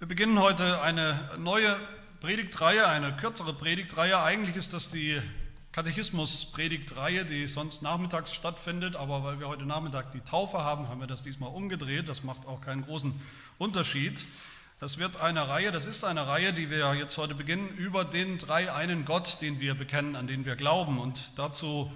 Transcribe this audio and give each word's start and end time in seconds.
Wir 0.00 0.08
beginnen 0.08 0.38
heute 0.40 0.80
eine 0.80 1.14
neue 1.36 1.76
Predigtreihe, 2.20 2.88
eine 2.88 3.14
kürzere 3.18 3.52
Predigtreihe. 3.52 4.18
Eigentlich 4.18 4.56
ist 4.56 4.72
das 4.72 4.90
die 4.90 5.20
Katechismus-Predigtreihe, 5.72 7.26
die 7.26 7.46
sonst 7.46 7.82
nachmittags 7.82 8.32
stattfindet, 8.32 8.96
aber 8.96 9.24
weil 9.24 9.40
wir 9.40 9.48
heute 9.48 9.66
Nachmittag 9.66 10.10
die 10.12 10.22
Taufe 10.22 10.64
haben, 10.64 10.88
haben 10.88 11.00
wir 11.00 11.06
das 11.06 11.20
diesmal 11.20 11.50
umgedreht. 11.50 12.08
Das 12.08 12.24
macht 12.24 12.46
auch 12.46 12.62
keinen 12.62 12.82
großen 12.82 13.12
Unterschied. 13.58 14.24
Das 14.80 14.96
wird 14.96 15.20
eine 15.20 15.48
Reihe, 15.48 15.70
das 15.70 15.84
ist 15.84 16.02
eine 16.02 16.26
Reihe, 16.26 16.54
die 16.54 16.70
wir 16.70 16.94
jetzt 16.94 17.18
heute 17.18 17.34
beginnen, 17.34 17.68
über 17.68 18.02
den 18.06 18.38
drei 18.38 18.72
einen 18.72 19.04
Gott, 19.04 19.42
den 19.42 19.60
wir 19.60 19.74
bekennen, 19.74 20.16
an 20.16 20.26
den 20.26 20.46
wir 20.46 20.56
glauben. 20.56 20.98
Und 20.98 21.38
dazu 21.38 21.92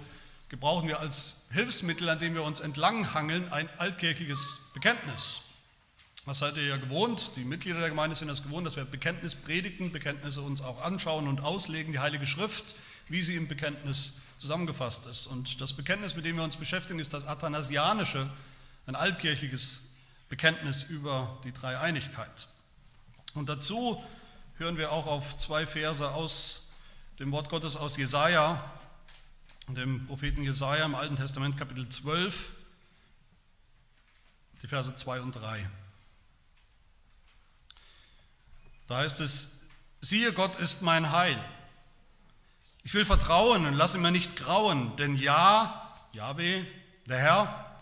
gebrauchen 0.49 0.87
wir 0.87 0.99
als 0.99 1.47
Hilfsmittel, 1.53 2.07
an 2.07 2.19
dem 2.19 2.35
wir 2.35 2.43
uns 2.43 2.59
entlanghangeln, 2.59 3.51
ein 3.51 3.67
altkirchliches 3.79 4.69
Bekenntnis. 4.75 5.44
Was 6.25 6.39
seid 6.39 6.57
ihr 6.57 6.65
ja 6.65 6.77
gewohnt? 6.77 7.33
Die 7.35 7.45
Mitglieder 7.45 7.79
der 7.79 7.89
Gemeinde 7.89 8.15
sind 8.15 8.29
es 8.29 8.41
gewohnt, 8.41 8.65
dass 8.65 8.75
wir 8.77 8.85
Bekenntnis 8.85 9.35
predigen, 9.35 9.91
Bekenntnisse 9.91 10.41
uns 10.41 10.61
auch 10.61 10.81
anschauen 10.81 11.27
und 11.27 11.39
auslegen, 11.41 11.91
die 11.91 11.99
Heilige 11.99 12.25
Schrift, 12.25 12.75
wie 13.09 13.21
sie 13.21 13.35
im 13.35 13.47
Bekenntnis 13.47 14.21
zusammengefasst 14.37 15.05
ist. 15.05 15.27
Und 15.27 15.61
das 15.61 15.73
Bekenntnis, 15.73 16.15
mit 16.15 16.25
dem 16.25 16.37
wir 16.37 16.43
uns 16.43 16.57
beschäftigen, 16.57 16.99
ist 16.99 17.13
das 17.13 17.27
athanasianische, 17.27 18.27
ein 18.87 18.95
altkirchliches 18.95 19.83
Bekenntnis 20.27 20.83
über 20.83 21.39
die 21.43 21.53
Dreieinigkeit. 21.53 22.47
Und 23.35 23.47
dazu 23.47 24.03
hören 24.57 24.77
wir 24.77 24.91
auch 24.91 25.05
auf 25.05 25.37
zwei 25.37 25.67
Verse 25.67 26.09
aus 26.11 26.71
dem 27.19 27.31
Wort 27.31 27.49
Gottes 27.49 27.77
aus 27.77 27.97
Jesaja, 27.97 28.63
dem 29.67 30.07
Propheten 30.07 30.41
Jesaja 30.41 30.85
im 30.85 30.95
Alten 30.95 31.17
Testament, 31.17 31.55
Kapitel 31.55 31.87
12, 31.87 32.51
die 34.63 34.67
Verse 34.67 34.95
2 34.95 35.21
und 35.21 35.33
3. 35.33 35.69
Da 38.87 38.97
heißt 38.97 39.19
es, 39.21 39.67
siehe, 40.01 40.31
Gott 40.33 40.57
ist 40.57 40.81
mein 40.81 41.11
Heil. 41.11 41.43
Ich 42.83 42.93
will 42.93 43.05
vertrauen 43.05 43.65
und 43.65 43.73
lasse 43.73 43.97
mir 43.97 44.11
nicht 44.11 44.35
grauen, 44.35 44.95
denn 44.97 45.15
ja, 45.15 45.91
Yahweh, 46.11 46.65
der 47.07 47.17
Herr, 47.17 47.81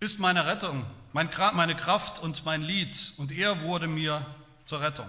ist 0.00 0.20
meine 0.20 0.46
Rettung, 0.46 0.86
meine 1.12 1.76
Kraft 1.76 2.20
und 2.20 2.44
mein 2.46 2.62
Lied, 2.62 3.12
und 3.18 3.30
er 3.30 3.60
wurde 3.62 3.88
mir 3.88 4.24
zur 4.64 4.80
Rettung. 4.80 5.08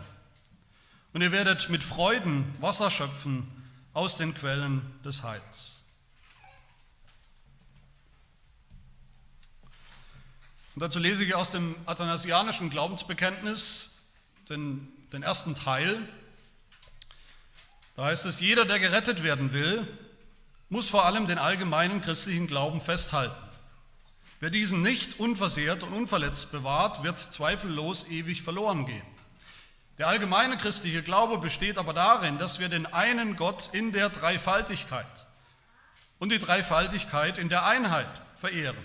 Und 1.13 1.21
ihr 1.21 1.31
werdet 1.31 1.69
mit 1.69 1.83
Freuden 1.83 2.53
Wasser 2.59 2.91
schöpfen 2.91 3.47
aus 3.93 4.17
den 4.17 4.33
Quellen 4.33 4.81
des 5.03 5.23
Heils. 5.23 5.83
Und 10.75 10.83
dazu 10.83 10.99
lese 10.99 11.23
ich 11.23 11.35
aus 11.35 11.51
dem 11.51 11.75
athanasianischen 11.85 12.69
Glaubensbekenntnis 12.69 14.07
den 14.49 14.87
den 15.11 15.23
ersten 15.23 15.55
Teil. 15.55 15.99
Da 17.95 18.05
heißt 18.05 18.25
es, 18.25 18.39
jeder, 18.39 18.65
der 18.65 18.79
gerettet 18.79 19.23
werden 19.23 19.51
will, 19.51 19.87
muss 20.69 20.89
vor 20.89 21.05
allem 21.05 21.27
den 21.27 21.37
allgemeinen 21.37 22.01
christlichen 22.01 22.47
Glauben 22.47 22.79
festhalten. 22.79 23.35
Wer 24.39 24.49
diesen 24.49 24.81
nicht 24.81 25.19
unversehrt 25.19 25.83
und 25.83 25.93
unverletzt 25.93 26.51
bewahrt, 26.51 27.03
wird 27.03 27.19
zweifellos 27.19 28.09
ewig 28.09 28.41
verloren 28.41 28.85
gehen. 28.85 29.05
Der 29.97 30.07
allgemeine 30.07 30.57
christliche 30.57 31.03
Glaube 31.03 31.39
besteht 31.39 31.77
aber 31.77 31.93
darin, 31.93 32.37
dass 32.37 32.59
wir 32.59 32.69
den 32.69 32.85
einen 32.85 33.35
Gott 33.35 33.69
in 33.73 33.91
der 33.91 34.09
Dreifaltigkeit 34.09 35.05
und 36.19 36.31
die 36.31 36.39
Dreifaltigkeit 36.39 37.37
in 37.37 37.49
der 37.49 37.65
Einheit 37.65 38.09
verehren, 38.35 38.77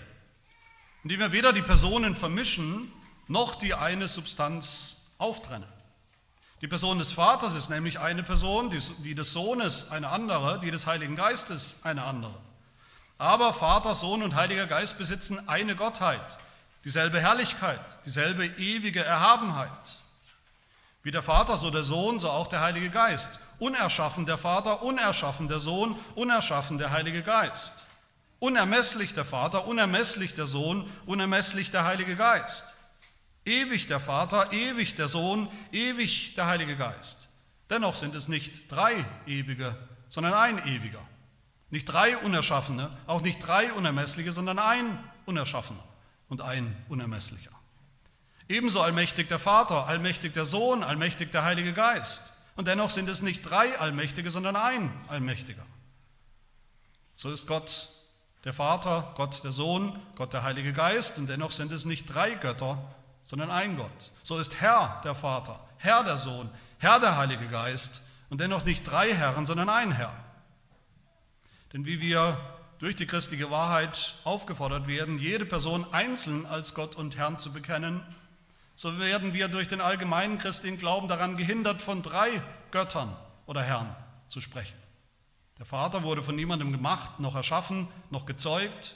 indem 1.03 1.21
wir 1.21 1.31
weder 1.31 1.53
die 1.53 1.61
Personen 1.61 2.15
vermischen 2.15 2.91
noch 3.27 3.55
die 3.55 3.73
eine 3.73 4.09
Substanz 4.09 5.07
auftrennen. 5.17 5.74
Die 6.61 6.67
Person 6.67 6.99
des 6.99 7.11
Vaters 7.11 7.53
ist 7.55 7.69
nämlich 7.69 7.99
eine 7.99 8.23
Person, 8.23 8.69
die 8.69 9.15
des 9.15 9.33
Sohnes 9.33 9.91
eine 9.91 10.09
andere, 10.09 10.59
die 10.59 10.71
des 10.71 10.87
Heiligen 10.87 11.15
Geistes 11.15 11.77
eine 11.83 12.03
andere. 12.03 12.35
Aber 13.17 13.53
Vater, 13.53 13.95
Sohn 13.95 14.23
und 14.23 14.35
Heiliger 14.35 14.65
Geist 14.65 14.97
besitzen 14.97 15.47
eine 15.47 15.75
Gottheit, 15.75 16.37
dieselbe 16.83 17.19
Herrlichkeit, 17.19 17.81
dieselbe 18.05 18.45
ewige 18.45 19.03
Erhabenheit. 19.03 20.01
Wie 21.03 21.11
der 21.11 21.21
Vater, 21.21 21.55
so 21.55 21.69
der 21.69 21.83
Sohn, 21.83 22.19
so 22.19 22.29
auch 22.29 22.47
der 22.47 22.61
Heilige 22.61 22.89
Geist. 22.89 23.39
Unerschaffen 23.59 24.25
der 24.25 24.37
Vater, 24.37 24.81
unerschaffen 24.81 25.47
der 25.47 25.59
Sohn, 25.59 25.95
unerschaffen 26.15 26.77
der 26.77 26.89
Heilige 26.89 27.21
Geist. 27.21 27.85
Unermesslich 28.39 29.13
der 29.13 29.23
Vater, 29.23 29.67
unermesslich 29.67 30.33
der 30.33 30.47
Sohn, 30.47 30.89
unermesslich 31.05 31.69
der 31.69 31.83
Heilige 31.83 32.15
Geist. 32.15 32.75
Ewig 33.45 33.87
der 33.87 33.99
Vater, 33.99 34.51
ewig 34.51 34.95
der 34.95 35.07
Sohn, 35.07 35.47
ewig 35.71 36.33
der 36.33 36.47
Heilige 36.47 36.75
Geist. 36.75 37.29
Dennoch 37.69 37.95
sind 37.95 38.15
es 38.15 38.27
nicht 38.27 38.71
drei 38.71 39.05
ewige, 39.27 39.75
sondern 40.09 40.33
ein 40.33 40.67
ewiger. 40.67 41.01
Nicht 41.69 41.85
drei 41.85 42.17
Unerschaffene, 42.17 42.95
auch 43.07 43.21
nicht 43.21 43.39
drei 43.39 43.71
Unermessliche, 43.73 44.31
sondern 44.31 44.59
ein 44.59 45.03
Unerschaffener 45.25 45.83
und 46.29 46.41
ein 46.41 46.75
Unermesslicher. 46.89 47.51
Ebenso 48.47 48.81
allmächtig 48.81 49.27
der 49.27 49.39
Vater, 49.39 49.87
allmächtig 49.87 50.33
der 50.33 50.45
Sohn, 50.45 50.83
allmächtig 50.83 51.31
der 51.31 51.43
Heilige 51.43 51.73
Geist. 51.73 52.33
Und 52.55 52.67
dennoch 52.67 52.89
sind 52.89 53.09
es 53.09 53.21
nicht 53.21 53.41
drei 53.41 53.77
Allmächtige, 53.79 54.29
sondern 54.29 54.55
ein 54.55 54.91
Allmächtiger. 55.07 55.65
So 57.15 57.31
ist 57.31 57.47
Gott 57.47 57.89
der 58.43 58.53
Vater, 58.53 59.13
Gott 59.15 59.43
der 59.43 59.51
Sohn, 59.51 59.99
Gott 60.15 60.33
der 60.33 60.43
Heilige 60.43 60.71
Geist. 60.71 61.17
Und 61.17 61.27
dennoch 61.27 61.51
sind 61.51 61.71
es 61.71 61.85
nicht 61.85 62.05
drei 62.05 62.35
Götter, 62.35 62.77
sondern 63.25 63.51
ein 63.51 63.75
Gott. 63.75 64.11
So 64.23 64.37
ist 64.37 64.61
Herr 64.61 65.01
der 65.03 65.15
Vater, 65.15 65.59
Herr 65.77 66.03
der 66.03 66.17
Sohn, 66.17 66.49
Herr 66.79 66.99
der 66.99 67.17
Heilige 67.17 67.47
Geist 67.47 68.03
und 68.29 68.39
dennoch 68.39 68.63
nicht 68.63 68.83
drei 68.83 69.13
Herren, 69.13 69.45
sondern 69.45 69.69
ein 69.69 69.91
Herr. 69.91 70.13
Denn 71.73 71.85
wie 71.85 71.99
wir 71.99 72.37
durch 72.79 72.95
die 72.95 73.07
christliche 73.07 73.51
Wahrheit 73.51 74.15
aufgefordert 74.23 74.87
werden, 74.87 75.17
jede 75.17 75.45
Person 75.45 75.85
einzeln 75.91 76.45
als 76.45 76.73
Gott 76.73 76.95
und 76.95 77.17
Herrn 77.17 77.37
zu 77.37 77.51
bekennen, 77.51 78.01
so 78.75 78.99
werden 78.99 79.33
wir 79.33 79.47
durch 79.47 79.67
den 79.67 79.81
allgemeinen 79.81 80.37
christlichen 80.37 80.77
Glauben 80.77 81.07
daran 81.07 81.37
gehindert, 81.37 81.81
von 81.81 82.01
drei 82.01 82.41
Göttern 82.71 83.15
oder 83.45 83.63
Herren 83.63 83.95
zu 84.27 84.41
sprechen. 84.41 84.77
Der 85.57 85.65
Vater 85.65 86.03
wurde 86.03 86.21
von 86.21 86.35
niemandem 86.35 86.73
gemacht, 86.73 87.19
noch 87.19 87.35
erschaffen, 87.35 87.87
noch 88.09 88.25
gezeugt. 88.25 88.95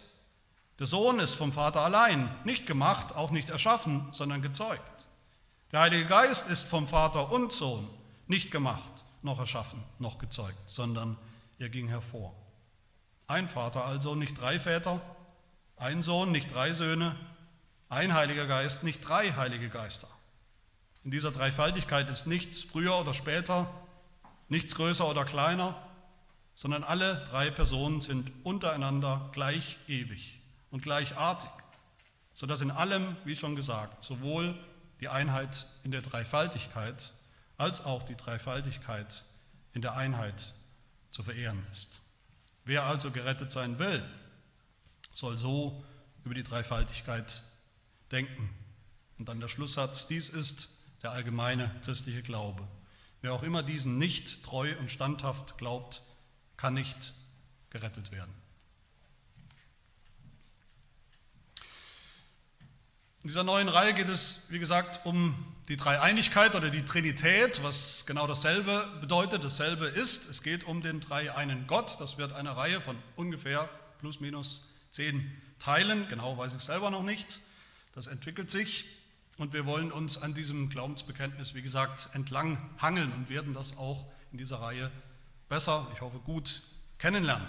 Der 0.79 0.87
Sohn 0.87 1.19
ist 1.19 1.33
vom 1.33 1.51
Vater 1.51 1.81
allein, 1.81 2.33
nicht 2.45 2.65
gemacht, 2.65 3.13
auch 3.13 3.31
nicht 3.31 3.49
erschaffen, 3.49 4.07
sondern 4.13 4.41
gezeugt. 4.41 5.07
Der 5.73 5.81
Heilige 5.81 6.05
Geist 6.05 6.49
ist 6.49 6.65
vom 6.65 6.87
Vater 6.87 7.33
und 7.33 7.51
Sohn, 7.51 7.85
nicht 8.27 8.49
gemacht, 8.49 9.03
noch 9.21 9.39
erschaffen, 9.39 9.83
noch 9.99 10.19
gezeugt, 10.19 10.57
sondern 10.67 11.17
er 11.59 11.67
ging 11.67 11.89
hervor. 11.89 12.33
Ein 13.27 13.49
Vater 13.49 13.83
also, 13.83 14.15
nicht 14.15 14.39
drei 14.39 14.57
Väter, 14.57 15.01
ein 15.75 16.01
Sohn, 16.01 16.31
nicht 16.31 16.53
drei 16.53 16.71
Söhne, 16.71 17.17
ein 17.89 18.13
Heiliger 18.13 18.47
Geist, 18.47 18.85
nicht 18.85 19.01
drei 19.01 19.33
Heilige 19.33 19.67
Geister. 19.67 20.07
In 21.03 21.11
dieser 21.11 21.31
Dreifaltigkeit 21.31 22.09
ist 22.09 22.25
nichts 22.25 22.61
früher 22.61 22.97
oder 22.97 23.13
später, 23.13 23.67
nichts 24.47 24.75
größer 24.75 25.09
oder 25.09 25.25
kleiner, 25.25 25.75
sondern 26.55 26.85
alle 26.85 27.25
drei 27.25 27.51
Personen 27.51 27.99
sind 27.99 28.31
untereinander 28.45 29.29
gleich 29.33 29.77
ewig 29.89 30.38
und 30.71 30.81
gleichartig, 30.81 31.49
sodass 32.33 32.61
in 32.61 32.71
allem, 32.71 33.15
wie 33.25 33.35
schon 33.35 33.55
gesagt, 33.55 34.03
sowohl 34.03 34.57
die 34.99 35.09
Einheit 35.09 35.67
in 35.83 35.91
der 35.91 36.01
Dreifaltigkeit 36.01 37.13
als 37.57 37.85
auch 37.85 38.03
die 38.03 38.15
Dreifaltigkeit 38.15 39.25
in 39.73 39.81
der 39.81 39.95
Einheit 39.95 40.53
zu 41.11 41.23
verehren 41.23 41.65
ist. 41.71 42.01
Wer 42.65 42.83
also 42.83 43.11
gerettet 43.11 43.51
sein 43.51 43.79
will, 43.79 44.03
soll 45.11 45.37
so 45.37 45.83
über 46.23 46.35
die 46.35 46.43
Dreifaltigkeit 46.43 47.43
denken. 48.11 48.49
Und 49.17 49.27
dann 49.27 49.39
der 49.39 49.47
Schlusssatz, 49.47 50.07
dies 50.07 50.29
ist 50.29 50.69
der 51.01 51.11
allgemeine 51.11 51.73
christliche 51.83 52.21
Glaube. 52.21 52.67
Wer 53.21 53.33
auch 53.33 53.43
immer 53.43 53.63
diesen 53.63 53.97
nicht 53.97 54.43
treu 54.43 54.73
und 54.79 54.91
standhaft 54.91 55.57
glaubt, 55.57 56.01
kann 56.57 56.73
nicht 56.73 57.13
gerettet 57.69 58.11
werden. 58.11 58.33
In 63.21 63.27
dieser 63.27 63.43
neuen 63.43 63.67
Reihe 63.67 63.93
geht 63.93 64.07
es, 64.07 64.45
wie 64.49 64.59
gesagt, 64.59 65.05
um 65.05 65.35
die 65.67 65.75
Dreieinigkeit 65.75 66.55
oder 66.55 66.69
die 66.69 66.85
Trinität, 66.85 67.61
was 67.63 68.05
genau 68.05 68.27
dasselbe 68.27 68.87
bedeutet, 69.01 69.43
dasselbe 69.43 69.87
ist. 69.87 70.29
Es 70.29 70.41
geht 70.41 70.63
um 70.63 70.81
den 70.81 71.01
dreieinen 71.01 71.67
Gott. 71.67 71.99
Das 71.99 72.17
wird 72.17 72.31
eine 72.31 72.55
Reihe 72.55 72.79
von 72.79 72.95
ungefähr 73.17 73.69
plus 73.99 74.21
minus 74.21 74.73
zehn 74.89 75.29
Teilen. 75.59 76.07
Genau 76.07 76.37
weiß 76.37 76.55
ich 76.55 76.61
selber 76.61 76.91
noch 76.91 77.03
nicht. 77.03 77.41
Das 77.93 78.07
entwickelt 78.07 78.49
sich. 78.49 78.85
Und 79.37 79.51
wir 79.51 79.65
wollen 79.65 79.91
uns 79.91 80.21
an 80.21 80.33
diesem 80.33 80.69
Glaubensbekenntnis, 80.69 81.55
wie 81.55 81.61
gesagt, 81.61 82.07
entlang 82.13 82.57
hangeln 82.81 83.11
und 83.11 83.29
werden 83.29 83.53
das 83.53 83.75
auch 83.77 84.05
in 84.31 84.37
dieser 84.37 84.61
Reihe 84.61 84.89
besser, 85.49 85.85
ich 85.93 85.99
hoffe 85.99 86.19
gut, 86.19 86.61
kennenlernen. 86.99 87.47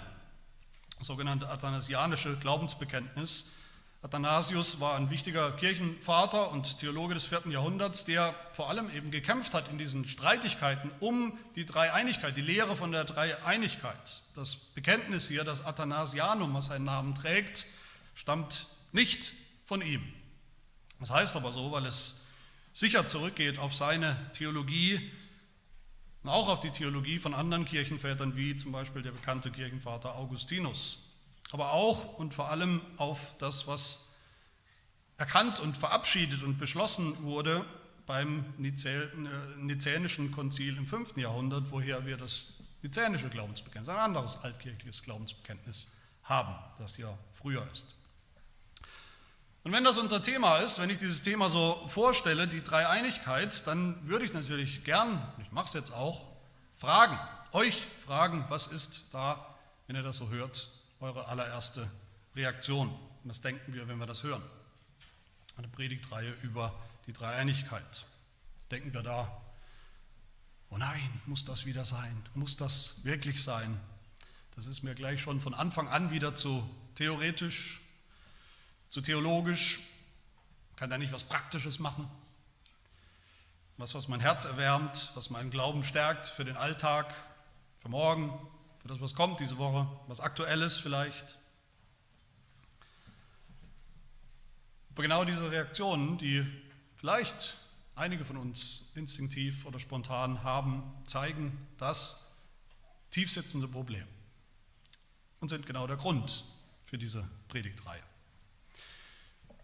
Das 0.97 1.07
sogenannte 1.07 1.49
athanasianische 1.49 2.35
Glaubensbekenntnis 2.37 3.53
Athanasius 4.03 4.79
war 4.79 4.95
ein 4.95 5.11
wichtiger 5.11 5.51
Kirchenvater 5.51 6.49
und 6.51 6.79
Theologe 6.79 7.13
des 7.13 7.25
vierten 7.25 7.51
Jahrhunderts, 7.51 8.03
der 8.03 8.33
vor 8.51 8.67
allem 8.67 8.89
eben 8.89 9.11
gekämpft 9.11 9.53
hat 9.53 9.69
in 9.69 9.77
diesen 9.77 10.07
Streitigkeiten 10.07 10.89
um 10.99 11.37
die 11.55 11.67
Dreieinigkeit, 11.67 12.35
die 12.35 12.41
Lehre 12.41 12.75
von 12.75 12.91
der 12.91 13.03
Dreieinigkeit. 13.03 14.21
Das 14.33 14.55
Bekenntnis 14.55 15.27
hier, 15.27 15.43
das 15.43 15.63
Athanasianum, 15.63 16.51
was 16.55 16.65
seinen 16.65 16.85
Namen 16.85 17.13
trägt, 17.13 17.67
stammt 18.15 18.65
nicht 18.91 19.33
von 19.65 19.83
ihm. 19.83 20.01
Das 20.99 21.11
heißt 21.11 21.35
aber 21.35 21.51
so, 21.51 21.71
weil 21.71 21.85
es 21.85 22.21
sicher 22.73 23.07
zurückgeht 23.07 23.59
auf 23.59 23.75
seine 23.75 24.17
Theologie 24.33 25.11
und 26.23 26.29
auch 26.31 26.49
auf 26.49 26.59
die 26.59 26.71
Theologie 26.71 27.19
von 27.19 27.35
anderen 27.35 27.65
Kirchenvätern, 27.65 28.35
wie 28.35 28.55
zum 28.55 28.71
Beispiel 28.71 29.03
der 29.03 29.11
bekannte 29.11 29.51
Kirchenvater 29.51 30.15
Augustinus 30.15 31.10
aber 31.51 31.73
auch 31.73 32.17
und 32.17 32.33
vor 32.33 32.49
allem 32.49 32.81
auf 32.97 33.35
das, 33.39 33.67
was 33.67 34.15
erkannt 35.17 35.59
und 35.59 35.77
verabschiedet 35.77 36.43
und 36.43 36.57
beschlossen 36.57 37.23
wurde 37.23 37.65
beim 38.07 38.45
äh, 38.59 38.71
Nizänischen 39.57 40.31
Konzil 40.31 40.77
im 40.77 40.87
5. 40.87 41.17
Jahrhundert, 41.17 41.71
woher 41.71 42.05
wir 42.05 42.17
das 42.17 42.63
nizänische 42.81 43.29
Glaubensbekenntnis, 43.29 43.95
ein 43.95 44.01
anderes 44.01 44.43
altkirchliches 44.43 45.03
Glaubensbekenntnis 45.03 45.91
haben, 46.23 46.55
das 46.79 46.97
ja 46.97 47.15
früher 47.31 47.67
ist. 47.71 47.85
Und 49.63 49.73
wenn 49.73 49.83
das 49.83 49.97
unser 49.99 50.21
Thema 50.23 50.57
ist, 50.57 50.79
wenn 50.79 50.89
ich 50.89 50.97
dieses 50.97 51.21
Thema 51.21 51.49
so 51.49 51.87
vorstelle, 51.87 52.47
die 52.47 52.63
Dreieinigkeit, 52.63 53.67
dann 53.67 54.07
würde 54.07 54.25
ich 54.25 54.33
natürlich 54.33 54.83
gern, 54.83 55.21
ich 55.39 55.51
mache 55.51 55.67
es 55.67 55.73
jetzt 55.73 55.93
auch, 55.93 56.25
fragen, 56.75 57.19
euch 57.51 57.85
fragen, 58.03 58.45
was 58.49 58.67
ist 58.67 59.13
da, 59.13 59.55
wenn 59.85 59.95
ihr 59.95 60.01
das 60.01 60.17
so 60.17 60.29
hört, 60.29 60.67
eure 61.01 61.27
allererste 61.27 61.89
Reaktion. 62.35 62.89
Und 62.89 63.27
das 63.27 63.41
denken 63.41 63.73
wir, 63.73 63.87
wenn 63.87 63.97
wir 63.97 64.05
das 64.05 64.23
hören. 64.23 64.43
Eine 65.57 65.67
Predigtreihe 65.67 66.31
über 66.43 66.73
die 67.07 67.13
Dreieinigkeit. 67.13 68.05
Denken 68.69 68.93
wir 68.93 69.03
da, 69.03 69.41
oh 70.69 70.77
nein, 70.77 71.21
muss 71.25 71.43
das 71.43 71.65
wieder 71.65 71.83
sein? 71.83 72.23
Muss 72.35 72.55
das 72.55 73.03
wirklich 73.03 73.43
sein? 73.43 73.79
Das 74.55 74.65
ist 74.65 74.83
mir 74.83 74.95
gleich 74.95 75.21
schon 75.21 75.41
von 75.41 75.53
Anfang 75.53 75.87
an 75.87 76.11
wieder 76.11 76.35
zu 76.35 76.67
theoretisch, 76.95 77.81
zu 78.89 79.01
theologisch. 79.01 79.81
Kann 80.75 80.89
da 80.89 80.97
nicht 80.97 81.13
was 81.13 81.23
Praktisches 81.23 81.79
machen? 81.79 82.09
Was, 83.77 83.95
was 83.95 84.07
mein 84.07 84.19
Herz 84.19 84.45
erwärmt, 84.45 85.11
was 85.15 85.29
meinen 85.29 85.49
Glauben 85.49 85.83
stärkt 85.83 86.27
für 86.27 86.45
den 86.45 86.57
Alltag, 86.57 87.13
für 87.79 87.89
morgen, 87.89 88.31
für 88.81 88.87
das, 88.87 88.99
was 88.99 89.13
kommt 89.13 89.39
diese 89.39 89.59
Woche, 89.59 89.87
was 90.07 90.19
aktuelles 90.19 90.77
vielleicht. 90.77 91.37
Aber 94.91 95.03
genau 95.03 95.23
diese 95.23 95.51
Reaktionen, 95.51 96.17
die 96.17 96.43
vielleicht 96.95 97.57
einige 97.95 98.25
von 98.25 98.37
uns 98.37 98.91
instinktiv 98.95 99.65
oder 99.65 99.79
spontan 99.79 100.43
haben, 100.43 100.83
zeigen 101.05 101.55
das 101.77 102.35
tiefsitzende 103.11 103.67
Problem 103.67 104.07
und 105.41 105.49
sind 105.49 105.67
genau 105.67 105.85
der 105.85 105.97
Grund 105.97 106.43
für 106.85 106.97
diese 106.97 107.29
Predigtreihe. 107.49 108.01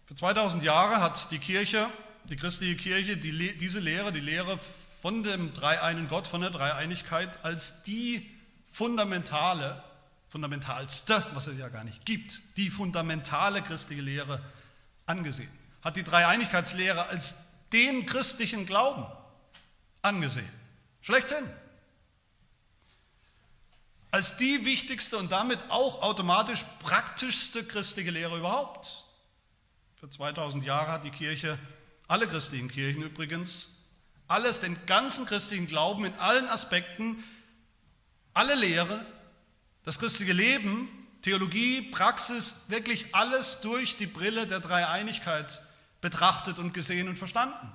Für 0.06 0.14
2000 0.14 0.62
Jahre 0.62 1.00
hat 1.00 1.30
die 1.32 1.38
Kirche, 1.38 1.90
die 2.24 2.36
christliche 2.36 2.76
Kirche, 2.76 3.16
die, 3.16 3.58
diese 3.58 3.80
Lehre, 3.80 4.12
die 4.12 4.20
Lehre 4.20 4.58
von 4.58 5.24
dem 5.24 5.52
dreieinen 5.52 6.08
Gott, 6.08 6.28
von 6.28 6.40
der 6.40 6.50
Dreieinigkeit 6.50 7.44
als 7.44 7.82
die 7.82 8.37
fundamentale, 8.78 9.82
fundamentalste, 10.28 11.26
was 11.34 11.48
es 11.48 11.58
ja 11.58 11.68
gar 11.68 11.82
nicht 11.82 12.04
gibt, 12.04 12.56
die 12.56 12.70
fundamentale 12.70 13.60
christliche 13.60 14.02
Lehre 14.02 14.40
angesehen. 15.04 15.50
Hat 15.82 15.96
die 15.96 16.04
Dreieinigkeitslehre 16.04 17.06
als 17.06 17.48
den 17.72 18.06
christlichen 18.06 18.66
Glauben 18.66 19.04
angesehen. 20.00 20.48
Schlechthin. 21.00 21.44
Als 24.12 24.36
die 24.36 24.64
wichtigste 24.64 25.18
und 25.18 25.32
damit 25.32 25.70
auch 25.70 26.02
automatisch 26.02 26.64
praktischste 26.78 27.64
christliche 27.64 28.12
Lehre 28.12 28.38
überhaupt. 28.38 29.06
Für 29.96 30.08
2000 30.08 30.62
Jahre 30.64 30.92
hat 30.92 31.04
die 31.04 31.10
Kirche, 31.10 31.58
alle 32.06 32.28
christlichen 32.28 32.68
Kirchen 32.68 33.02
übrigens, 33.02 33.88
alles, 34.28 34.60
den 34.60 34.76
ganzen 34.86 35.26
christlichen 35.26 35.66
Glauben 35.66 36.04
in 36.04 36.14
allen 36.14 36.46
Aspekten 36.46 37.24
alle 38.38 38.54
Lehre, 38.54 39.04
das 39.82 39.98
christliche 39.98 40.32
Leben, 40.32 40.88
Theologie, 41.22 41.82
Praxis, 41.82 42.66
wirklich 42.68 43.12
alles 43.12 43.62
durch 43.62 43.96
die 43.96 44.06
Brille 44.06 44.46
der 44.46 44.60
Dreieinigkeit 44.60 45.60
betrachtet 46.00 46.60
und 46.60 46.72
gesehen 46.72 47.08
und 47.08 47.18
verstanden. 47.18 47.72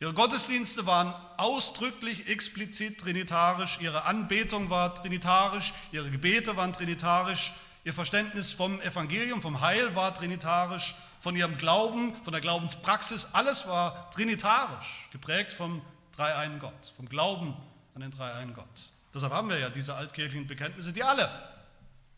Ihre 0.00 0.12
Gottesdienste 0.12 0.84
waren 0.84 1.14
ausdrücklich 1.38 2.28
explizit 2.28 3.00
trinitarisch, 3.00 3.78
ihre 3.80 4.04
Anbetung 4.04 4.68
war 4.68 4.94
trinitarisch, 4.94 5.72
ihre 5.90 6.10
Gebete 6.10 6.58
waren 6.58 6.74
trinitarisch, 6.74 7.54
ihr 7.84 7.94
Verständnis 7.94 8.52
vom 8.52 8.82
Evangelium, 8.82 9.40
vom 9.40 9.62
Heil 9.62 9.96
war 9.96 10.14
trinitarisch, 10.14 10.94
von 11.20 11.34
ihrem 11.34 11.56
Glauben, 11.56 12.14
von 12.22 12.32
der 12.32 12.42
Glaubenspraxis, 12.42 13.30
alles 13.32 13.66
war 13.66 14.10
trinitarisch, 14.10 15.08
geprägt 15.10 15.52
vom 15.52 15.80
dreieinen 16.12 16.58
Gott, 16.58 16.92
vom 16.96 17.08
Glauben 17.08 17.56
an 17.98 18.02
den 18.02 18.16
dreieinen 18.16 18.54
Gott. 18.54 18.92
Deshalb 19.12 19.32
haben 19.32 19.48
wir 19.48 19.58
ja 19.58 19.70
diese 19.70 19.94
altkirchlichen 19.94 20.46
Bekenntnisse, 20.46 20.92
die 20.92 21.02
alle 21.02 21.28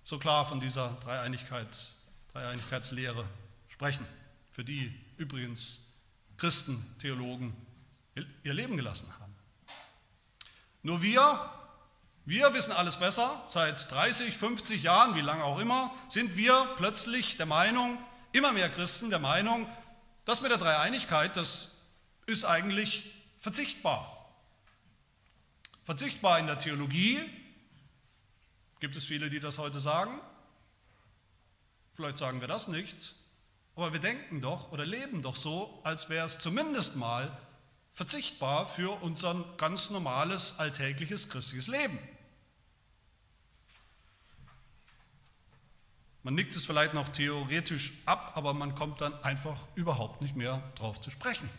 so 0.03 0.19
klar 0.19 0.45
von 0.45 0.61
dieser 0.61 0.99
Dreieinigkeit, 1.03 1.95
Dreieinigkeitslehre 2.33 3.25
sprechen, 3.69 4.05
für 4.51 4.63
die 4.63 4.95
übrigens 5.17 5.87
Christen, 6.37 6.85
Theologen 6.99 7.57
ihr 8.43 8.53
Leben 8.53 8.77
gelassen 8.77 9.11
haben. 9.19 9.35
Nur 10.83 11.01
wir, 11.01 11.51
wir 12.27 12.53
wissen 12.53 12.73
alles 12.73 12.99
besser, 12.99 13.43
seit 13.47 13.91
30, 13.91 14.37
50 14.37 14.83
Jahren, 14.83 15.15
wie 15.15 15.23
lange 15.23 15.45
auch 15.45 15.61
immer, 15.61 15.95
sind 16.09 16.37
wir 16.37 16.75
plötzlich 16.77 17.39
der 17.39 17.47
Meinung, 17.47 17.97
immer 18.33 18.53
mehr 18.53 18.69
Christen 18.69 19.09
der 19.09 19.19
Meinung, 19.19 19.67
das 20.27 20.43
mit 20.43 20.51
der 20.51 20.59
Dreieinigkeit, 20.59 21.39
das 21.39 21.79
ist 22.27 22.45
eigentlich 22.45 23.11
verzichtbar. 23.39 24.20
Verzichtbar 25.91 26.39
in 26.39 26.47
der 26.47 26.57
Theologie, 26.57 27.19
gibt 28.79 28.95
es 28.95 29.05
viele, 29.07 29.29
die 29.29 29.41
das 29.41 29.59
heute 29.59 29.81
sagen. 29.81 30.21
Vielleicht 31.95 32.17
sagen 32.17 32.41
wir 32.41 32.47
das 32.47 32.69
nicht, 32.69 33.17
aber 33.75 33.93
wir 33.93 33.99
denken 33.99 34.41
doch 34.41 34.71
oder 34.71 34.87
leben 34.87 35.21
doch 35.21 35.35
so, 35.35 35.81
als 35.83 36.09
wäre 36.09 36.27
es 36.27 36.39
zumindest 36.39 36.95
mal 36.95 37.37
verzichtbar 37.93 38.67
für 38.67 39.03
unser 39.03 39.35
ganz 39.57 39.91
normales, 39.91 40.61
alltägliches 40.61 41.29
christliches 41.29 41.67
Leben. 41.67 41.99
Man 46.23 46.37
nickt 46.37 46.55
es 46.55 46.67
vielleicht 46.67 46.95
noch 46.95 47.09
theoretisch 47.09 47.91
ab, 48.07 48.35
aber 48.37 48.55
man 48.55 48.77
kommt 48.77 49.01
dann 49.01 49.25
einfach 49.25 49.59
überhaupt 49.75 50.23
nicht 50.23 50.37
mehr 50.37 50.63
drauf 50.77 51.01
zu 51.01 51.11
sprechen. 51.11 51.51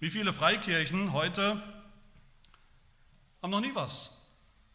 Wie 0.00 0.10
viele 0.10 0.34
Freikirchen 0.34 1.14
heute 1.14 1.81
haben 3.42 3.50
noch 3.50 3.60
nie 3.60 3.74
was 3.74 4.22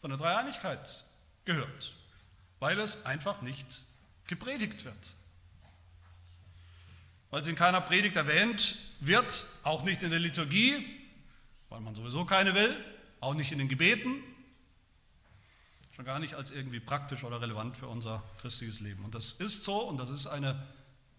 von 0.00 0.10
der 0.10 0.18
Dreieinigkeit 0.18 1.04
gehört, 1.44 1.94
weil 2.60 2.78
es 2.78 3.06
einfach 3.06 3.40
nicht 3.42 3.66
gepredigt 4.26 4.84
wird. 4.84 5.14
Weil 7.30 7.40
es 7.40 7.46
in 7.46 7.56
keiner 7.56 7.80
Predigt 7.80 8.16
erwähnt 8.16 8.76
wird, 9.00 9.46
auch 9.62 9.82
nicht 9.82 10.02
in 10.02 10.10
der 10.10 10.20
Liturgie, 10.20 10.84
weil 11.70 11.80
man 11.80 11.94
sowieso 11.94 12.24
keine 12.24 12.54
will, 12.54 12.74
auch 13.20 13.34
nicht 13.34 13.52
in 13.52 13.58
den 13.58 13.68
Gebeten, 13.68 14.22
schon 15.92 16.04
gar 16.04 16.18
nicht 16.18 16.34
als 16.34 16.50
irgendwie 16.50 16.80
praktisch 16.80 17.24
oder 17.24 17.40
relevant 17.40 17.76
für 17.76 17.88
unser 17.88 18.22
christliches 18.40 18.80
Leben. 18.80 19.04
Und 19.04 19.14
das 19.14 19.32
ist 19.32 19.64
so 19.64 19.80
und 19.80 19.98
das 19.98 20.10
ist 20.10 20.26
eine 20.26 20.66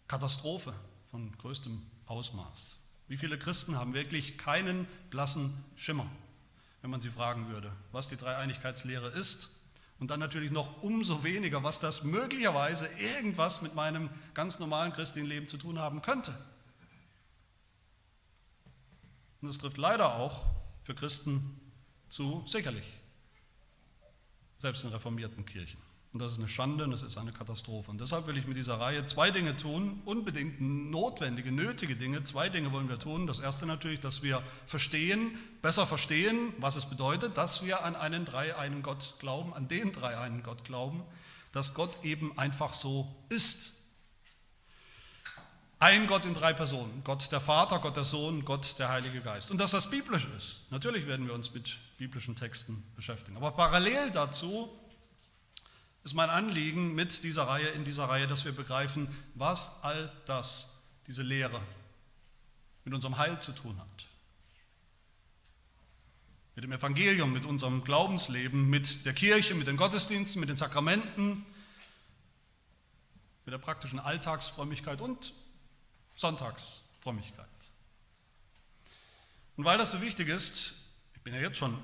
Katastrophe 0.08 0.74
von 1.12 1.36
größtem 1.38 1.86
Ausmaß. 2.06 2.80
Wie 3.08 3.18
viele 3.18 3.38
Christen 3.38 3.78
haben 3.78 3.94
wirklich 3.94 4.38
keinen 4.38 4.88
blassen 5.10 5.64
Schimmer 5.76 6.10
wenn 6.82 6.90
man 6.90 7.02
sie 7.02 7.10
fragen 7.10 7.50
würde, 7.50 7.72
was 7.92 8.08
die 8.08 8.18
Dreieinigkeitslehre 8.18 9.10
ist. 9.10 9.56
Und 10.00 10.12
dann 10.12 10.20
natürlich 10.22 10.52
noch 10.52 10.82
umso 10.82 11.26
weniger, 11.26 11.62
was 11.62 11.82
das 11.82 12.04
möglicherweise 12.04 12.88
irgendwas 12.98 13.62
mit 13.62 13.76
meinem 13.76 14.10
ganz 14.34 14.60
normalen 14.60 14.94
christlichen 14.94 15.28
Leben 15.28 15.48
zu 15.50 15.58
tun 15.58 15.78
haben 15.78 16.02
könnte. 16.02 16.34
Und 19.42 19.50
das 19.50 19.58
trifft 19.58 19.78
leider 19.78 20.16
auch 20.16 20.46
für 20.84 20.96
Christen 20.96 21.60
zu, 22.08 22.44
sicherlich, 22.48 22.86
selbst 24.60 24.84
in 24.84 24.90
reformierten 24.90 25.46
Kirchen. 25.46 25.89
Und 26.12 26.22
das 26.24 26.32
ist 26.32 26.40
eine 26.40 26.48
Schande 26.48 26.86
und 26.86 26.92
das 26.92 27.04
ist 27.04 27.20
eine 27.20 27.32
Katastrophe. 27.32 27.92
Und 27.92 28.02
deshalb 28.02 28.26
will 28.26 28.36
ich 28.36 28.48
mit 28.48 28.58
dieser 28.58 28.80
Reihe 28.80 29.06
zwei 29.06 29.30
Dinge 29.30 29.56
tun, 29.56 30.02
unbedingt 30.06 30.60
notwendige, 30.60 31.52
nötige 31.52 31.96
Dinge. 31.96 32.24
Zwei 32.24 32.50
Dinge 32.50 32.72
wollen 32.72 32.90
wir 32.90 32.98
tun. 32.98 33.28
Das 33.28 33.40
erste 33.40 33.68
natürlich, 33.68 34.00
dass 34.00 34.24
wir 34.24 34.42
verstehen, 34.66 35.38
besser 35.62 35.86
verstehen, 35.86 36.52
was 36.58 36.76
es 36.76 36.88
bedeutet, 36.88 37.38
dass 37.38 37.64
wir 37.64 37.86
an 37.86 37.96
einen 37.96 38.26
dreieinen 38.26 38.82
Gott 38.82 39.16
glauben, 39.20 39.54
an 39.54 39.68
den 39.68 39.92
dreieinen 39.92 40.42
Gott 40.42 40.64
glauben. 40.64 41.04
dass 41.52 41.74
Gott 41.74 42.04
eben 42.04 42.38
einfach 42.38 42.74
so 42.74 43.08
ist. 43.30 43.76
Ein 45.80 46.08
Gott 46.08 46.26
in 46.26 46.34
drei 46.34 46.54
Personen. 46.54 47.02
Gott 47.04 47.32
der 47.32 47.40
Vater, 47.40 47.80
Gott 47.80 47.96
der 47.96 48.04
Sohn, 48.04 48.44
Gott 48.44 48.78
der 48.80 48.90
Heilige 48.90 49.22
Geist. 49.22 49.50
Und 49.50 49.60
dass 49.60 49.72
das 49.72 49.90
biblisch 49.90 50.28
ist. 50.38 50.72
Natürlich 50.72 51.08
werden 51.08 51.26
wir 51.26 51.34
uns 51.34 51.54
mit 51.54 51.78
biblischen 51.98 52.36
Texten 52.36 52.84
beschäftigen. 52.96 53.38
Aber 53.38 53.52
parallel 53.52 54.12
dazu 54.12 54.70
ist 56.04 56.14
mein 56.14 56.30
Anliegen 56.30 56.96
mit 56.96 57.24
dieser 57.24 57.48
Reihe, 57.48 57.68
in 57.70 57.84
dieser 57.84 58.06
Reihe, 58.06 58.28
dass 58.28 58.46
wir 58.46 58.52
begreifen, 58.52 59.08
was 59.36 59.84
all 59.84 60.12
das, 60.26 60.78
diese 61.08 61.24
Lehre, 61.24 61.62
mit 62.86 62.94
unserem 62.94 63.18
Heil 63.18 63.40
zu 63.42 63.52
tun 63.52 63.78
hat. 63.80 64.06
Mit 66.56 66.64
dem 66.64 66.72
Evangelium, 66.72 67.32
mit 67.32 67.46
unserem 67.46 67.84
Glaubensleben, 67.84 68.70
mit 68.70 69.06
der 69.06 69.14
Kirche, 69.14 69.56
mit 69.56 69.68
den 69.68 69.78
Gottesdiensten, 69.78 70.40
mit 70.40 70.50
den 70.50 70.58
Sakramenten, 70.58 71.46
mit 73.46 73.54
der 73.54 73.60
praktischen 73.60 74.00
Alltagsfrömmigkeit 74.00 75.02
und 75.02 75.34
Sonntagsfrömmigkeit. 76.16 77.48
Und 79.56 79.66
weil 79.66 79.78
das 79.78 79.92
so 79.92 80.02
wichtig 80.02 80.30
ist, 80.30 80.74
ich 81.16 81.22
bin 81.22 81.34
ja 81.34 81.42
jetzt 81.42 81.58
schon 81.58 81.78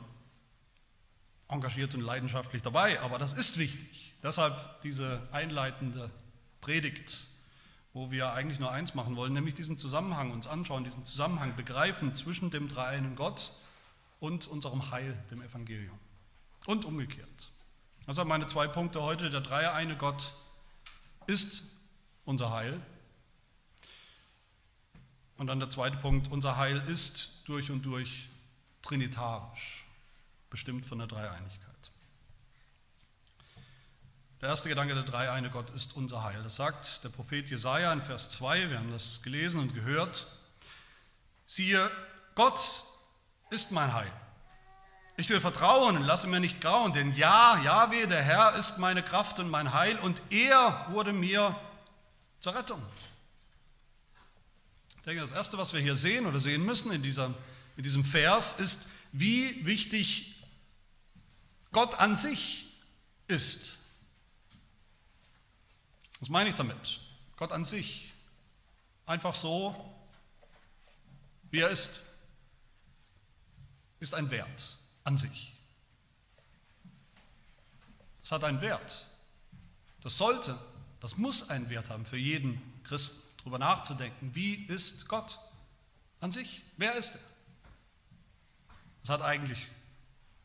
engagiert 1.48 1.94
und 1.94 2.02
leidenschaftlich 2.02 2.62
dabei, 2.62 3.00
aber 3.02 3.20
das 3.20 3.34
ist 3.34 3.58
wichtig. 3.58 4.14
Deshalb 4.24 4.82
diese 4.82 5.22
einleitende 5.32 6.10
Predigt, 6.62 7.28
wo 7.94 8.12
wir 8.12 8.34
eigentlich 8.34 8.60
nur 8.60 8.72
eins 8.72 8.96
machen 8.96 9.16
wollen, 9.16 9.34
nämlich 9.34 9.54
diesen 9.54 9.78
Zusammenhang 9.78 10.32
uns 10.32 10.48
anschauen, 10.48 10.84
diesen 10.84 11.06
Zusammenhang 11.06 11.56
begreifen 11.56 12.16
zwischen 12.16 12.50
dem 12.50 12.68
dreieinen 12.68 13.16
Gott 13.16 13.54
und 14.20 14.48
unserem 14.48 14.92
Heil, 14.92 15.18
dem 15.30 15.42
Evangelium. 15.42 15.98
Und 16.66 16.84
umgekehrt. 16.86 17.52
Das 18.08 18.16
sind 18.16 18.28
meine 18.28 18.48
zwei 18.48 18.68
Punkte 18.68 19.02
heute. 19.02 19.30
Der 19.30 19.42
dreieine 19.42 19.96
Gott 19.98 20.34
ist 21.28 21.76
unser 22.26 22.52
Heil 22.52 22.82
und 25.38 25.48
dann 25.48 25.60
der 25.60 25.70
zweite 25.70 25.98
Punkt, 25.98 26.32
unser 26.32 26.58
Heil 26.58 26.82
ist 26.88 27.44
durch 27.46 27.72
und 27.72 27.84
durch 27.84 28.30
trinitarisch, 28.82 29.85
bestimmt 30.56 30.86
von 30.86 31.00
der 31.00 31.08
Dreieinigkeit. 31.08 31.92
Der 34.40 34.48
erste 34.48 34.70
Gedanke, 34.70 34.94
der 34.94 35.04
dreieine 35.04 35.50
Gott 35.50 35.70
ist 35.72 35.98
unser 35.98 36.24
Heil. 36.24 36.42
Das 36.44 36.56
sagt 36.56 37.04
der 37.04 37.10
Prophet 37.10 37.50
Jesaja 37.50 37.92
in 37.92 38.02
Vers 38.02 38.30
2, 38.30 38.70
wir 38.70 38.80
haben 38.80 38.90
das 38.90 39.22
gelesen 39.22 39.60
und 39.60 39.74
gehört. 39.74 40.26
Siehe, 41.46 41.92
Gott 42.36 42.86
ist 43.50 43.74
mein 43.74 43.94
Heil. 43.94 44.10
Ich 45.18 45.28
will 45.28 45.42
vertrauen 45.42 45.98
und 45.98 46.04
lasse 46.04 46.28
mir 46.28 46.40
nicht 46.40 46.62
grauen, 46.62 46.94
denn 46.94 47.14
ja, 47.18 47.62
Jahwe, 47.62 48.08
der 48.08 48.24
Herr, 48.24 48.56
ist 48.56 48.78
meine 48.78 49.04
Kraft 49.04 49.42
und 49.42 49.50
mein 49.50 49.74
Heil 49.74 50.00
und 50.00 50.22
er 50.30 50.86
wurde 50.92 51.12
mir 51.12 51.54
zur 52.40 52.56
Rettung. 52.56 52.82
Ich 54.96 55.02
denke, 55.02 55.20
das 55.20 55.34
Erste, 55.34 55.58
was 55.58 55.74
wir 55.74 55.82
hier 55.82 55.98
sehen 55.98 56.26
oder 56.26 56.40
sehen 56.40 56.66
müssen 56.66 56.94
in, 56.94 57.04
dieser, 57.04 57.34
in 57.76 57.84
diesem 57.84 58.06
Vers, 58.06 58.58
ist, 58.58 58.88
wie 59.18 59.66
wichtig 59.66 60.35
Gott 61.76 62.00
an 62.00 62.16
sich 62.16 62.68
ist. 63.28 63.80
Was 66.22 66.30
meine 66.30 66.48
ich 66.48 66.56
damit? 66.56 67.02
Gott 67.36 67.52
an 67.52 67.66
sich. 67.66 68.14
Einfach 69.06 69.36
so, 69.36 69.76
wie 71.52 71.60
er 71.60 71.68
ist, 71.68 72.04
ist 74.00 74.14
ein 74.14 74.32
Wert 74.32 74.78
an 75.04 75.18
sich. 75.18 75.52
Das 78.22 78.32
hat 78.32 78.46
einen 78.46 78.62
Wert. 78.62 79.06
Das 80.00 80.16
sollte, 80.16 80.58
das 81.02 81.18
muss 81.18 81.50
einen 81.50 81.70
Wert 81.70 81.90
haben 81.90 82.06
für 82.06 82.16
jeden 82.16 82.62
Christen 82.86 83.38
darüber 83.40 83.60
nachzudenken, 83.60 84.34
wie 84.34 84.54
ist 84.68 85.10
Gott 85.10 85.40
an 86.22 86.32
sich? 86.32 86.62
Wer 86.78 86.96
ist 86.96 87.16
er? 87.16 87.22
Das 89.02 89.10
hat 89.10 89.22
eigentlich 89.22 89.68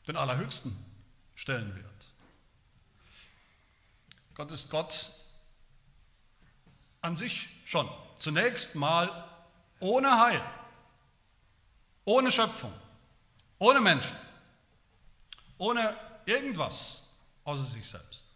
den 0.09 0.17
allerhöchsten 0.17 0.89
Stellenwert. 1.40 2.09
Gott 4.35 4.52
ist 4.52 4.70
Gott 4.70 5.11
an 7.00 7.16
sich 7.16 7.49
schon. 7.64 7.88
Zunächst 8.18 8.75
mal 8.75 9.26
ohne 9.78 10.20
Heil, 10.20 10.44
ohne 12.04 12.30
Schöpfung, 12.30 12.75
ohne 13.59 13.80
Menschen, 13.80 14.14
ohne 15.56 15.97
irgendwas 16.26 17.09
außer 17.44 17.64
sich 17.64 17.88
selbst. 17.88 18.26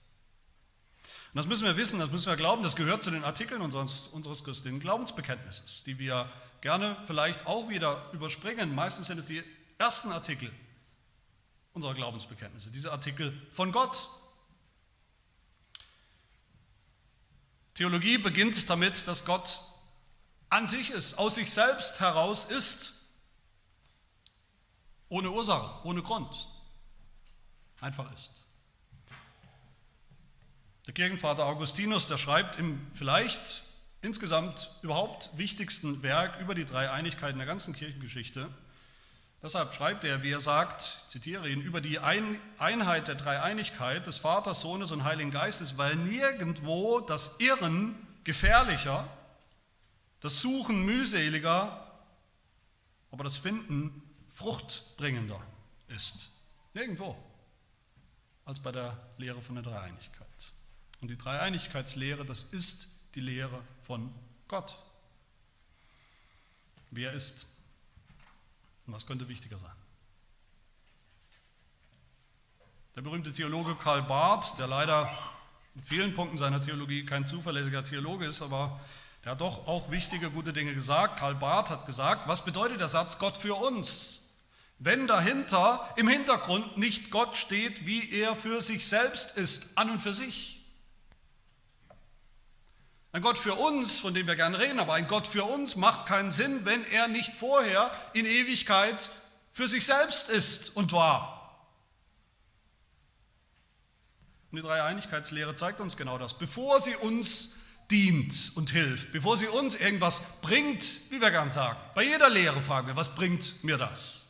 Und 1.34 1.36
das 1.36 1.46
müssen 1.46 1.66
wir 1.66 1.76
wissen, 1.76 1.98
das 1.98 2.10
müssen 2.10 2.28
wir 2.28 2.36
glauben, 2.36 2.62
das 2.62 2.74
gehört 2.74 3.02
zu 3.02 3.10
den 3.10 3.24
Artikeln 3.24 3.60
unseres, 3.60 4.06
unseres 4.06 4.44
christlichen 4.44 4.80
Glaubensbekenntnisses, 4.80 5.82
die 5.82 5.98
wir 5.98 6.32
gerne 6.62 6.96
vielleicht 7.04 7.46
auch 7.46 7.68
wieder 7.68 8.10
überspringen. 8.14 8.74
Meistens 8.74 9.08
sind 9.08 9.18
es 9.18 9.26
die 9.26 9.44
ersten 9.76 10.10
Artikel 10.10 10.50
unserer 11.74 11.94
Glaubensbekenntnisse, 11.94 12.70
diese 12.70 12.92
Artikel 12.92 13.38
von 13.52 13.72
Gott. 13.72 14.08
Theologie 17.74 18.18
beginnt 18.18 18.70
damit, 18.70 19.06
dass 19.08 19.24
Gott 19.24 19.60
an 20.48 20.66
sich 20.68 20.90
ist, 20.90 21.18
aus 21.18 21.34
sich 21.34 21.50
selbst 21.50 22.00
heraus 22.00 22.44
ist, 22.44 22.94
ohne 25.08 25.30
Ursache, 25.30 25.84
ohne 25.86 26.02
Grund, 26.02 26.48
einfach 27.80 28.10
ist. 28.12 28.44
Der 30.86 30.94
Kirchenvater 30.94 31.46
Augustinus, 31.46 32.06
der 32.08 32.18
schreibt 32.18 32.56
im 32.56 32.86
vielleicht 32.94 33.64
insgesamt 34.02 34.70
überhaupt 34.82 35.30
wichtigsten 35.36 36.02
Werk 36.02 36.38
über 36.40 36.54
die 36.54 36.64
drei 36.64 36.90
Einigkeiten 36.90 37.38
der 37.38 37.46
ganzen 37.46 37.74
Kirchengeschichte. 37.74 38.48
Deshalb 39.44 39.74
schreibt 39.74 40.04
er, 40.04 40.22
wie 40.22 40.30
er 40.30 40.40
sagt, 40.40 41.00
ich 41.00 41.06
zitiere 41.06 41.50
ihn, 41.50 41.60
über 41.60 41.82
die 41.82 41.98
Einheit 41.98 43.08
der 43.08 43.14
Dreieinigkeit 43.14 44.06
des 44.06 44.16
Vaters, 44.16 44.62
Sohnes 44.62 44.90
und 44.90 45.04
Heiligen 45.04 45.30
Geistes, 45.30 45.76
weil 45.76 45.96
nirgendwo 45.96 47.00
das 47.00 47.38
Irren 47.40 47.94
gefährlicher, 48.24 49.06
das 50.20 50.40
Suchen 50.40 50.86
mühseliger, 50.86 51.92
aber 53.10 53.22
das 53.22 53.36
Finden 53.36 54.02
fruchtbringender 54.30 55.42
ist. 55.88 56.30
Nirgendwo 56.72 57.14
als 58.46 58.60
bei 58.60 58.72
der 58.72 58.96
Lehre 59.18 59.42
von 59.42 59.56
der 59.56 59.64
Dreieinigkeit. 59.64 60.26
Und 61.02 61.10
die 61.10 61.18
Dreieinigkeitslehre, 61.18 62.24
das 62.24 62.44
ist 62.44 63.14
die 63.14 63.20
Lehre 63.20 63.60
von 63.82 64.10
Gott. 64.48 64.78
Wer 66.90 67.12
ist 67.12 67.46
und 68.86 68.92
was 68.92 69.06
könnte 69.06 69.28
wichtiger 69.28 69.58
sein? 69.58 69.76
Der 72.96 73.02
berühmte 73.02 73.32
Theologe 73.32 73.74
Karl 73.74 74.02
Barth, 74.02 74.58
der 74.58 74.68
leider 74.68 75.10
in 75.74 75.82
vielen 75.82 76.14
Punkten 76.14 76.36
seiner 76.36 76.60
Theologie 76.60 77.04
kein 77.04 77.26
zuverlässiger 77.26 77.82
Theologe 77.82 78.26
ist, 78.26 78.40
aber 78.40 78.80
der 79.24 79.32
hat 79.32 79.40
doch 79.40 79.66
auch 79.66 79.90
wichtige, 79.90 80.30
gute 80.30 80.52
Dinge 80.52 80.74
gesagt. 80.74 81.18
Karl 81.18 81.34
Barth 81.34 81.70
hat 81.70 81.86
gesagt, 81.86 82.28
was 82.28 82.44
bedeutet 82.44 82.80
der 82.80 82.88
Satz 82.88 83.18
Gott 83.18 83.36
für 83.36 83.54
uns? 83.54 84.36
Wenn 84.78 85.06
dahinter 85.06 85.88
im 85.96 86.08
Hintergrund 86.08 86.76
nicht 86.76 87.10
Gott 87.10 87.36
steht, 87.36 87.86
wie 87.86 88.12
er 88.12 88.36
für 88.36 88.60
sich 88.60 88.86
selbst 88.86 89.36
ist, 89.36 89.78
an 89.78 89.90
und 89.90 90.00
für 90.00 90.12
sich. 90.12 90.53
Ein 93.14 93.22
Gott 93.22 93.38
für 93.38 93.54
uns, 93.54 94.00
von 94.00 94.12
dem 94.12 94.26
wir 94.26 94.34
gerne 94.34 94.58
reden, 94.58 94.80
aber 94.80 94.94
ein 94.94 95.06
Gott 95.06 95.28
für 95.28 95.44
uns 95.44 95.76
macht 95.76 96.06
keinen 96.06 96.32
Sinn, 96.32 96.64
wenn 96.64 96.84
er 96.84 97.06
nicht 97.06 97.32
vorher 97.32 97.92
in 98.12 98.26
Ewigkeit 98.26 99.08
für 99.52 99.68
sich 99.68 99.86
selbst 99.86 100.30
ist 100.30 100.76
und 100.76 100.90
war. 100.90 101.64
Und 104.50 104.56
die 104.56 104.62
Dreieinigkeitslehre 104.62 105.54
zeigt 105.54 105.80
uns 105.80 105.96
genau 105.96 106.18
das. 106.18 106.36
Bevor 106.36 106.80
sie 106.80 106.96
uns 106.96 107.54
dient 107.88 108.50
und 108.56 108.70
hilft, 108.70 109.12
bevor 109.12 109.36
sie 109.36 109.46
uns 109.46 109.76
irgendwas 109.76 110.40
bringt, 110.42 110.84
wie 111.12 111.20
wir 111.20 111.30
gern 111.30 111.52
sagen, 111.52 111.78
bei 111.94 112.02
jeder 112.02 112.28
Lehre 112.28 112.60
fragen 112.62 112.88
wir, 112.88 112.96
was 112.96 113.14
bringt 113.14 113.62
mir 113.62 113.76
das? 113.76 114.26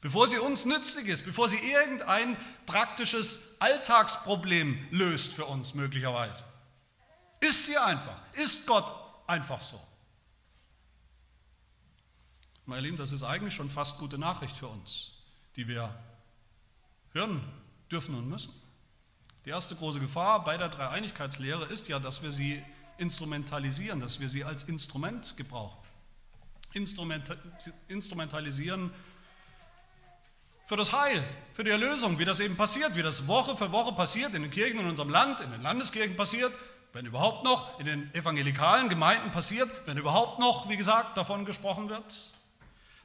Bevor 0.00 0.26
sie 0.26 0.38
uns 0.38 0.64
nützlich 0.64 1.06
ist, 1.06 1.24
bevor 1.24 1.48
sie 1.48 1.58
irgendein 1.58 2.36
praktisches 2.66 3.54
Alltagsproblem 3.60 4.88
löst 4.90 5.32
für 5.32 5.44
uns 5.44 5.74
möglicherweise 5.74 6.44
ist 7.44 7.66
sie 7.66 7.76
einfach. 7.76 8.20
Ist 8.32 8.66
Gott 8.66 8.92
einfach 9.26 9.60
so. 9.62 9.80
Meine 12.66 12.82
Lieben, 12.82 12.96
das 12.96 13.12
ist 13.12 13.22
eigentlich 13.22 13.54
schon 13.54 13.68
fast 13.68 13.98
gute 13.98 14.16
Nachricht 14.18 14.56
für 14.56 14.68
uns, 14.68 15.12
die 15.56 15.68
wir 15.68 15.94
hören 17.12 17.42
dürfen 17.90 18.14
und 18.14 18.28
müssen. 18.28 18.54
Die 19.44 19.50
erste 19.50 19.76
große 19.76 20.00
Gefahr 20.00 20.42
bei 20.42 20.56
der 20.56 20.70
Dreieinigkeitslehre 20.70 21.66
ist 21.66 21.88
ja, 21.88 21.98
dass 21.98 22.22
wir 22.22 22.32
sie 22.32 22.62
instrumentalisieren, 22.96 24.00
dass 24.00 24.20
wir 24.20 24.30
sie 24.30 24.44
als 24.44 24.62
Instrument 24.62 25.36
gebrauchen. 25.36 25.76
Instrumentalisieren 27.88 28.90
für 30.64 30.76
das 30.76 30.92
Heil, 30.94 31.22
für 31.52 31.62
die 31.62 31.70
Erlösung, 31.70 32.18
wie 32.18 32.24
das 32.24 32.40
eben 32.40 32.56
passiert, 32.56 32.96
wie 32.96 33.02
das 33.02 33.26
Woche 33.26 33.54
für 33.56 33.70
Woche 33.70 33.92
passiert, 33.92 34.34
in 34.34 34.42
den 34.42 34.50
Kirchen 34.50 34.80
in 34.80 34.88
unserem 34.88 35.10
Land, 35.10 35.42
in 35.42 35.50
den 35.50 35.60
Landeskirchen 35.60 36.16
passiert, 36.16 36.52
wenn 36.94 37.06
überhaupt 37.06 37.42
noch, 37.42 37.80
in 37.80 37.86
den 37.86 38.14
evangelikalen 38.14 38.88
Gemeinden 38.88 39.32
passiert, 39.32 39.68
wenn 39.84 39.98
überhaupt 39.98 40.38
noch, 40.38 40.68
wie 40.68 40.76
gesagt, 40.76 41.18
davon 41.18 41.44
gesprochen 41.44 41.88
wird, 41.88 42.32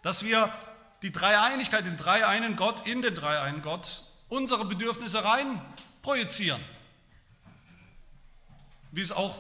dass 0.03 0.23
wir 0.23 0.53
die 1.01 1.11
Dreieinigkeit, 1.11 1.85
den 1.85 1.97
dreieinen 1.97 2.55
Gott, 2.55 2.85
in 2.85 3.01
den 3.01 3.15
dreieinen 3.15 3.63
Gott, 3.63 4.03
unsere 4.29 4.65
Bedürfnisse 4.65 5.23
rein 5.25 5.59
projizieren. 6.03 6.61
Wie 8.91 9.01
es 9.01 9.11
auch 9.11 9.35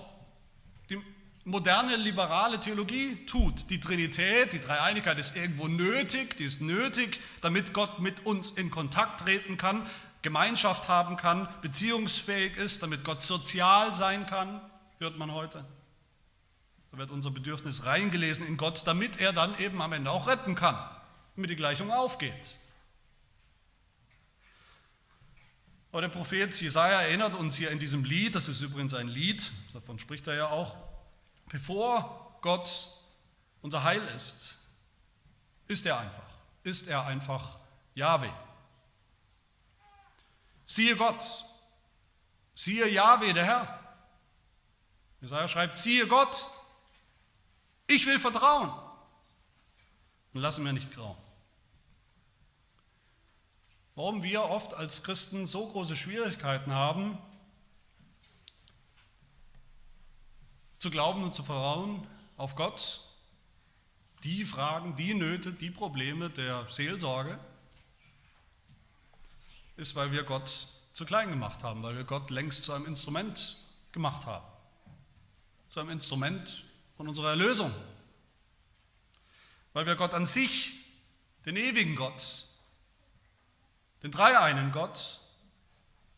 die 0.89 0.99
moderne 1.43 1.95
liberale 1.95 2.59
Theologie 2.59 3.23
tut. 3.27 3.69
Die 3.69 3.79
Trinität, 3.79 4.53
die 4.53 4.59
Dreieinigkeit 4.59 5.19
ist 5.19 5.35
irgendwo 5.35 5.67
nötig, 5.67 6.37
die 6.37 6.45
ist 6.45 6.59
nötig, 6.59 7.19
damit 7.41 7.73
Gott 7.73 7.99
mit 7.99 8.25
uns 8.25 8.49
in 8.49 8.71
Kontakt 8.71 9.21
treten 9.21 9.57
kann, 9.57 9.87
Gemeinschaft 10.21 10.87
haben 10.87 11.17
kann, 11.17 11.47
beziehungsfähig 11.61 12.57
ist, 12.57 12.83
damit 12.83 13.03
Gott 13.03 13.21
sozial 13.21 13.93
sein 13.93 14.25
kann, 14.25 14.61
hört 14.99 15.17
man 15.17 15.31
heute. 15.31 15.65
Da 16.91 16.97
wird 16.97 17.11
unser 17.11 17.31
Bedürfnis 17.31 17.85
reingelesen 17.85 18.45
in 18.47 18.57
Gott, 18.57 18.85
damit 18.85 19.19
er 19.19 19.31
dann 19.31 19.57
eben 19.59 19.81
am 19.81 19.93
Ende 19.93 20.11
auch 20.11 20.27
retten 20.27 20.55
kann, 20.55 20.77
damit 21.35 21.49
die 21.49 21.55
Gleichung 21.55 21.91
aufgeht. 21.91 22.57
Aber 25.91 26.01
der 26.01 26.09
Prophet 26.09 26.53
Jesaja 26.59 27.01
erinnert 27.01 27.35
uns 27.35 27.55
hier 27.55 27.71
in 27.71 27.79
diesem 27.79 28.03
Lied, 28.03 28.35
das 28.35 28.47
ist 28.47 28.61
übrigens 28.61 28.93
ein 28.93 29.07
Lied, 29.07 29.49
davon 29.73 29.97
spricht 29.97 30.27
er 30.27 30.35
ja 30.35 30.47
auch, 30.49 30.75
bevor 31.49 32.37
Gott 32.41 32.89
unser 33.61 33.83
Heil 33.83 34.01
ist, 34.15 34.59
ist 35.67 35.85
er 35.85 35.99
einfach, 35.99 36.23
ist 36.63 36.87
er 36.87 37.05
einfach 37.05 37.59
Yahweh. 37.95 38.29
Siehe 40.71 40.95
Gott, 40.95 41.25
siehe 42.53 42.87
Yahweh, 42.87 43.33
der 43.33 43.43
Herr. 43.43 43.79
Jesaja 45.19 45.47
schreibt, 45.47 45.75
siehe 45.75 46.05
Gott, 46.05 46.47
ich 47.87 48.05
will 48.05 48.19
vertrauen 48.19 48.71
und 50.31 50.41
lasse 50.41 50.61
mir 50.61 50.71
nicht 50.71 50.93
grauen. 50.93 51.17
Warum 53.95 54.21
wir 54.21 54.43
oft 54.43 54.75
als 54.75 55.01
Christen 55.01 55.47
so 55.47 55.67
große 55.69 55.95
Schwierigkeiten 55.95 56.71
haben, 56.71 57.17
zu 60.77 60.91
glauben 60.91 61.23
und 61.23 61.33
zu 61.33 61.41
vertrauen 61.41 62.05
auf 62.37 62.55
Gott, 62.55 63.07
die 64.23 64.45
Fragen, 64.45 64.95
die 64.95 65.15
Nöte, 65.15 65.51
die 65.51 65.71
Probleme 65.71 66.29
der 66.29 66.69
Seelsorge, 66.69 67.39
ist, 69.79 69.95
weil 69.95 70.11
wir 70.11 70.23
Gott 70.23 70.67
zu 70.91 71.05
klein 71.05 71.29
gemacht 71.29 71.63
haben, 71.63 71.81
weil 71.81 71.95
wir 71.95 72.03
Gott 72.03 72.29
längst 72.29 72.65
zu 72.65 72.73
einem 72.73 72.85
Instrument 72.85 73.57
gemacht 73.93 74.25
haben. 74.25 74.45
Zu 75.69 75.79
einem 75.79 75.91
Instrument 75.91 76.65
von 76.97 77.07
unserer 77.07 77.29
Erlösung. 77.29 77.73
Weil 79.73 79.85
wir 79.85 79.95
Gott 79.95 80.13
an 80.13 80.25
sich, 80.25 80.73
den 81.45 81.55
ewigen 81.55 81.95
Gott, 81.95 82.45
den 84.03 84.11
dreieinen 84.11 84.71
Gott, 84.71 85.19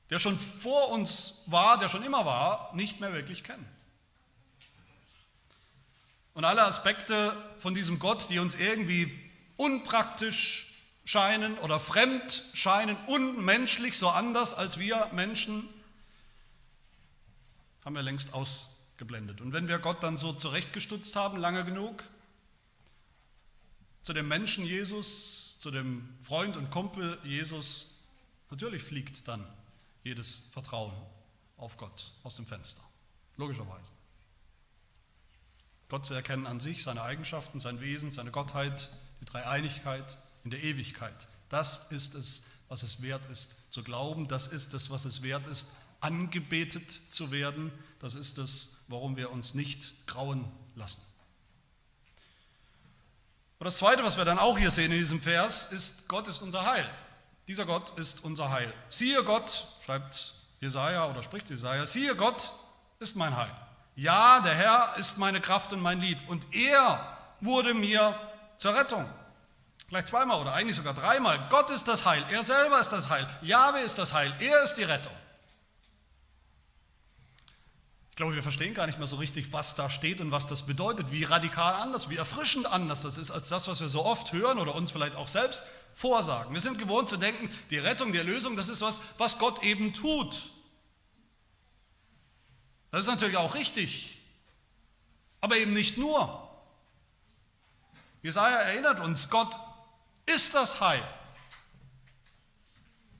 der 0.09 0.19
schon 0.19 0.37
vor 0.37 0.89
uns 0.89 1.43
war, 1.45 1.77
der 1.77 1.87
schon 1.87 2.03
immer 2.03 2.25
war, 2.25 2.73
nicht 2.75 2.99
mehr 2.99 3.13
wirklich 3.13 3.43
kennen. 3.43 3.67
Und 6.33 6.45
alle 6.45 6.63
Aspekte 6.63 7.35
von 7.59 7.75
diesem 7.75 7.99
Gott, 7.99 8.29
die 8.29 8.39
uns 8.39 8.55
irgendwie 8.55 9.29
unpraktisch 9.57 10.70
scheinen 11.11 11.57
oder 11.57 11.77
fremd 11.77 12.41
scheinen, 12.53 12.95
unmenschlich, 13.07 13.97
so 13.97 14.07
anders 14.07 14.53
als 14.53 14.79
wir 14.79 15.09
Menschen, 15.11 15.67
haben 17.83 17.95
wir 17.95 18.01
längst 18.01 18.33
ausgeblendet. 18.33 19.41
Und 19.41 19.51
wenn 19.51 19.67
wir 19.67 19.77
Gott 19.79 20.01
dann 20.03 20.15
so 20.15 20.31
zurechtgestutzt 20.31 21.17
haben, 21.17 21.37
lange 21.37 21.65
genug, 21.65 22.05
zu 24.03 24.13
dem 24.13 24.29
Menschen 24.29 24.63
Jesus, 24.63 25.59
zu 25.59 25.69
dem 25.69 26.07
Freund 26.23 26.55
und 26.55 26.71
Kumpel 26.71 27.19
Jesus, 27.25 28.05
natürlich 28.49 28.81
fliegt 28.81 29.27
dann 29.27 29.45
jedes 30.05 30.47
Vertrauen 30.51 30.93
auf 31.57 31.75
Gott 31.75 32.13
aus 32.23 32.37
dem 32.37 32.45
Fenster. 32.45 32.83
Logischerweise. 33.35 33.91
Gott 35.89 36.05
zu 36.05 36.13
erkennen 36.13 36.47
an 36.47 36.61
sich, 36.61 36.83
seine 36.83 37.01
Eigenschaften, 37.01 37.59
sein 37.59 37.81
Wesen, 37.81 38.13
seine 38.13 38.31
Gottheit, 38.31 38.91
die 39.19 39.25
Dreieinigkeit, 39.25 40.17
in 40.43 40.51
der 40.51 40.63
Ewigkeit. 40.63 41.27
Das 41.49 41.91
ist 41.91 42.15
es, 42.15 42.43
was 42.67 42.83
es 42.83 43.01
wert 43.01 43.25
ist 43.27 43.71
zu 43.71 43.83
glauben. 43.83 44.27
Das 44.27 44.47
ist 44.47 44.73
es, 44.73 44.89
was 44.89 45.05
es 45.05 45.21
wert 45.21 45.47
ist, 45.47 45.75
angebetet 45.99 46.89
zu 46.91 47.31
werden. 47.31 47.71
Das 47.99 48.15
ist 48.15 48.37
es, 48.37 48.83
warum 48.87 49.17
wir 49.17 49.31
uns 49.31 49.53
nicht 49.53 50.07
grauen 50.07 50.49
lassen. 50.75 51.01
Und 53.59 53.65
das 53.65 53.77
Zweite, 53.77 54.03
was 54.03 54.17
wir 54.17 54.25
dann 54.25 54.39
auch 54.39 54.57
hier 54.57 54.71
sehen 54.71 54.91
in 54.91 54.97
diesem 54.97 55.21
Vers, 55.21 55.71
ist, 55.71 56.07
Gott 56.07 56.27
ist 56.27 56.41
unser 56.41 56.65
Heil. 56.65 56.89
Dieser 57.47 57.65
Gott 57.65 57.91
ist 57.97 58.23
unser 58.23 58.49
Heil. 58.49 58.73
Siehe 58.89 59.23
Gott, 59.23 59.67
schreibt 59.85 60.33
Jesaja 60.59 61.09
oder 61.09 61.21
spricht 61.21 61.49
Jesaja, 61.49 61.85
siehe 61.85 62.15
Gott 62.15 62.51
ist 62.99 63.15
mein 63.15 63.35
Heil. 63.35 63.55
Ja, 63.95 64.39
der 64.39 64.55
Herr 64.55 64.95
ist 64.97 65.17
meine 65.17 65.41
Kraft 65.41 65.73
und 65.73 65.81
mein 65.81 65.99
Lied. 65.99 66.27
Und 66.27 66.53
er 66.53 67.17
wurde 67.41 67.73
mir 67.73 68.17
zur 68.57 68.73
Rettung. 68.73 69.07
Vielleicht 69.91 70.07
zweimal 70.07 70.39
oder 70.39 70.53
eigentlich 70.53 70.77
sogar 70.77 70.93
dreimal. 70.93 71.49
Gott 71.49 71.69
ist 71.69 71.85
das 71.85 72.05
Heil, 72.05 72.23
er 72.31 72.45
selber 72.45 72.79
ist 72.79 72.93
das 72.93 73.09
Heil, 73.09 73.27
Jahwe 73.41 73.81
ist 73.81 73.97
das 73.97 74.13
Heil, 74.13 74.33
er 74.39 74.63
ist 74.63 74.75
die 74.75 74.83
Rettung. 74.83 75.11
Ich 78.09 78.15
glaube, 78.15 78.33
wir 78.33 78.41
verstehen 78.41 78.73
gar 78.73 78.87
nicht 78.87 78.99
mehr 78.99 79.07
so 79.07 79.17
richtig, 79.17 79.51
was 79.51 79.75
da 79.75 79.89
steht 79.89 80.21
und 80.21 80.31
was 80.31 80.47
das 80.47 80.65
bedeutet, 80.65 81.11
wie 81.11 81.25
radikal 81.25 81.73
anders, 81.73 82.09
wie 82.09 82.15
erfrischend 82.15 82.67
anders 82.67 83.01
das 83.01 83.17
ist 83.17 83.31
als 83.31 83.49
das, 83.49 83.67
was 83.67 83.81
wir 83.81 83.89
so 83.89 84.05
oft 84.05 84.31
hören 84.31 84.59
oder 84.59 84.75
uns 84.75 84.91
vielleicht 84.91 85.17
auch 85.17 85.27
selbst 85.27 85.65
vorsagen. 85.93 86.53
Wir 86.53 86.61
sind 86.61 86.79
gewohnt 86.79 87.09
zu 87.09 87.17
denken, 87.17 87.49
die 87.69 87.77
Rettung, 87.77 88.13
die 88.13 88.17
Erlösung, 88.17 88.55
das 88.55 88.69
ist 88.69 88.79
was, 88.79 89.01
was 89.17 89.39
Gott 89.39 89.61
eben 89.61 89.91
tut. 89.91 90.51
Das 92.91 93.01
ist 93.01 93.07
natürlich 93.07 93.35
auch 93.35 93.55
richtig, 93.55 94.19
aber 95.41 95.57
eben 95.57 95.73
nicht 95.73 95.97
nur. 95.97 96.49
Jesaja 98.21 98.55
erinnert 98.55 99.01
uns, 99.01 99.29
Gott 99.29 99.59
ist 100.25 100.53
das 100.53 100.79
Heil. 100.79 101.03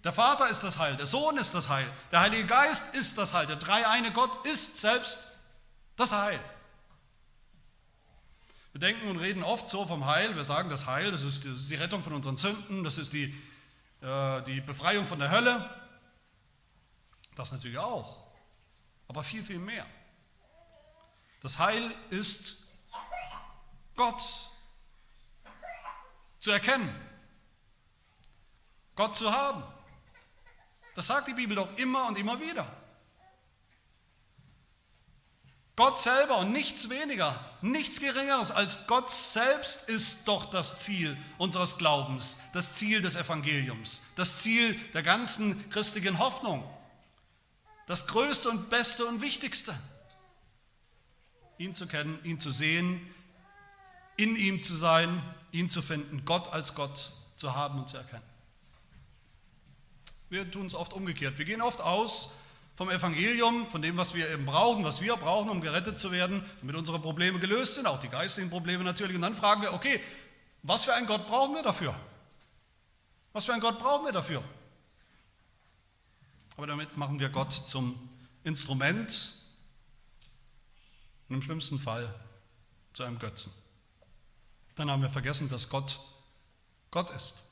Der 0.03 0.11
Vater 0.11 0.49
ist 0.49 0.63
das 0.63 0.79
Heil, 0.79 0.95
der 0.95 1.05
Sohn 1.05 1.37
ist 1.37 1.53
das 1.53 1.69
Heil, 1.69 1.91
der 2.11 2.21
Heilige 2.21 2.47
Geist 2.47 2.95
ist 2.95 3.17
das 3.17 3.33
Heil, 3.33 3.45
der 3.45 3.57
dreieine 3.57 4.11
Gott 4.11 4.45
ist 4.47 4.77
selbst 4.77 5.19
das 5.95 6.11
Heil. 6.11 6.39
Wir 8.71 8.79
denken 8.79 9.09
und 9.09 9.19
reden 9.19 9.43
oft 9.43 9.69
so 9.69 9.85
vom 9.85 10.05
Heil, 10.05 10.35
wir 10.35 10.45
sagen, 10.45 10.69
das 10.69 10.87
Heil, 10.87 11.11
das 11.11 11.23
ist, 11.23 11.43
die 11.43 11.75
Rettung 11.75 12.03
von 12.03 12.13
unseren 12.13 12.37
Sünden, 12.37 12.83
das 12.83 12.97
ist 12.97 13.13
die, 13.13 13.25
äh, 14.01 14.41
die 14.43 14.61
Befreiung 14.61 15.05
von 15.05 15.19
der 15.19 15.29
Hölle. 15.29 15.69
Das 17.35 17.51
natürlich 17.51 17.77
auch, 17.77 18.17
aber 19.07 19.23
viel, 19.23 19.43
viel 19.43 19.59
mehr. 19.59 19.85
Das 21.41 21.59
Heil 21.59 21.93
ist 22.09 22.67
Gott 23.95 24.50
zu 26.41 26.51
erkennen, 26.51 26.93
Gott 28.95 29.15
zu 29.15 29.31
haben. 29.31 29.63
Das 30.95 31.07
sagt 31.07 31.29
die 31.29 31.33
Bibel 31.33 31.55
doch 31.55 31.77
immer 31.77 32.07
und 32.07 32.17
immer 32.17 32.41
wieder. 32.41 32.67
Gott 35.77 35.99
selber 35.99 36.39
und 36.39 36.51
nichts 36.51 36.89
weniger, 36.89 37.39
nichts 37.61 38.01
Geringeres 38.01 38.51
als 38.51 38.87
Gott 38.87 39.09
selbst 39.09 39.87
ist 39.87 40.27
doch 40.27 40.45
das 40.45 40.79
Ziel 40.79 41.15
unseres 41.37 41.77
Glaubens, 41.77 42.39
das 42.53 42.73
Ziel 42.73 43.01
des 43.01 43.15
Evangeliums, 43.15 44.03
das 44.15 44.43
Ziel 44.43 44.75
der 44.93 45.01
ganzen 45.01 45.69
christlichen 45.69 46.19
Hoffnung, 46.19 46.63
das 47.87 48.07
Größte 48.07 48.49
und 48.49 48.69
Beste 48.69 49.05
und 49.05 49.21
Wichtigste. 49.21 49.73
Ihn 51.57 51.73
zu 51.73 51.87
kennen, 51.87 52.19
ihn 52.23 52.39
zu 52.39 52.51
sehen, 52.51 52.99
in 54.17 54.35
ihm 54.35 54.61
zu 54.61 54.75
sein 54.75 55.23
ihn 55.51 55.69
zu 55.69 55.81
finden, 55.81 56.23
Gott 56.25 56.51
als 56.51 56.75
Gott 56.75 57.13
zu 57.35 57.55
haben 57.55 57.79
und 57.79 57.89
zu 57.89 57.97
erkennen. 57.97 58.23
Wir 60.29 60.49
tun 60.49 60.65
es 60.65 60.75
oft 60.75 60.93
umgekehrt. 60.93 61.37
Wir 61.37 61.45
gehen 61.45 61.61
oft 61.61 61.81
aus 61.81 62.31
vom 62.75 62.89
Evangelium, 62.89 63.65
von 63.67 63.81
dem, 63.81 63.97
was 63.97 64.13
wir 64.13 64.29
eben 64.29 64.45
brauchen, 64.45 64.83
was 64.83 65.01
wir 65.01 65.15
brauchen, 65.17 65.49
um 65.49 65.61
gerettet 65.61 65.99
zu 65.99 66.11
werden, 66.11 66.43
damit 66.61 66.75
unsere 66.75 66.99
Probleme 66.99 67.37
gelöst 67.37 67.75
sind, 67.75 67.85
auch 67.85 67.99
die 67.99 68.07
geistigen 68.07 68.49
Probleme 68.49 68.83
natürlich. 68.83 69.15
Und 69.15 69.21
dann 69.21 69.33
fragen 69.33 69.61
wir, 69.61 69.73
okay, 69.73 70.01
was 70.63 70.85
für 70.85 70.93
einen 70.93 71.05
Gott 71.05 71.27
brauchen 71.27 71.53
wir 71.53 71.63
dafür? 71.63 71.93
Was 73.33 73.45
für 73.45 73.53
einen 73.53 73.61
Gott 73.61 73.77
brauchen 73.77 74.05
wir 74.05 74.11
dafür? 74.11 74.43
Aber 76.57 76.67
damit 76.67 76.95
machen 76.97 77.19
wir 77.19 77.29
Gott 77.29 77.51
zum 77.51 78.09
Instrument 78.43 79.33
und 81.27 81.35
im 81.35 81.41
schlimmsten 81.41 81.79
Fall 81.79 82.13
zu 82.93 83.03
einem 83.03 83.19
Götzen. 83.19 83.51
Dann 84.75 84.89
haben 84.89 85.01
wir 85.01 85.09
vergessen, 85.09 85.49
dass 85.49 85.69
Gott 85.69 85.99
Gott 86.91 87.09
ist. 87.11 87.45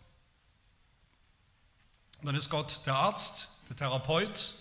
Und 2.19 2.25
dann 2.25 2.35
ist 2.35 2.49
Gott 2.49 2.85
der 2.85 2.95
Arzt, 2.95 3.49
der 3.69 3.77
Therapeut, 3.77 4.53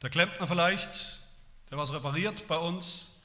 der 0.00 0.08
Klempner 0.08 0.46
vielleicht, 0.46 1.20
der 1.70 1.76
was 1.76 1.92
repariert 1.92 2.46
bei 2.46 2.56
uns, 2.56 3.22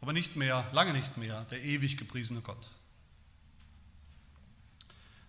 aber 0.00 0.14
nicht 0.14 0.34
mehr, 0.34 0.68
lange 0.72 0.94
nicht 0.94 1.18
mehr, 1.18 1.44
der 1.44 1.62
ewig 1.62 1.98
gepriesene 1.98 2.40
Gott. 2.40 2.70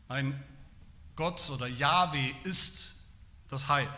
Ein 0.07 0.41
Gott 1.15 1.49
oder 1.49 1.67
Yahweh 1.67 2.33
ist 2.43 3.01
das 3.49 3.67
Heil. 3.67 3.89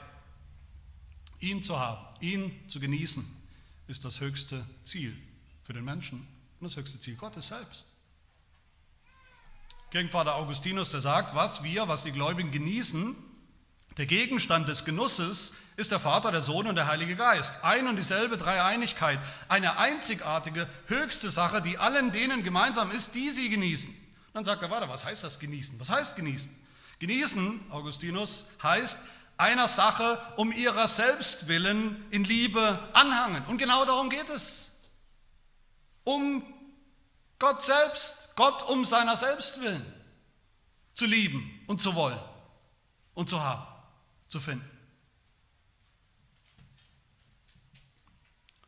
Ihn 1.40 1.62
zu 1.62 1.80
haben, 1.80 2.04
ihn 2.22 2.68
zu 2.68 2.80
genießen, 2.80 3.26
ist 3.88 4.04
das 4.04 4.20
höchste 4.20 4.66
Ziel 4.84 5.16
für 5.64 5.74
den 5.74 5.86
Menschen 5.86 6.28
und 6.60 6.68
das 6.68 6.76
höchste 6.76 7.00
Ziel 7.00 7.16
Gottes 7.16 7.50
selbst. 7.50 7.86
Kirchenvater 9.96 10.36
Augustinus, 10.36 10.92
der 10.92 11.00
sagt, 11.00 11.36
was 11.36 11.64
wir, 11.64 11.88
was 11.88 12.04
die 12.04 12.12
Gläubigen 12.12 12.52
genießen, 12.52 13.16
der 13.96 14.06
Gegenstand 14.06 14.68
des 14.68 14.84
Genusses 14.84 15.54
ist 15.78 15.90
der 15.90 16.02
Vater, 16.02 16.34
der 16.34 16.42
Sohn 16.42 16.68
und 16.68 16.76
der 16.76 16.88
Heilige 16.88 17.16
Geist. 17.16 17.64
Ein 17.64 17.88
und 17.88 17.96
dieselbe 17.96 18.36
Dreieinigkeit, 18.36 19.22
eine 19.48 19.78
einzigartige, 19.78 20.68
höchste 20.88 21.30
Sache, 21.30 21.62
die 21.62 21.78
allen 21.78 22.12
denen 22.12 22.44
gemeinsam 22.44 22.92
ist, 22.92 23.16
die 23.16 23.30
sie 23.30 23.48
genießen. 23.48 23.96
Dann 24.34 24.44
sagt 24.44 24.64
er 24.64 24.70
weiter, 24.70 24.90
was 24.90 25.06
heißt 25.06 25.24
das 25.24 25.40
genießen? 25.40 25.80
Was 25.80 25.90
heißt 25.90 26.18
genießen? 26.18 26.54
Genießen, 27.00 27.62
Augustinus, 27.70 28.48
heißt 28.62 29.00
einer 29.38 29.70
Sache 29.70 30.20
um 30.36 30.52
ihrer 30.52 30.90
selbst 30.90 31.48
willen 31.48 32.04
in 32.12 32.26
Liebe 32.26 32.80
anhangen. 32.92 33.46
Und 33.46 33.60
genau 33.60 33.86
darum 33.86 34.10
geht 34.10 34.30
es. 34.30 34.78
Um 36.04 36.44
Gott 37.40 37.64
selbst, 37.64 38.25
Gott 38.36 38.64
um 38.70 38.86
seiner 38.86 39.16
selbst 39.16 39.60
willen 39.62 39.86
zu 40.94 41.06
lieben 41.06 41.64
und 41.68 41.82
zu 41.82 41.96
wollen 41.96 42.20
und 43.14 43.30
zu 43.30 43.42
haben, 43.42 43.66
zu 44.28 44.40
finden. 44.40 44.70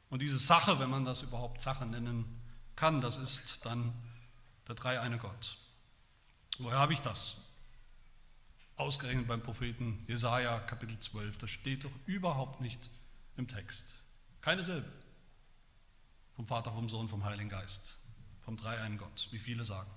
Und 0.09 0.21
diese 0.21 0.39
Sache, 0.39 0.79
wenn 0.79 0.89
man 0.89 1.05
das 1.05 1.21
überhaupt 1.21 1.61
Sache 1.61 1.85
nennen 1.85 2.41
kann, 2.75 3.01
das 3.01 3.17
ist 3.17 3.65
dann 3.65 3.93
der 4.67 4.75
dreieine 4.75 5.17
Gott. 5.17 5.57
Woher 6.59 6.77
habe 6.77 6.93
ich 6.93 7.01
das? 7.01 7.43
Ausgerechnet 8.77 9.27
beim 9.27 9.41
Propheten 9.41 10.05
Jesaja, 10.07 10.59
Kapitel 10.59 10.99
12. 10.99 11.37
Das 11.39 11.49
steht 11.49 11.83
doch 11.83 11.91
überhaupt 12.05 12.61
nicht 12.61 12.89
im 13.35 13.47
Text. 13.47 14.03
Keine 14.41 14.63
Silbe. 14.63 14.91
Vom 16.35 16.45
Vater, 16.45 16.71
vom 16.71 16.87
Sohn, 16.87 17.09
vom 17.09 17.23
Heiligen 17.23 17.49
Geist. 17.49 17.97
Vom 18.47 18.55
dreieinen 18.55 18.97
Gott, 18.97 19.27
wie 19.31 19.39
viele 19.39 19.65
sagen. 19.65 19.91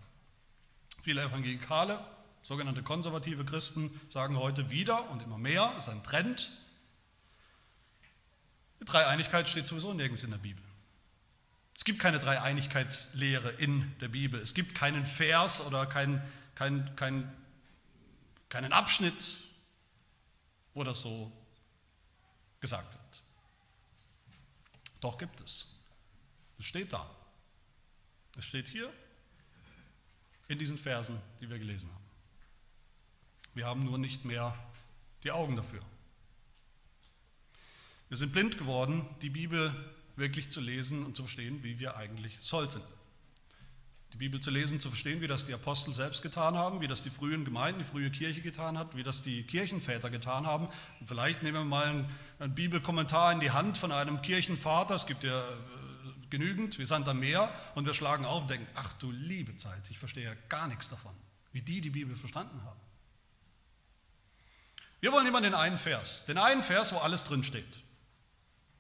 Viele 1.03 1.23
Evangelikale, 1.23 2.05
sogenannte 2.43 2.83
konservative 2.83 3.45
Christen, 3.45 4.01
sagen 4.09 4.37
heute 4.37 4.71
wieder 4.71 5.09
und 5.11 5.23
immer 5.23 5.39
mehr, 5.39 5.73
ist 5.79 5.89
ein 5.89 6.03
Trend. 6.03 6.51
Die 8.81 8.87
Dreieinigkeit 8.87 9.49
steht 9.49 9.69
sowieso 9.69 9.93
nirgends 9.93 10.25
in 10.25 10.33
der 10.33 10.39
Bibel. 10.39 10.65
Es 11.77 11.85
gibt 11.85 12.01
keine 12.01 12.19
Dreieinigkeitslehre 12.19 13.51
in 13.51 13.97
der 14.01 14.09
Bibel. 14.09 14.41
Es 14.41 14.53
gibt 14.53 14.75
keinen 14.75 15.07
Vers 15.07 15.61
oder 15.61 15.87
kein, 15.87 16.21
kein, 16.57 16.97
kein 16.97 17.33
keinen 18.49 18.73
Abschnitt, 18.73 19.47
wo 20.75 20.83
das 20.83 21.03
so 21.03 21.31
gesagt 22.59 22.95
wird. 22.95 23.23
Doch 25.01 25.19
gibt 25.19 25.41
es. 25.41 25.87
Es 26.59 26.65
steht 26.65 26.93
da. 26.93 27.20
Es 28.37 28.45
steht 28.45 28.69
hier 28.69 28.93
in 30.49 30.59
diesen 30.59 30.79
Versen, 30.79 31.21
die 31.41 31.49
wir 31.49 31.59
gelesen 31.59 31.91
haben. 31.91 32.05
Wir 33.55 33.67
haben 33.67 33.85
nur 33.85 33.99
nicht 33.99 34.25
mehr 34.25 34.57
die 35.25 35.33
Augen 35.33 35.57
dafür. 35.57 35.83
Wir 38.09 38.17
sind 38.17 38.33
blind 38.33 38.59
geworden, 38.59 39.07
die 39.23 39.31
Bibel 39.31 39.75
wirklich 40.17 40.51
zu 40.51 40.61
lesen 40.61 41.05
und 41.05 41.17
zu 41.17 41.23
verstehen, 41.23 41.63
wie 41.63 41.79
wir 41.79 41.97
eigentlich 41.97 42.39
sollten 42.41 42.83
die 44.13 44.17
Bibel 44.17 44.41
zu 44.41 44.51
lesen, 44.51 44.81
zu 44.81 44.89
verstehen, 44.89 45.21
wie 45.21 45.29
das 45.29 45.47
die 45.47 45.55
Apostel 45.55 45.95
selbst 45.95 46.23
getan 46.23 46.57
haben, 46.57 46.81
wie 46.81 46.89
das 46.89 47.03
die 47.03 47.11
frühen 47.11 47.45
Gemeinden, 47.45 47.81
die 47.81 47.85
frühe 47.85 48.11
Kirche 48.11 48.41
getan 48.41 48.77
hat, 48.77 48.97
wie 48.97 49.03
das 49.03 49.23
die 49.23 49.45
Kirchenväter 49.45 50.11
getan 50.11 50.47
haben. 50.47 50.69
Und 50.99 51.07
vielleicht 51.07 51.43
nehmen 51.43 51.59
wir 51.59 51.65
mal 51.65 52.07
einen, 52.39 52.55
Bibelkommentar 52.55 53.33
in 53.33 53.41
die 53.41 53.53
Hand 53.53 53.79
von 53.79 53.93
einem 53.93 54.21
Kirchenvater, 54.23 54.95
es 54.95 55.07
gibt 55.07 55.23
ja 55.23 55.45
genügend, 56.31 56.79
wie 56.79 56.85
Sand 56.85 57.09
am 57.09 57.21
Meer, 57.21 57.53
und 57.75 57.87
wir 57.87 57.95
schlagen 57.95 58.25
auf 58.25 58.43
und 58.43 58.51
denken, 58.51 58.67
ach 58.75 58.93
du 58.95 59.11
liebe 59.11 59.57
Zeit, 59.57 59.91
ich 59.91 59.99
verstehe 59.99 60.25
ja 60.25 60.35
gar 60.49 60.67
nichts 60.69 60.89
davon, 60.89 61.15
wie 61.53 61.63
die 61.63 61.81
die 61.81 61.91
Bibel 61.91 62.17
verstanden 62.17 62.63
haben. 62.65 62.81
Wir 65.01 65.13
wollen 65.13 65.27
immer 65.27 65.41
den 65.41 65.55
einen 65.55 65.79
Vers, 65.79 66.27
den 66.27 66.39
einen 66.39 66.63
Vers, 66.63 66.93
wo 66.93 66.99
alles 66.99 67.25
drin 67.25 67.43
steht, 67.43 67.79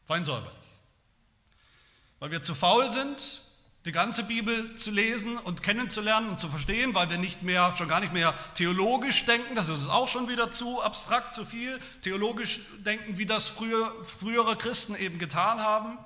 fein 0.06 0.24
säuberlich. 0.24 0.52
Weil 2.18 2.30
wir 2.30 2.42
zu 2.42 2.54
faul 2.54 2.90
sind, 2.90 3.42
die 3.86 3.92
ganze 3.92 4.24
Bibel 4.24 4.76
zu 4.76 4.90
lesen 4.90 5.38
und 5.38 5.62
kennenzulernen 5.62 6.28
und 6.28 6.38
zu 6.38 6.48
verstehen, 6.48 6.94
weil 6.94 7.08
wir 7.08 7.16
nicht 7.16 7.42
mehr, 7.42 7.74
schon 7.78 7.88
gar 7.88 8.00
nicht 8.00 8.12
mehr 8.12 8.34
theologisch 8.54 9.24
denken, 9.24 9.54
das 9.54 9.68
ist 9.70 9.88
auch 9.88 10.08
schon 10.08 10.28
wieder 10.28 10.50
zu 10.50 10.82
abstrakt, 10.82 11.34
zu 11.34 11.46
viel, 11.46 11.80
theologisch 12.02 12.60
denken, 12.84 13.16
wie 13.16 13.24
das 13.24 13.48
früher, 13.48 14.04
frühere 14.04 14.56
Christen 14.56 14.94
eben 14.96 15.18
getan 15.18 15.60
haben, 15.60 15.96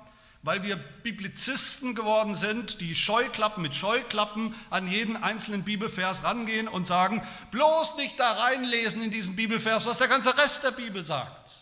weil 0.45 0.61
wir 0.61 0.75
Biblizisten 0.75 1.95
geworden 1.95 2.35
sind, 2.35 2.79
die 2.79 2.93
Scheuklappen 2.93 3.63
mit 3.63 3.73
Scheuklappen 3.73 4.53
an 4.69 4.87
jeden 4.87 5.17
einzelnen 5.17 5.63
Bibelvers 5.63 6.23
rangehen 6.23 6.67
und 6.67 6.85
sagen, 6.85 7.27
bloß 7.49 7.97
nicht 7.97 8.19
da 8.19 8.31
reinlesen 8.33 9.01
in 9.01 9.09
diesen 9.09 9.35
Bibelvers, 9.35 9.87
was 9.87 9.97
der 9.97 10.07
ganze 10.07 10.37
Rest 10.37 10.63
der 10.63 10.69
Bibel 10.69 11.03
sagt. 11.03 11.61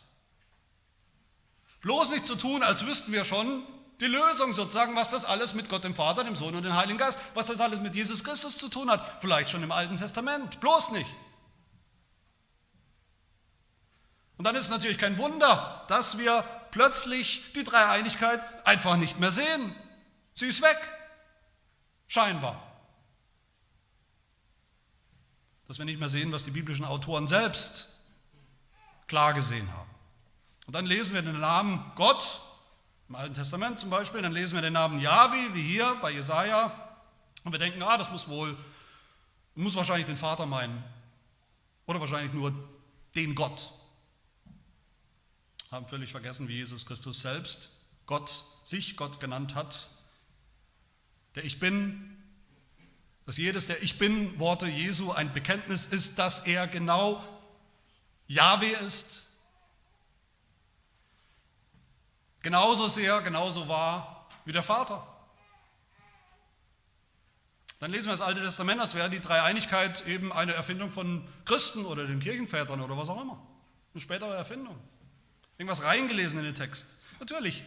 Bloß 1.82 2.12
nicht 2.12 2.26
zu 2.26 2.34
so 2.34 2.39
tun, 2.41 2.62
als 2.62 2.86
wüssten 2.86 3.13
wir 3.13 3.24
schon, 3.24 3.63
die 4.02 4.06
Lösung 4.06 4.52
sozusagen, 4.52 4.98
was 4.98 5.10
das 5.10 5.24
alles 5.24 5.54
mit 5.54 5.69
Gott 5.69 5.86
dem 5.86 5.96
Vater, 5.96 6.26
dem 6.26 6.36
Sohn 6.36 6.54
und 6.54 6.63
dem 6.63 6.76
Heiligen 6.76 6.98
Geist, 6.98 7.19
was 7.36 7.46
das 7.46 7.62
alles 7.62 7.80
mit 7.80 7.96
Jesus 7.96 8.26
Christus 8.26 8.58
zu 8.58 8.67
tun 8.67 8.91
hat. 8.91 9.22
Vielleicht 9.22 9.50
schon 9.50 9.63
im 9.63 9.72
Alten 9.72 9.96
Testament, 9.96 10.60
bloß 10.60 10.91
nicht. 10.91 11.10
Und 14.38 14.46
dann 14.46 14.58
ist 14.58 14.65
es 14.65 14.72
natürlich 14.72 14.98
kein 14.98 15.17
Wunder, 15.17 15.86
dass 15.88 16.17
wir 16.17 16.43
plötzlich 16.73 17.53
die 17.53 17.63
Dreieinigkeit 17.63 18.43
einfach 18.65 18.97
nicht 18.97 19.19
mehr 19.19 19.29
sehen. 19.29 19.75
Sie 20.33 20.47
ist 20.47 20.63
weg. 20.63 20.77
Scheinbar. 22.07 22.62
Dass 25.67 25.77
wir 25.77 25.86
nicht 25.86 25.99
mehr 25.99 26.09
sehen, 26.09 26.31
was 26.31 26.45
die 26.45 26.51
biblischen 26.51 26.83
Autoren 26.83 27.27
selbst 27.27 28.01
klar 29.05 29.33
gesehen 29.33 29.71
haben. 29.71 29.89
Und 30.65 30.73
dann 30.73 30.88
lesen 30.88 31.13
wir 31.13 31.21
den 31.21 31.39
Namen 31.39 31.91
Gott 31.95 32.41
im 33.07 33.15
Alten 33.15 33.36
Testament 33.36 33.77
zum 33.77 33.91
Beispiel, 33.91 34.23
dann 34.23 34.31
lesen 34.31 34.55
wir 34.55 34.62
den 34.62 34.73
Namen 34.73 34.99
Yahweh, 34.99 35.53
wie 35.53 35.62
hier 35.62 35.95
bei 36.01 36.09
Jesaja, 36.09 36.71
und 37.43 37.51
wir 37.51 37.59
denken, 37.59 37.83
ah, 37.83 37.97
das 37.97 38.09
muss 38.09 38.27
wohl, 38.27 38.57
muss 39.53 39.75
wahrscheinlich 39.75 40.07
den 40.07 40.17
Vater 40.17 40.47
meinen. 40.47 40.83
Oder 41.86 41.99
wahrscheinlich 41.99 42.33
nur 42.33 42.53
den 43.13 43.36
Gott. 43.36 43.71
Haben 45.73 45.88
völlig 45.88 46.12
vergessen, 46.12 46.47
wie 46.47 46.53
Jesus 46.53 46.86
Christus 46.86 47.21
selbst 47.21 47.71
Gott, 48.05 48.45
sich 48.63 48.95
Gott 48.95 49.19
genannt 49.19 49.55
hat. 49.55 49.89
Der 51.36 51.43
Ich 51.43 51.59
Bin, 51.59 52.15
dass 53.25 53.38
jedes 53.38 53.67
der 53.67 53.81
Ich 53.81 53.97
Bin-Worte 53.97 54.67
Jesu 54.67 55.12
ein 55.12 55.33
Bekenntnis 55.33 55.88
ist, 55.88 56.19
dass 56.19 56.45
er 56.45 56.67
genau 56.67 57.23
Yahweh 58.27 58.75
ist, 58.86 59.33
Genauso 62.43 62.89
sehr, 62.89 63.21
genauso 63.21 63.69
wahr 63.69 64.27
wie 64.43 64.51
der 64.51 64.63
Vater. 64.63 65.07
Dann 67.79 67.89
lesen 67.89 68.07
wir 68.07 68.12
das 68.12 68.21
Alte 68.21 68.41
Testament, 68.41 68.81
als 68.81 68.95
wäre 68.95 69.09
die 69.09 69.21
Dreieinigkeit 69.21 70.05
eben 70.07 70.31
eine 70.33 70.53
Erfindung 70.53 70.91
von 70.91 71.25
Christen 71.45 71.86
oder 71.86 72.05
den 72.05 72.19
Kirchenvätern 72.19 72.81
oder 72.81 72.97
was 72.97 73.07
auch 73.07 73.21
immer. 73.21 73.41
Eine 73.93 74.01
spätere 74.01 74.36
Erfindung. 74.36 74.77
Irgendwas 75.57 75.83
reingelesen 75.83 76.39
in 76.39 76.45
den 76.45 76.55
Text. 76.55 76.85
Natürlich 77.19 77.63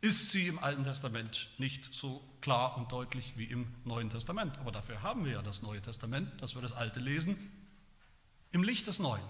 ist 0.00 0.32
sie 0.32 0.48
im 0.48 0.58
Alten 0.58 0.84
Testament 0.84 1.48
nicht 1.58 1.94
so 1.94 2.22
klar 2.40 2.76
und 2.76 2.92
deutlich 2.92 3.32
wie 3.36 3.44
im 3.44 3.66
Neuen 3.84 4.10
Testament. 4.10 4.58
Aber 4.58 4.70
dafür 4.70 5.02
haben 5.02 5.24
wir 5.24 5.32
ja 5.32 5.42
das 5.42 5.62
Neue 5.62 5.80
Testament, 5.80 6.30
dass 6.42 6.54
wir 6.54 6.62
das 6.62 6.72
Alte 6.72 7.00
lesen 7.00 7.36
im 8.52 8.62
Licht 8.62 8.86
des 8.86 8.98
Neuen 8.98 9.24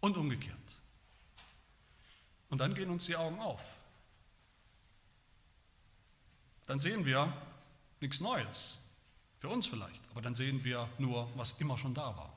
und 0.00 0.16
umgekehrt. 0.16 0.56
Und 2.48 2.60
dann 2.60 2.74
gehen 2.74 2.90
uns 2.90 3.06
die 3.06 3.16
Augen 3.16 3.40
auf 3.40 3.62
dann 6.72 6.78
sehen 6.78 7.04
wir 7.04 7.30
nichts 8.00 8.20
Neues. 8.20 8.78
Für 9.40 9.50
uns 9.50 9.66
vielleicht, 9.66 10.08
aber 10.10 10.22
dann 10.22 10.34
sehen 10.34 10.64
wir 10.64 10.88
nur, 10.96 11.30
was 11.36 11.60
immer 11.60 11.76
schon 11.76 11.92
da 11.92 12.16
war. 12.16 12.32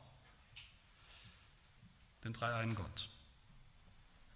Den 2.25 2.33
dreieinen 2.33 2.75
Gott. 2.75 3.09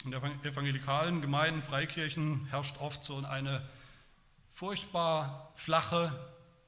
In 0.06 0.14
evangelikalen 0.14 1.22
Gemeinden, 1.22 1.62
Freikirchen 1.62 2.46
herrscht 2.46 2.78
oft 2.80 3.04
so 3.04 3.18
eine 3.18 3.68
furchtbar 4.52 5.52
flache, 5.56 6.14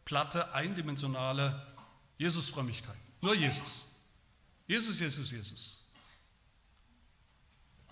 platte, 0.06 0.54
eindimensionale 0.54 1.66
Jesusfrömmigkeit. 2.18 2.98
Nur 3.22 3.34
Jesus. 3.34 3.86
Jesus, 4.68 5.00
Jesus, 5.00 5.32
Jesus. 5.32 5.86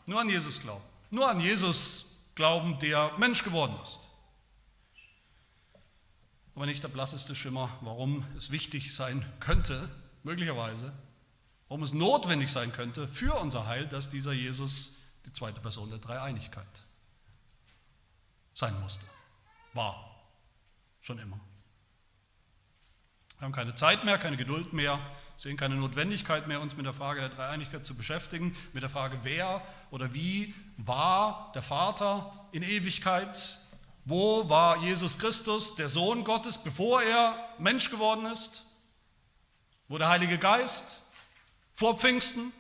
Nur 0.05 0.19
an 0.19 0.29
Jesus 0.29 0.61
glauben. 0.61 0.83
Nur 1.09 1.29
an 1.29 1.39
Jesus 1.39 2.17
glauben, 2.35 2.77
der 2.79 3.17
Mensch 3.17 3.43
geworden 3.43 3.75
ist. 3.83 3.99
Aber 6.55 6.65
nicht 6.65 6.83
der 6.83 6.89
blasseste 6.89 7.35
Schimmer, 7.35 7.69
warum 7.81 8.25
es 8.35 8.51
wichtig 8.51 8.93
sein 8.93 9.25
könnte, 9.39 9.89
möglicherweise, 10.23 10.91
warum 11.67 11.83
es 11.83 11.93
notwendig 11.93 12.49
sein 12.49 12.73
könnte 12.73 13.07
für 13.07 13.35
unser 13.35 13.65
Heil, 13.67 13.87
dass 13.87 14.09
dieser 14.09 14.33
Jesus 14.33 14.98
die 15.29 15.33
zweite 15.33 15.61
Person 15.61 15.91
der 15.91 15.99
Dreieinigkeit 15.99 16.65
sein 18.55 18.79
musste. 18.81 19.05
War. 19.73 20.09
Schon 21.01 21.19
immer. 21.19 21.39
Wir 23.37 23.45
haben 23.45 23.51
keine 23.51 23.75
Zeit 23.75 24.03
mehr, 24.05 24.17
keine 24.17 24.37
Geduld 24.37 24.73
mehr, 24.73 24.99
sehen 25.37 25.55
keine 25.55 25.75
Notwendigkeit 25.75 26.47
mehr, 26.47 26.59
uns 26.59 26.75
mit 26.75 26.85
der 26.87 26.95
Frage 26.95 27.21
der 27.21 27.29
Dreieinigkeit 27.29 27.85
zu 27.85 27.95
beschäftigen, 27.95 28.57
mit 28.73 28.81
der 28.81 28.89
Frage, 28.89 29.19
wer 29.21 29.61
oder 29.91 30.15
wie 30.15 30.55
war 30.77 31.51
der 31.53 31.61
Vater 31.61 32.47
in 32.51 32.63
Ewigkeit, 32.63 33.59
wo 34.05 34.49
war 34.49 34.77
Jesus 34.77 35.19
Christus, 35.19 35.75
der 35.75 35.89
Sohn 35.89 36.23
Gottes, 36.23 36.57
bevor 36.57 37.03
er 37.03 37.37
Mensch 37.59 37.91
geworden 37.91 38.25
ist, 38.25 38.65
wo 39.87 39.99
der 39.99 40.09
Heilige 40.09 40.39
Geist 40.39 41.03
vor 41.73 41.99
Pfingsten. 41.99 42.51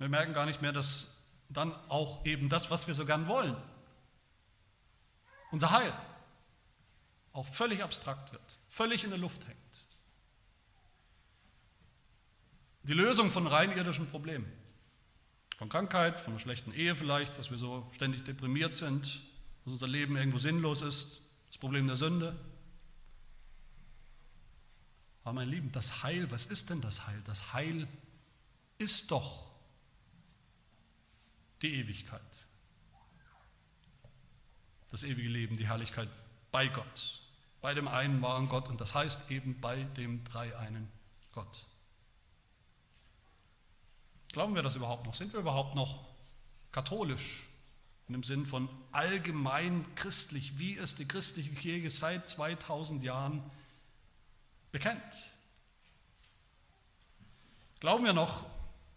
Wir 0.00 0.08
merken 0.08 0.32
gar 0.32 0.46
nicht 0.46 0.62
mehr, 0.62 0.72
dass 0.72 1.26
dann 1.50 1.74
auch 1.90 2.24
eben 2.24 2.48
das, 2.48 2.70
was 2.70 2.86
wir 2.86 2.94
so 2.94 3.04
gern 3.04 3.26
wollen, 3.26 3.54
unser 5.50 5.72
Heil, 5.72 5.92
auch 7.34 7.46
völlig 7.46 7.82
abstrakt 7.82 8.32
wird, 8.32 8.58
völlig 8.70 9.04
in 9.04 9.10
der 9.10 9.18
Luft 9.18 9.46
hängt. 9.46 9.58
Die 12.84 12.94
Lösung 12.94 13.30
von 13.30 13.46
rein 13.46 13.76
irdischen 13.76 14.08
Problemen, 14.08 14.50
von 15.58 15.68
Krankheit, 15.68 16.18
von 16.18 16.32
einer 16.32 16.40
schlechten 16.40 16.72
Ehe 16.72 16.96
vielleicht, 16.96 17.36
dass 17.36 17.50
wir 17.50 17.58
so 17.58 17.86
ständig 17.92 18.24
deprimiert 18.24 18.76
sind, 18.76 19.20
dass 19.64 19.74
unser 19.74 19.86
Leben 19.86 20.16
irgendwo 20.16 20.38
sinnlos 20.38 20.80
ist, 20.80 21.28
das 21.48 21.58
Problem 21.58 21.86
der 21.86 21.96
Sünde. 21.96 22.34
Aber 25.24 25.34
mein 25.34 25.50
Lieben, 25.50 25.70
das 25.72 26.02
Heil, 26.02 26.30
was 26.30 26.46
ist 26.46 26.70
denn 26.70 26.80
das 26.80 27.06
Heil? 27.06 27.20
Das 27.26 27.52
Heil 27.52 27.86
ist 28.78 29.10
doch 29.10 29.49
die 31.62 31.74
Ewigkeit, 31.76 32.46
das 34.90 35.04
ewige 35.04 35.28
Leben, 35.28 35.56
die 35.56 35.68
Herrlichkeit 35.68 36.08
bei 36.50 36.68
Gott, 36.68 37.22
bei 37.60 37.74
dem 37.74 37.88
einen 37.88 38.22
wahren 38.22 38.48
Gott 38.48 38.68
und 38.68 38.80
das 38.80 38.94
heißt 38.94 39.30
eben 39.30 39.60
bei 39.60 39.84
dem 39.84 40.24
dreieinen 40.24 40.90
Gott. 41.32 41.66
Glauben 44.32 44.54
wir 44.54 44.62
das 44.62 44.76
überhaupt 44.76 45.06
noch? 45.06 45.14
Sind 45.14 45.32
wir 45.32 45.40
überhaupt 45.40 45.74
noch 45.74 46.08
katholisch 46.72 47.48
in 48.06 48.14
dem 48.14 48.22
Sinn 48.22 48.46
von 48.46 48.68
allgemein 48.92 49.84
christlich, 49.94 50.58
wie 50.58 50.76
es 50.76 50.96
die 50.96 51.06
christliche 51.06 51.52
Kirche 51.52 51.90
seit 51.90 52.28
2000 52.28 53.02
Jahren 53.02 53.42
bekennt? 54.72 55.30
Glauben 57.80 58.04
wir 58.04 58.12
noch, 58.12 58.46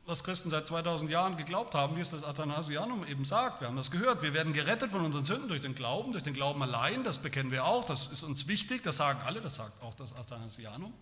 was 0.06 0.24
Christen 0.24 0.50
seit 0.50 0.68
2000 0.68 1.10
Jahren 1.10 1.38
geglaubt 1.38 1.76
haben, 1.76 1.96
wie 1.96 2.02
es 2.02 2.10
das 2.10 2.24
Athanasianum 2.24 3.06
eben 3.06 3.24
sagt. 3.24 3.62
Wir 3.62 3.68
haben 3.68 3.78
das 3.78 3.90
gehört. 3.90 4.22
Wir 4.22 4.34
werden 4.34 4.54
gerettet 4.54 4.92
von 4.92 5.06
unseren 5.06 5.24
Sünden 5.24 5.48
durch 5.48 5.62
den 5.62 5.76
Glauben, 5.76 6.12
durch 6.12 6.24
den 6.24 6.34
Glauben 6.34 6.62
allein. 6.62 7.04
Das 7.04 7.20
bekennen 7.20 7.52
wir 7.52 7.66
auch. 7.66 7.86
Das 7.86 8.08
ist 8.08 8.24
uns 8.24 8.48
wichtig. 8.48 8.84
Das 8.84 8.98
sagen 8.98 9.22
alle. 9.26 9.40
Das 9.42 9.56
sagt 9.56 9.82
auch 9.82 9.94
das 9.96 10.14
Athanasianum. 10.14 10.94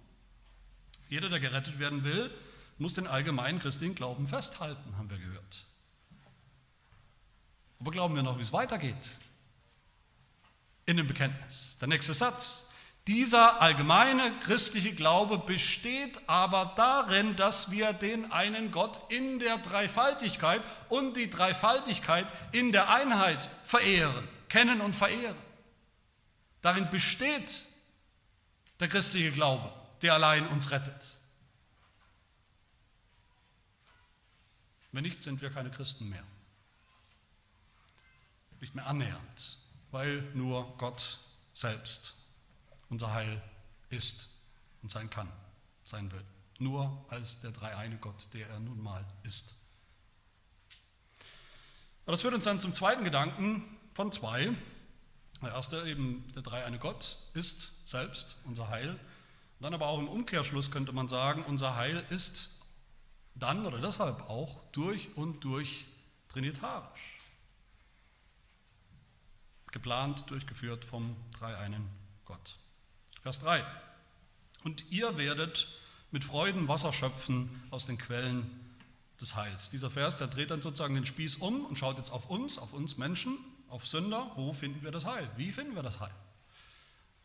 Jeder, 1.09 1.29
der 1.29 1.39
gerettet 1.39 1.79
werden 1.79 2.03
will, 2.03 2.31
muss 2.77 2.93
den 2.93 3.07
allgemeinen 3.07 3.59
christlichen 3.59 3.95
Glauben 3.95 4.27
festhalten, 4.27 4.97
haben 4.97 5.09
wir 5.09 5.17
gehört. 5.17 5.65
Aber 7.79 7.91
glauben 7.91 8.15
wir 8.15 8.23
noch, 8.23 8.37
wie 8.37 8.43
es 8.43 8.53
weitergeht? 8.53 9.19
In 10.85 10.97
dem 10.97 11.07
Bekenntnis. 11.07 11.77
Der 11.81 11.87
nächste 11.87 12.13
Satz. 12.13 12.70
Dieser 13.07 13.61
allgemeine 13.61 14.31
christliche 14.41 14.93
Glaube 14.93 15.39
besteht 15.39 16.21
aber 16.29 16.73
darin, 16.75 17.35
dass 17.35 17.71
wir 17.71 17.93
den 17.93 18.31
einen 18.31 18.69
Gott 18.69 19.01
in 19.09 19.39
der 19.39 19.57
Dreifaltigkeit 19.57 20.61
und 20.87 21.17
die 21.17 21.29
Dreifaltigkeit 21.29 22.27
in 22.51 22.71
der 22.71 22.89
Einheit 22.89 23.49
verehren, 23.63 24.27
kennen 24.49 24.81
und 24.81 24.95
verehren. 24.95 25.37
Darin 26.61 26.91
besteht 26.91 27.65
der 28.79 28.87
christliche 28.87 29.31
Glaube, 29.31 29.73
der 30.03 30.13
allein 30.13 30.47
uns 30.47 30.69
rettet. 30.69 31.17
Wenn 34.91 35.03
nicht, 35.03 35.23
sind 35.23 35.41
wir 35.41 35.49
keine 35.49 35.71
Christen 35.71 36.07
mehr. 36.09 36.23
Nicht 38.59 38.75
mehr 38.75 38.85
annähernd, 38.85 39.57
weil 39.89 40.21
nur 40.35 40.77
Gott 40.77 41.17
selbst 41.53 42.20
unser 42.91 43.11
Heil 43.13 43.41
ist 43.89 44.29
und 44.83 44.91
sein 44.91 45.09
kann, 45.09 45.31
sein 45.83 46.11
will. 46.11 46.23
Nur 46.59 47.03
als 47.09 47.39
der 47.39 47.51
dreieine 47.51 47.97
Gott, 47.97 48.27
der 48.33 48.47
er 48.47 48.59
nun 48.59 48.83
mal 48.83 49.03
ist. 49.23 49.57
Aber 52.05 52.11
das 52.11 52.21
führt 52.21 52.35
uns 52.35 52.43
dann 52.43 52.59
zum 52.59 52.73
zweiten 52.73 53.03
Gedanken 53.03 53.63
von 53.93 54.11
zwei. 54.11 54.55
Der 55.41 55.53
erste 55.53 55.87
eben, 55.87 56.31
der 56.33 56.43
dreieine 56.43 56.77
Gott 56.77 57.17
ist 57.33 57.87
selbst 57.87 58.37
unser 58.43 58.67
Heil. 58.69 58.99
Dann 59.59 59.73
aber 59.73 59.87
auch 59.87 59.99
im 59.99 60.07
Umkehrschluss 60.07 60.69
könnte 60.69 60.91
man 60.91 61.07
sagen, 61.07 61.43
unser 61.43 61.75
Heil 61.75 62.05
ist 62.09 62.59
dann 63.35 63.65
oder 63.65 63.79
deshalb 63.79 64.29
auch 64.29 64.59
durch 64.71 65.15
und 65.15 65.43
durch 65.43 65.87
trinitarisch. 66.27 67.19
Geplant, 69.71 70.29
durchgeführt 70.29 70.83
vom 70.83 71.15
dreieinen 71.31 71.87
Gott. 72.25 72.57
Vers 73.21 73.39
3. 73.39 73.63
Und 74.63 74.91
ihr 74.91 75.17
werdet 75.17 75.67
mit 76.11 76.23
Freuden 76.23 76.67
Wasser 76.67 76.91
schöpfen 76.91 77.63
aus 77.69 77.85
den 77.85 77.97
Quellen 77.97 78.49
des 79.19 79.35
Heils. 79.35 79.69
Dieser 79.69 79.91
Vers, 79.91 80.17
der 80.17 80.27
dreht 80.27 80.51
dann 80.51 80.61
sozusagen 80.61 80.95
den 80.95 81.05
Spieß 81.05 81.37
um 81.37 81.65
und 81.65 81.77
schaut 81.77 81.97
jetzt 81.97 82.11
auf 82.11 82.29
uns, 82.29 82.57
auf 82.57 82.73
uns 82.73 82.97
Menschen, 82.97 83.37
auf 83.69 83.87
Sünder. 83.87 84.31
Wo 84.35 84.53
finden 84.53 84.83
wir 84.83 84.91
das 84.91 85.05
Heil? 85.05 85.29
Wie 85.37 85.51
finden 85.51 85.75
wir 85.75 85.83
das 85.83 85.99
Heil? 85.99 86.13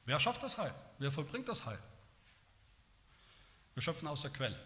Wer 0.05 0.21
schafft 0.21 0.43
das 0.43 0.59
Heil? 0.59 0.75
Wer 0.99 1.11
vollbringt 1.11 1.49
das 1.49 1.67
Heil? 1.67 1.79
Wir 3.75 3.83
schöpfen 3.83 4.07
aus 4.07 4.23
der 4.23 4.31
Quelle, 4.31 4.59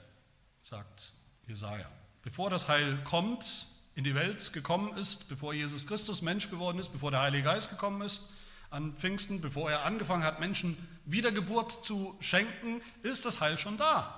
sagt 0.63 1.13
Jesaja. 1.47 1.91
Bevor 2.23 2.51
das 2.51 2.69
Heil 2.69 3.03
kommt, 3.05 3.67
in 3.95 4.05
die 4.05 4.15
Welt 4.15 4.53
gekommen 4.53 4.97
ist, 4.97 5.29
bevor 5.29 5.55
Jesus 5.55 5.87
Christus 5.87 6.23
Mensch 6.23 6.51
geworden 6.51 6.79
ist, 6.79 6.91
bevor 6.91 7.11
der 7.11 7.21
Heilige 7.21 7.45
Geist 7.45 7.71
gekommen 7.71 8.03
ist, 8.03 8.31
an 8.71 8.95
Pfingsten, 8.95 9.41
bevor 9.41 9.71
er 9.71 9.85
angefangen 9.85 10.23
hat, 10.23 10.41
Menschen 10.41 10.77
Wiedergeburt 11.05 11.73
zu 11.73 12.17
schenken, 12.21 12.81
ist 13.03 13.25
das 13.25 13.41
Heil 13.41 13.59
schon 13.59 13.77
da. 13.77 14.17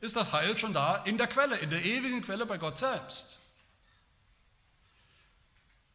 Ist 0.00 0.16
das 0.16 0.32
Heil 0.32 0.58
schon 0.58 0.72
da 0.72 0.96
in 1.04 1.18
der 1.18 1.26
Quelle, 1.26 1.56
in 1.58 1.70
der 1.70 1.84
ewigen 1.84 2.22
Quelle 2.22 2.46
bei 2.46 2.58
Gott 2.58 2.78
selbst. 2.78 3.38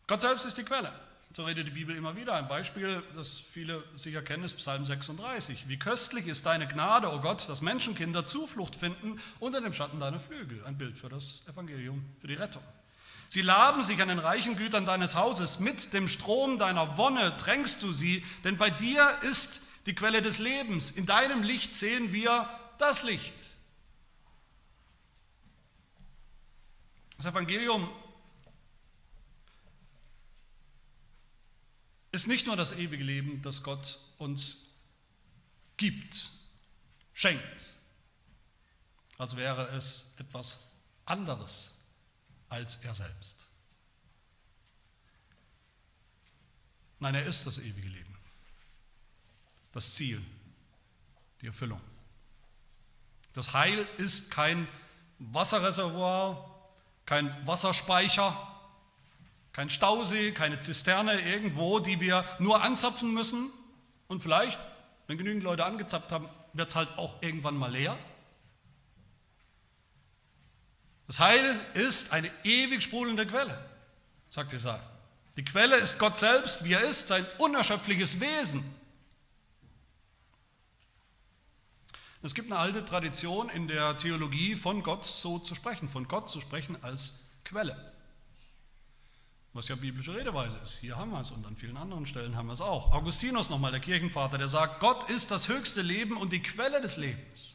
Gott 0.08 0.22
selbst 0.22 0.46
ist 0.46 0.58
die 0.58 0.64
Quelle. 0.64 0.92
So 1.36 1.44
redet 1.44 1.68
die 1.68 1.72
Bibel 1.72 1.96
immer 1.96 2.16
wieder. 2.16 2.34
Ein 2.34 2.48
Beispiel, 2.48 3.04
das 3.16 3.40
viele 3.40 3.84
sicher 3.98 4.22
kennen, 4.22 4.46
ist 4.46 4.56
Psalm 4.56 4.86
36. 4.86 5.68
Wie 5.68 5.78
köstlich 5.78 6.28
ist 6.28 6.46
deine 6.46 6.66
Gnade, 6.66 7.10
o 7.10 7.16
oh 7.16 7.20
Gott, 7.20 7.50
dass 7.50 7.62
Menschenkinder 7.62 8.26
Zuflucht 8.26 8.76
finden 8.76 9.20
unter 9.40 9.60
dem 9.60 9.74
Schatten 9.74 10.00
deiner 10.00 10.20
Flügel. 10.20 10.64
Ein 10.66 10.78
Bild 10.78 10.98
für 10.98 11.10
das 11.10 11.44
Evangelium, 11.48 12.06
für 12.22 12.28
die 12.28 12.36
Rettung. 12.36 12.64
Sie 13.30 13.42
laben 13.42 13.84
sich 13.84 14.02
an 14.02 14.08
den 14.08 14.20
reichen 14.20 14.56
Gütern 14.56 14.86
deines 14.86 15.16
Hauses. 15.16 15.60
Mit 15.60 15.94
dem 15.94 16.08
Strom 16.08 16.58
deiner 16.58 16.98
Wonne 16.98 17.36
tränkst 17.38 17.82
du 17.84 17.92
sie, 17.92 18.24
denn 18.44 18.58
bei 18.58 18.70
dir 18.70 19.20
ist 19.24 19.64
die 19.86 19.96
Quelle 19.96 20.22
des 20.22 20.40
Lebens. 20.40 20.92
In 20.92 21.06
deinem 21.06 21.44
Licht 21.44 21.76
sehen 21.76 22.12
wir 22.12 22.50
das 22.78 23.04
Licht. 23.04 23.56
Das 27.18 27.28
Evangelium 27.28 27.90
ist 32.12 32.28
nicht 32.28 32.46
nur 32.46 32.56
das 32.56 32.74
ewige 32.78 33.04
Leben, 33.04 33.42
das 33.42 33.64
Gott 33.64 34.00
uns 34.18 34.70
gibt, 35.78 36.30
schenkt, 37.14 37.74
als 39.18 39.36
wäre 39.36 39.68
es 39.76 40.16
etwas 40.18 40.72
anderes 41.06 41.75
als 42.56 42.78
er 42.84 42.94
selbst. 42.94 43.52
Nein, 47.00 47.16
er 47.16 47.26
ist 47.26 47.46
das 47.46 47.58
ewige 47.58 47.90
Leben, 47.90 48.18
das 49.74 49.94
Ziel, 49.94 50.24
die 51.42 51.48
Erfüllung. 51.48 51.82
Das 53.34 53.54
Heil 53.54 53.86
ist 53.98 54.32
kein 54.32 54.70
Wasserreservoir, 55.20 56.70
kein 57.06 57.46
Wasserspeicher, 57.46 58.34
kein 59.52 59.70
Stausee, 59.70 60.32
keine 60.32 60.62
Zisterne 60.62 61.20
irgendwo, 61.20 61.80
die 61.80 62.00
wir 62.00 62.24
nur 62.40 62.64
anzapfen 62.64 63.14
müssen 63.14 63.52
und 64.08 64.22
vielleicht, 64.22 64.62
wenn 65.08 65.18
genügend 65.18 65.44
Leute 65.44 65.66
angezapft 65.66 66.14
haben, 66.14 66.30
wird 66.54 66.70
es 66.70 66.76
halt 66.76 66.98
auch 66.98 67.22
irgendwann 67.22 67.58
mal 67.58 67.72
leer. 67.72 67.98
Das 71.08 71.20
Heil 71.20 71.60
ist 71.76 72.14
eine 72.14 72.32
ewig 72.44 72.82
sprudelnde 72.82 73.28
Quelle, 73.28 73.58
sagt 74.32 74.52
Jesaja. 74.54 74.82
Die 75.38 75.46
Quelle 75.46 75.76
ist 75.76 76.00
Gott 76.00 76.18
selbst, 76.18 76.64
wie 76.64 76.74
er 76.74 76.82
ist, 76.82 77.10
sein 77.10 77.26
unerschöpfliches 77.38 78.20
Wesen. 78.20 78.64
Es 82.24 82.34
gibt 82.34 82.52
eine 82.52 82.60
alte 82.60 82.84
Tradition 82.84 83.50
in 83.50 83.68
der 83.68 83.98
Theologie, 83.98 84.56
von 84.56 84.82
Gott 84.82 85.06
so 85.06 85.38
zu 85.38 85.54
sprechen, 85.54 85.88
von 85.88 86.08
Gott 86.08 86.28
zu 86.28 86.42
sprechen 86.42 86.76
als 86.84 87.22
Quelle. 87.44 87.94
Was 89.54 89.68
ja 89.68 89.76
biblische 89.76 90.16
Redeweise 90.16 90.58
ist. 90.64 90.80
Hier 90.80 90.98
haben 90.98 91.12
wir 91.12 91.20
es 91.20 91.30
und 91.30 91.46
an 91.46 91.56
vielen 91.56 91.78
anderen 91.78 92.06
Stellen 92.08 92.36
haben 92.36 92.48
wir 92.48 92.54
es 92.54 92.62
auch. 92.62 92.92
Augustinus 92.94 93.50
nochmal, 93.52 93.72
der 93.72 93.80
Kirchenvater, 93.80 94.40
der 94.40 94.48
sagt, 94.48 94.80
Gott 94.80 95.08
ist 95.10 95.30
das 95.30 95.50
höchste 95.50 95.82
Leben 95.82 96.18
und 96.18 96.34
die 96.34 96.42
Quelle 96.42 96.82
des 96.82 96.98
Lebens. 96.98 97.55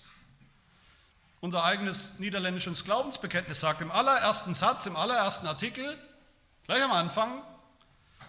Unser 1.40 1.64
eigenes 1.64 2.18
niederländisches 2.18 2.84
Glaubensbekenntnis 2.84 3.60
sagt 3.60 3.80
im 3.80 3.90
allerersten 3.90 4.52
Satz, 4.52 4.86
im 4.86 4.96
allerersten 4.96 5.46
Artikel, 5.46 5.96
gleich 6.66 6.82
am 6.84 6.92
Anfang, 6.92 7.42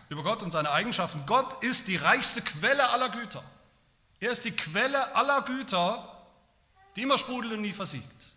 über 0.10 0.24
Gott 0.24 0.44
und 0.44 0.52
seine 0.52 0.72
Eigenschaften. 0.72 1.24
Gott 1.26 1.62
ist 1.64 1.88
die 1.88 1.98
reichste 1.98 2.42
Quelle 2.42 2.90
aller 2.90 3.10
Güter. 3.10 3.44
Er 4.20 4.32
ist 4.32 4.46
die 4.46 4.52
Quelle 4.52 5.16
aller 5.16 5.42
Güter, 5.42 6.08
die 6.96 7.02
immer 7.02 7.18
sprudelt 7.18 7.54
und 7.54 7.62
nie 7.62 7.74
versiegt. 7.74 8.28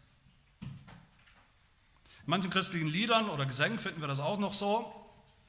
In 0.63 2.31
manchen 2.31 2.51
christlichen 2.51 2.89
Liedern 2.89 3.29
oder 3.29 3.45
Gesängen 3.45 3.79
finden 3.79 4.01
wir 4.01 4.09
das 4.09 4.19
auch 4.19 4.39
noch 4.39 4.55
so. 4.55 4.93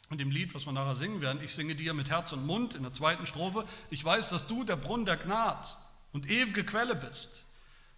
Und 0.09 0.21
im 0.21 0.29
Lied, 0.29 0.53
was 0.53 0.65
wir 0.65 0.73
nachher 0.73 0.95
singen 0.95 1.21
werden, 1.21 1.41
ich 1.41 1.55
singe 1.55 1.73
dir 1.73 1.93
mit 1.93 2.09
Herz 2.09 2.31
und 2.31 2.45
Mund 2.45 2.75
in 2.75 2.83
der 2.83 2.93
zweiten 2.93 3.25
Strophe, 3.25 3.65
ich 3.89 4.03
weiß, 4.03 4.29
dass 4.29 4.45
du 4.45 4.63
der 4.63 4.75
Brunnen 4.75 5.05
der 5.05 5.17
Gnad 5.17 5.77
und 6.11 6.29
ewige 6.29 6.63
Quelle 6.63 6.95
bist. 6.95 7.45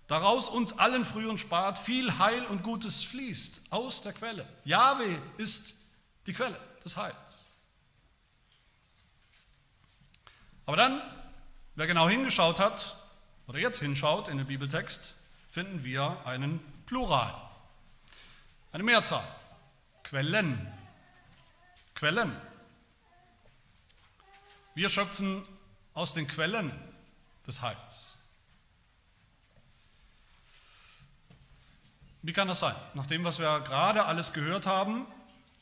Daraus 0.07 0.47
uns 0.49 0.79
allen 0.79 1.03
früh 1.03 1.37
spart 1.37 1.77
viel 1.77 2.17
Heil 2.17 2.45
und 2.45 2.63
Gutes 2.63 3.03
fließt 3.03 3.71
aus 3.71 4.01
der 4.03 4.13
Quelle. 4.13 4.47
Jahwe 4.63 5.21
ist 5.37 5.75
die 6.25 6.33
Quelle 6.33 6.57
des 6.83 6.95
Heils. 6.95 7.49
Aber 10.65 10.77
dann, 10.77 11.01
wer 11.75 11.87
genau 11.87 12.07
hingeschaut 12.07 12.59
hat 12.59 12.95
oder 13.47 13.59
jetzt 13.59 13.79
hinschaut 13.79 14.27
in 14.27 14.37
den 14.37 14.47
Bibeltext, 14.47 15.15
finden 15.49 15.83
wir 15.83 16.25
einen 16.25 16.59
Plural, 16.85 17.33
eine 18.71 18.83
Mehrzahl, 18.83 19.23
Quellen 20.03 20.71
Quellen. 21.97 22.31
Wir 24.75 24.87
schöpfen 24.91 25.43
aus 25.95 26.13
den 26.13 26.27
Quellen 26.27 26.71
des 27.47 27.63
Heils. 27.63 28.06
Wie 32.27 32.33
kann 32.33 32.49
das 32.49 32.59
sein? 32.59 32.75
Nach 32.93 33.05
dem, 33.05 33.23
was 33.23 33.39
wir 33.39 33.61
gerade 33.61 34.03
alles 34.03 34.33
gehört 34.33 34.65
haben, 34.65 35.07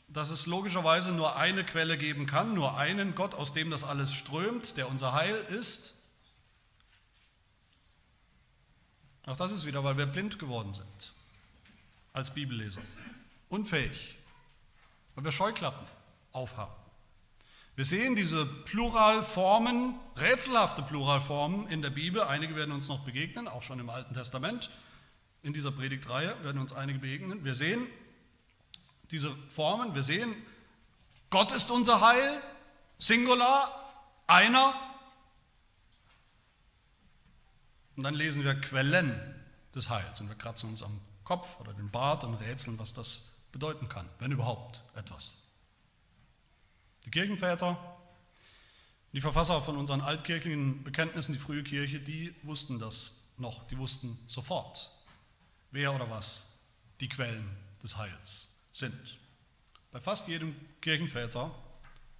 dass 0.08 0.30
es 0.30 0.46
logischerweise 0.46 1.12
nur 1.12 1.36
eine 1.36 1.62
Quelle 1.62 1.96
geben 1.96 2.26
kann, 2.26 2.54
nur 2.54 2.76
einen 2.76 3.14
Gott, 3.14 3.36
aus 3.36 3.52
dem 3.52 3.70
das 3.70 3.84
alles 3.84 4.12
strömt, 4.12 4.76
der 4.76 4.88
unser 4.88 5.12
Heil 5.12 5.36
ist. 5.36 5.94
Auch 9.26 9.36
das 9.36 9.52
ist 9.52 9.64
wieder, 9.64 9.84
weil 9.84 9.96
wir 9.96 10.06
blind 10.06 10.40
geworden 10.40 10.74
sind 10.74 11.12
als 12.12 12.34
Bibelleser. 12.34 12.82
Unfähig, 13.48 14.16
weil 15.14 15.22
wir 15.22 15.30
Scheuklappen 15.30 15.86
aufhaben. 16.32 16.74
Wir 17.76 17.84
sehen 17.84 18.16
diese 18.16 18.44
Pluralformen, 18.44 19.94
rätselhafte 20.16 20.82
Pluralformen 20.82 21.68
in 21.68 21.80
der 21.80 21.90
Bibel. 21.90 22.22
Einige 22.22 22.56
werden 22.56 22.72
uns 22.72 22.88
noch 22.88 23.04
begegnen, 23.04 23.46
auch 23.46 23.62
schon 23.62 23.78
im 23.78 23.88
Alten 23.88 24.14
Testament. 24.14 24.68
In 25.46 25.52
dieser 25.52 25.70
Predigtreihe 25.70 26.42
werden 26.42 26.60
uns 26.60 26.72
einige 26.72 26.98
begegnen. 26.98 27.44
Wir 27.44 27.54
sehen 27.54 27.86
diese 29.12 29.32
Formen, 29.48 29.94
wir 29.94 30.02
sehen, 30.02 30.34
Gott 31.30 31.52
ist 31.52 31.70
unser 31.70 32.00
Heil, 32.00 32.42
Singular, 32.98 33.70
einer. 34.26 34.74
Und 37.94 38.02
dann 38.02 38.14
lesen 38.14 38.42
wir 38.42 38.60
Quellen 38.60 39.14
des 39.72 39.88
Heils 39.88 40.20
und 40.20 40.28
wir 40.28 40.34
kratzen 40.34 40.70
uns 40.70 40.82
am 40.82 41.00
Kopf 41.22 41.60
oder 41.60 41.72
den 41.74 41.92
Bart 41.92 42.24
und 42.24 42.34
rätseln, 42.34 42.76
was 42.80 42.92
das 42.92 43.36
bedeuten 43.52 43.88
kann, 43.88 44.08
wenn 44.18 44.32
überhaupt 44.32 44.82
etwas. 44.96 45.34
Die 47.04 47.10
Kirchenväter, 47.12 47.78
die 49.12 49.20
Verfasser 49.20 49.62
von 49.62 49.76
unseren 49.76 50.00
altkirchlichen 50.00 50.82
Bekenntnissen, 50.82 51.34
die 51.34 51.38
frühe 51.38 51.62
Kirche, 51.62 52.00
die 52.00 52.34
wussten 52.42 52.80
das 52.80 53.28
noch, 53.36 53.64
die 53.68 53.78
wussten 53.78 54.18
sofort, 54.26 54.95
wer 55.70 55.94
oder 55.94 56.10
was 56.10 56.46
die 57.00 57.08
Quellen 57.08 57.56
des 57.82 57.96
Heils 57.98 58.54
sind. 58.72 59.18
Bei 59.92 60.00
fast 60.00 60.28
jedem 60.28 60.54
Kirchenväter, 60.80 61.54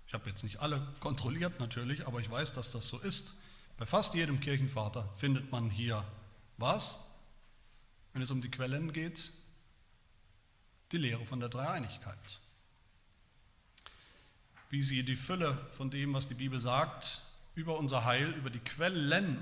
ich 0.07 0.15
habe 0.15 0.29
jetzt 0.29 0.43
nicht 0.45 0.61
alle 0.61 0.87
kontrolliert 1.01 1.59
natürlich, 1.61 2.07
aber 2.07 2.21
ich 2.21 2.31
weiß, 2.31 2.55
dass 2.55 2.73
das 2.73 2.89
so 2.89 2.99
ist, 2.99 3.35
bei 3.77 3.87
fast 3.87 4.15
jedem 4.15 4.41
Kirchenvater 4.41 5.09
findet 5.17 5.51
man 5.53 5.71
hier 5.71 6.05
was, 6.57 7.05
wenn 8.13 8.23
es 8.23 8.31
um 8.31 8.41
die 8.41 8.51
Quellen 8.51 8.93
geht, 8.93 9.33
die 10.93 10.99
Lehre 10.99 11.27
von 11.27 11.41
der 11.41 11.49
Dreieinigkeit 11.49 12.41
wie 14.71 14.83
sie 14.83 15.03
die 15.05 15.17
Fülle 15.17 15.59
von 15.73 15.91
dem, 15.91 16.13
was 16.15 16.29
die 16.29 16.35
Bibel 16.35 16.61
sagt, 16.61 17.23
über 17.55 17.79
unser 17.79 18.05
Heil, 18.05 18.33
über 18.33 18.51
die 18.51 18.59
Quellen 18.59 19.39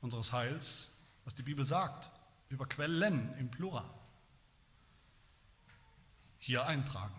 unseres 0.00 0.32
Heils, 0.32 0.98
was 1.24 1.34
die 1.34 1.42
Bibel 1.42 1.64
sagt, 1.64 2.10
über 2.48 2.66
Quellen 2.66 3.34
im 3.38 3.50
Plural, 3.50 3.88
hier 6.38 6.66
eintragen, 6.66 7.14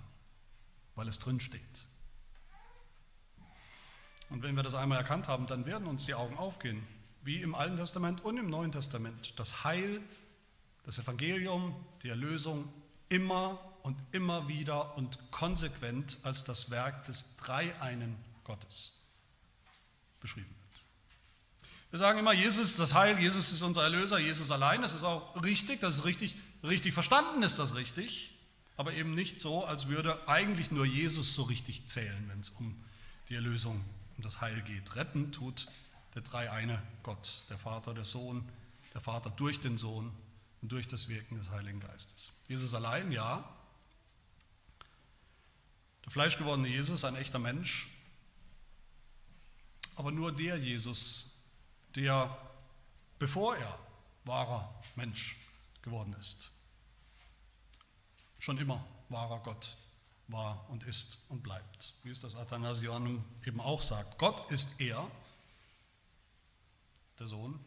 weil 0.95 1.07
es 1.07 1.19
drin 1.19 1.39
steht. 1.39 1.61
Und 4.29 4.43
wenn 4.43 4.55
wir 4.55 4.63
das 4.63 4.75
einmal 4.75 4.97
erkannt 4.97 5.27
haben, 5.27 5.47
dann 5.47 5.65
werden 5.65 5.87
uns 5.87 6.05
die 6.05 6.13
Augen 6.13 6.37
aufgehen, 6.37 6.85
wie 7.23 7.41
im 7.41 7.55
Alten 7.55 7.77
Testament 7.77 8.23
und 8.23 8.37
im 8.37 8.49
Neuen 8.49 8.71
Testament. 8.71 9.37
Das 9.39 9.63
Heil, 9.63 10.01
das 10.85 10.99
Evangelium, 10.99 11.75
die 12.03 12.09
Erlösung 12.09 12.71
immer 13.09 13.59
und 13.83 13.97
immer 14.11 14.47
wieder 14.47 14.97
und 14.97 15.31
konsequent 15.31 16.19
als 16.23 16.43
das 16.43 16.71
Werk 16.71 17.05
des 17.05 17.37
Dreieinen 17.37 18.17
Gottes 18.43 18.93
beschrieben 20.19 20.49
wird. 20.49 20.66
Wir 21.89 21.99
sagen 21.99 22.19
immer, 22.19 22.33
Jesus 22.33 22.71
ist 22.71 22.79
das 22.79 22.93
Heil, 22.93 23.17
Jesus 23.19 23.51
ist 23.51 23.61
unser 23.61 23.83
Erlöser, 23.83 24.19
Jesus 24.19 24.51
allein. 24.51 24.81
Das 24.81 24.93
ist 24.93 25.03
auch 25.03 25.41
richtig, 25.41 25.79
das 25.79 25.95
ist 25.95 26.05
richtig, 26.05 26.35
richtig 26.63 26.93
verstanden 26.93 27.43
ist 27.43 27.59
das 27.59 27.75
richtig, 27.75 28.37
aber 28.75 28.93
eben 28.93 29.15
nicht 29.15 29.39
so, 29.39 29.65
als 29.65 29.87
würde 29.87 30.27
eigentlich 30.27 30.71
nur 30.71 30.85
Jesus 30.85 31.33
so 31.33 31.43
richtig 31.43 31.87
zählen, 31.87 32.25
wenn 32.27 32.39
es 32.39 32.49
um 32.49 32.83
die 33.29 33.35
Erlösung, 33.35 33.83
um 34.17 34.23
das 34.23 34.41
Heil 34.41 34.61
geht. 34.63 34.95
Retten 34.95 35.31
tut 35.31 35.67
der 36.13 36.23
Dreieine 36.23 36.81
Gott, 37.03 37.43
der 37.49 37.57
Vater, 37.57 37.93
der 37.93 38.05
Sohn, 38.05 38.47
der 38.93 39.01
Vater 39.01 39.29
durch 39.29 39.59
den 39.59 39.77
Sohn 39.77 40.11
und 40.61 40.71
durch 40.71 40.87
das 40.87 41.07
Wirken 41.07 41.37
des 41.37 41.49
Heiligen 41.51 41.79
Geistes. 41.79 42.31
Jesus 42.47 42.73
allein, 42.73 43.11
ja, 43.11 43.47
der 46.03 46.11
fleischgewordene 46.11 46.67
Jesus, 46.67 47.05
ein 47.05 47.15
echter 47.15 47.39
Mensch, 47.39 47.87
aber 49.95 50.11
nur 50.11 50.31
der 50.31 50.57
Jesus, 50.57 51.36
der, 51.97 52.37
bevor 53.17 53.57
er 53.57 53.79
wahrer 54.23 54.73
Mensch 54.95 55.35
geworden 55.81 56.15
ist, 56.19 56.51
schon 58.37 58.57
immer 58.59 58.85
wahrer 59.09 59.39
Gott 59.39 59.77
war 60.27 60.69
und 60.69 60.83
ist 60.83 61.17
und 61.29 61.41
bleibt. 61.41 61.95
Wie 62.03 62.11
es 62.11 62.21
das 62.21 62.35
Athanasianum 62.35 63.25
eben 63.45 63.59
auch 63.59 63.81
sagt. 63.81 64.19
Gott 64.19 64.51
ist 64.51 64.79
er, 64.79 65.09
der 67.17 67.27
Sohn, 67.27 67.59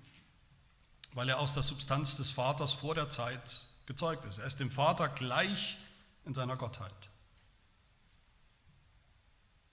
weil 1.12 1.28
er 1.28 1.40
aus 1.40 1.54
der 1.54 1.64
Substanz 1.64 2.16
des 2.16 2.30
Vaters 2.30 2.72
vor 2.72 2.94
der 2.94 3.08
Zeit 3.08 3.64
gezeugt 3.86 4.26
ist. 4.26 4.38
Er 4.38 4.46
ist 4.46 4.60
dem 4.60 4.70
Vater 4.70 5.08
gleich 5.08 5.76
in 6.24 6.34
seiner 6.34 6.56
Gottheit. 6.56 6.94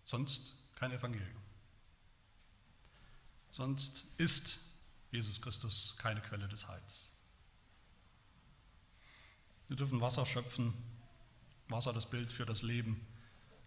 Sonst 0.04 0.56
kein 0.74 0.92
Evangelium. 0.92 1.37
Sonst 3.58 4.06
ist 4.18 4.60
Jesus 5.10 5.42
Christus 5.42 5.96
keine 5.98 6.22
Quelle 6.22 6.48
des 6.48 6.68
Heils. 6.68 7.10
Wir 9.68 9.76
dürfen 9.76 10.00
Wasser 10.00 10.28
schöpfen, 10.28 10.76
Wasser 11.68 11.92
das 11.92 12.08
Bild 12.08 12.32
für 12.32 12.46
das 12.46 12.62
Leben. 12.62 13.04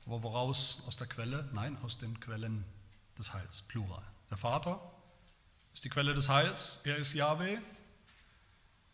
Aber 0.07 0.22
woraus? 0.22 0.84
Aus 0.86 0.97
der 0.97 1.09
Quelle? 1.09 1.49
Nein, 1.53 1.76
aus 1.82 1.99
den 1.99 2.20
Quellen 2.20 2.64
des 3.18 3.32
Heils, 3.32 3.62
plural. 3.62 4.05
Der 4.30 4.36
Vater 4.36 4.80
ist 5.74 5.84
die 5.84 5.88
Quelle 5.88 6.14
des 6.14 6.28
Heils, 6.28 6.82
er 6.84 6.97
ist 6.97 7.14
Yahweh. 7.14 7.59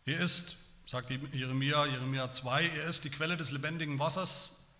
Er 0.07 0.21
ist, 0.21 0.57
sagt 0.87 1.11
Jeremia, 1.11 1.85
Jeremia 1.85 2.33
2, 2.33 2.69
er 2.69 2.85
ist 2.87 3.05
die 3.05 3.11
Quelle 3.11 3.37
des 3.37 3.51
lebendigen 3.51 3.99
Wassers, 3.99 4.73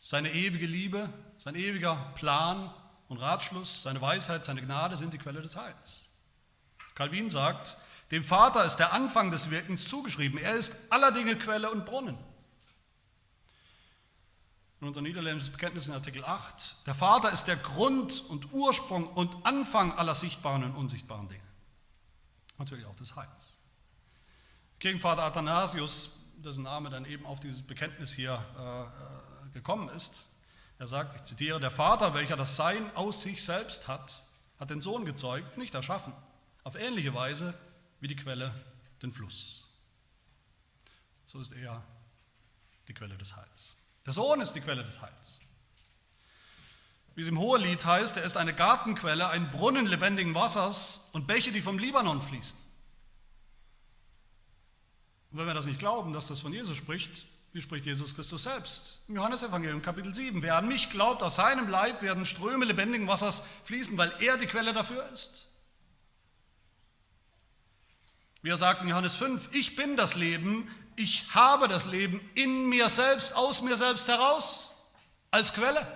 seine 0.00 0.32
ewige 0.32 0.66
Liebe, 0.66 1.12
sein 1.38 1.54
ewiger 1.54 2.12
Plan 2.16 2.74
und 3.08 3.18
Ratschluss, 3.18 3.82
seine 3.82 4.00
Weisheit, 4.00 4.44
seine 4.44 4.62
Gnade 4.62 4.96
sind 4.96 5.12
die 5.12 5.18
Quelle 5.18 5.42
des 5.42 5.56
Heils. 5.56 6.10
Calvin 6.94 7.30
sagt, 7.30 7.76
Dem 8.10 8.22
Vater 8.22 8.64
ist 8.64 8.76
der 8.76 8.92
Anfang 8.92 9.30
des 9.30 9.50
Wirkens 9.50 9.88
zugeschrieben. 9.88 10.38
Er 10.38 10.54
ist 10.54 10.92
aller 10.92 11.12
Dinge 11.12 11.36
Quelle 11.36 11.70
und 11.70 11.84
Brunnen. 11.84 12.18
In 14.80 14.88
unser 14.88 15.00
niederländisches 15.00 15.50
Bekenntnis 15.50 15.88
in 15.88 15.94
Artikel 15.94 16.24
8, 16.24 16.86
der 16.86 16.94
Vater 16.94 17.32
ist 17.32 17.44
der 17.44 17.56
Grund 17.56 18.22
und 18.28 18.52
Ursprung 18.52 19.08
und 19.08 19.46
Anfang 19.46 19.92
aller 19.92 20.14
sichtbaren 20.14 20.62
und 20.62 20.76
unsichtbaren 20.76 21.28
Dinge. 21.28 21.42
Natürlich 22.58 22.84
auch 22.84 22.94
des 22.96 23.16
Heils. 23.16 23.60
Kirchenvater 24.78 25.22
Athanasius, 25.22 26.18
dessen 26.36 26.64
Name 26.64 26.90
dann 26.90 27.06
eben 27.06 27.24
auf 27.24 27.40
dieses 27.40 27.66
Bekenntnis 27.66 28.12
hier 28.12 28.44
äh, 28.58 28.82
äh, 28.82 29.50
gekommen 29.54 29.88
ist, 29.88 30.26
er 30.78 30.86
sagt, 30.86 31.14
ich 31.14 31.22
zitiere, 31.22 31.60
der 31.60 31.70
Vater, 31.70 32.14
welcher 32.14 32.36
das 32.36 32.56
Sein 32.56 32.94
aus 32.96 33.22
sich 33.22 33.42
selbst 33.42 33.88
hat, 33.88 34.24
hat 34.58 34.70
den 34.70 34.80
Sohn 34.80 35.04
gezeugt, 35.04 35.56
nicht 35.56 35.74
erschaffen, 35.74 36.12
auf 36.62 36.74
ähnliche 36.74 37.14
Weise 37.14 37.54
wie 38.00 38.08
die 38.08 38.16
Quelle 38.16 38.54
den 39.02 39.12
Fluss. 39.12 39.68
So 41.26 41.40
ist 41.40 41.52
er 41.52 41.82
die 42.88 42.94
Quelle 42.94 43.16
des 43.16 43.34
Heils. 43.36 43.76
Der 44.04 44.12
Sohn 44.12 44.40
ist 44.40 44.52
die 44.52 44.60
Quelle 44.60 44.84
des 44.84 45.00
Heils. 45.00 45.40
Wie 47.14 47.22
es 47.22 47.28
im 47.28 47.38
Hohelied 47.38 47.84
heißt, 47.84 48.16
er 48.16 48.24
ist 48.24 48.36
eine 48.36 48.54
Gartenquelle, 48.54 49.28
ein 49.28 49.50
Brunnen 49.50 49.86
lebendigen 49.86 50.34
Wassers 50.34 51.10
und 51.12 51.26
Bäche, 51.26 51.52
die 51.52 51.62
vom 51.62 51.78
Libanon 51.78 52.20
fließen. 52.20 52.58
Und 55.30 55.38
wenn 55.38 55.46
wir 55.46 55.54
das 55.54 55.66
nicht 55.66 55.78
glauben, 55.78 56.12
dass 56.12 56.26
das 56.26 56.40
von 56.40 56.52
Jesus 56.52 56.76
spricht, 56.76 57.26
wie 57.54 57.62
spricht 57.62 57.86
Jesus 57.86 58.16
Christus 58.16 58.42
selbst? 58.42 59.04
Im 59.06 59.14
Johannesevangelium 59.14 59.80
Kapitel 59.80 60.12
7. 60.12 60.42
Wer 60.42 60.56
an 60.56 60.66
mich 60.66 60.90
glaubt, 60.90 61.22
aus 61.22 61.36
seinem 61.36 61.68
Leib 61.68 62.02
werden 62.02 62.26
Ströme 62.26 62.64
lebendigen 62.64 63.06
Wassers 63.06 63.44
fließen, 63.62 63.96
weil 63.96 64.12
er 64.18 64.36
die 64.36 64.48
Quelle 64.48 64.72
dafür 64.72 65.08
ist. 65.10 65.46
Wie 68.42 68.48
er 68.48 68.56
sagt 68.56 68.82
in 68.82 68.88
Johannes 68.88 69.14
5, 69.14 69.50
ich 69.52 69.76
bin 69.76 69.96
das 69.96 70.16
Leben, 70.16 70.68
ich 70.96 71.32
habe 71.32 71.68
das 71.68 71.86
Leben 71.86 72.20
in 72.34 72.68
mir 72.68 72.88
selbst, 72.88 73.36
aus 73.36 73.62
mir 73.62 73.76
selbst 73.76 74.08
heraus, 74.08 74.74
als 75.30 75.54
Quelle. 75.54 75.86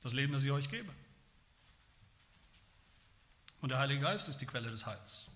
Das 0.00 0.14
Leben, 0.14 0.32
das 0.32 0.42
ich 0.42 0.50
euch 0.50 0.70
gebe. 0.70 0.90
Und 3.60 3.68
der 3.68 3.78
Heilige 3.78 4.00
Geist 4.00 4.30
ist 4.30 4.40
die 4.40 4.46
Quelle 4.46 4.70
des 4.70 4.86
Heils. 4.86 5.26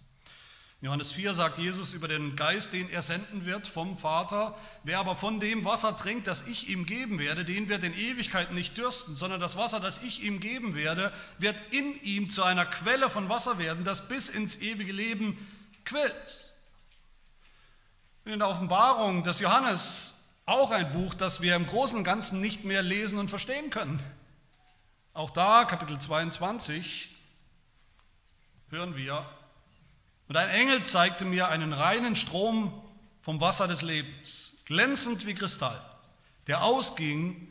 In 0.80 0.86
Johannes 0.86 1.10
4 1.10 1.34
sagt 1.34 1.58
Jesus 1.58 1.92
über 1.92 2.06
den 2.06 2.36
Geist, 2.36 2.72
den 2.72 2.88
er 2.90 3.02
senden 3.02 3.44
wird 3.44 3.66
vom 3.66 3.98
Vater, 3.98 4.56
wer 4.84 5.00
aber 5.00 5.16
von 5.16 5.40
dem 5.40 5.64
Wasser 5.64 5.96
trinkt, 5.96 6.28
das 6.28 6.46
ich 6.46 6.68
ihm 6.68 6.86
geben 6.86 7.18
werde, 7.18 7.44
den 7.44 7.68
wird 7.68 7.82
in 7.82 7.94
Ewigkeit 7.94 8.52
nicht 8.52 8.78
dürsten, 8.78 9.16
sondern 9.16 9.40
das 9.40 9.56
Wasser, 9.56 9.80
das 9.80 10.02
ich 10.02 10.22
ihm 10.22 10.38
geben 10.38 10.76
werde, 10.76 11.12
wird 11.38 11.60
in 11.72 12.00
ihm 12.02 12.30
zu 12.30 12.44
einer 12.44 12.64
Quelle 12.64 13.10
von 13.10 13.28
Wasser 13.28 13.58
werden, 13.58 13.82
das 13.82 14.06
bis 14.06 14.28
ins 14.28 14.60
ewige 14.60 14.92
Leben 14.92 15.36
quillt 15.84 16.48
in 18.32 18.40
der 18.40 18.48
Offenbarung 18.48 19.22
des 19.22 19.40
Johannes 19.40 20.34
auch 20.44 20.70
ein 20.70 20.92
Buch, 20.92 21.14
das 21.14 21.40
wir 21.40 21.56
im 21.56 21.66
Großen 21.66 21.98
und 21.98 22.04
Ganzen 22.04 22.40
nicht 22.40 22.64
mehr 22.64 22.82
lesen 22.82 23.18
und 23.18 23.28
verstehen 23.28 23.70
können. 23.70 23.98
Auch 25.14 25.30
da, 25.30 25.64
Kapitel 25.64 25.98
22, 25.98 27.10
hören 28.68 28.96
wir, 28.96 29.26
und 30.28 30.36
ein 30.36 30.50
Engel 30.50 30.84
zeigte 30.84 31.24
mir 31.24 31.48
einen 31.48 31.72
reinen 31.72 32.14
Strom 32.14 32.72
vom 33.22 33.40
Wasser 33.40 33.66
des 33.66 33.82
Lebens, 33.82 34.58
glänzend 34.66 35.26
wie 35.26 35.34
Kristall, 35.34 35.80
der 36.46 36.62
ausging 36.62 37.50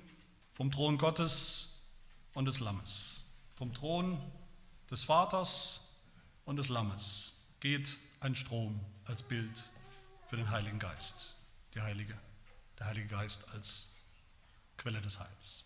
vom 0.52 0.72
Thron 0.72 0.98
Gottes 0.98 1.88
und 2.34 2.46
des 2.46 2.60
Lammes. 2.60 3.26
Vom 3.56 3.74
Thron 3.74 4.22
des 4.92 5.04
Vaters 5.04 5.88
und 6.46 6.58
des 6.58 6.70
Lammes 6.70 7.42
geht 7.60 7.98
ein 8.20 8.36
Strom 8.36 8.80
als 9.06 9.24
Bild 9.24 9.64
für 10.28 10.38
den 10.38 10.50
Heiligen 10.50 10.80
Geist, 10.80 11.36
die 11.74 11.82
Heilige, 11.82 12.18
der 12.78 12.88
Heilige 12.88 13.08
Geist 13.08 13.50
als 13.54 13.96
Quelle 14.78 15.02
des 15.02 15.20
Heils. 15.20 15.64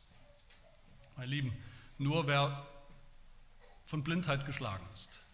Meine 1.17 1.29
Lieben, 1.29 1.57
nur 1.97 2.27
wer 2.27 2.65
von 3.85 4.03
Blindheit 4.03 4.45
geschlagen 4.45 4.87
ist, 4.93 5.25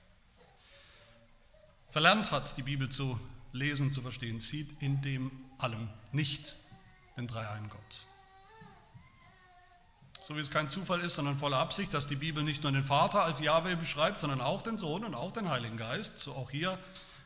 verlernt 1.89 2.31
hat, 2.31 2.57
die 2.57 2.63
Bibel 2.63 2.89
zu 2.89 3.19
lesen, 3.51 3.91
zu 3.91 4.01
verstehen, 4.01 4.39
sieht 4.39 4.81
in 4.81 5.01
dem 5.01 5.31
allem 5.57 5.89
nicht 6.11 6.55
den 7.15 7.27
dreieinen 7.27 7.69
Gott. 7.69 7.81
So 10.21 10.35
wie 10.35 10.41
es 10.41 10.51
kein 10.51 10.69
Zufall 10.69 10.99
ist, 11.01 11.15
sondern 11.15 11.38
voller 11.38 11.57
Absicht, 11.57 11.93
dass 11.93 12.05
die 12.07 12.17
Bibel 12.17 12.43
nicht 12.43 12.61
nur 12.63 12.71
den 12.71 12.83
Vater 12.83 13.23
als 13.23 13.39
Jahwe 13.39 13.77
beschreibt, 13.77 14.19
sondern 14.19 14.41
auch 14.41 14.61
den 14.61 14.77
Sohn 14.77 15.05
und 15.05 15.15
auch 15.15 15.31
den 15.31 15.49
Heiligen 15.49 15.77
Geist, 15.77 16.19
so 16.19 16.33
auch 16.33 16.51
hier 16.51 16.77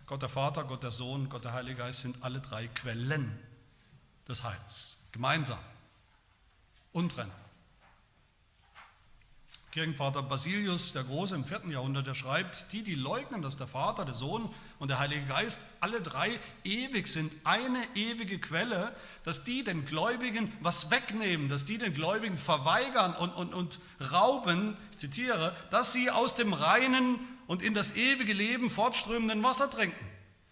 Gott 0.05 0.21
der 0.21 0.29
Vater, 0.29 0.63
Gott 0.65 0.83
der 0.83 0.91
Sohn, 0.91 1.27
Gott 1.29 1.43
der 1.43 1.53
Heilige 1.53 1.77
Geist 1.77 2.01
sind 2.01 2.23
alle 2.23 2.41
drei 2.41 2.67
Quellen 2.67 3.39
des 4.27 4.43
Heils. 4.43 5.07
Gemeinsam. 5.11 5.57
Untrennbar. 6.91 7.39
Kirchenvater 9.71 10.21
Basilius 10.21 10.91
der 10.91 11.03
Große 11.03 11.33
im 11.33 11.45
vierten 11.45 11.71
Jahrhundert, 11.71 12.05
der 12.05 12.13
schreibt, 12.13 12.73
die, 12.73 12.83
die 12.83 12.95
leugnen, 12.95 13.41
dass 13.41 13.55
der 13.55 13.67
Vater, 13.67 14.03
der 14.03 14.13
Sohn 14.13 14.49
und 14.79 14.89
der 14.89 14.99
Heilige 14.99 15.25
Geist 15.25 15.61
alle 15.79 16.01
drei 16.01 16.39
ewig 16.65 17.07
sind, 17.07 17.31
eine 17.45 17.79
ewige 17.95 18.37
Quelle, 18.39 18.93
dass 19.23 19.45
die 19.45 19.63
den 19.63 19.85
Gläubigen 19.85 20.51
was 20.59 20.91
wegnehmen, 20.91 21.47
dass 21.47 21.65
die 21.65 21.77
den 21.77 21.93
Gläubigen 21.93 22.37
verweigern 22.37 23.15
und, 23.15 23.31
und, 23.31 23.53
und 23.53 23.79
rauben, 24.11 24.75
ich 24.91 24.97
zitiere, 24.97 25.55
dass 25.69 25.93
sie 25.93 26.11
aus 26.11 26.35
dem 26.35 26.51
reinen 26.51 27.19
und 27.47 27.63
in 27.63 27.73
das 27.73 27.95
ewige 27.95 28.33
Leben 28.33 28.69
fortströmenden 28.69 29.41
Wasser 29.41 29.71
trinken. 29.71 30.10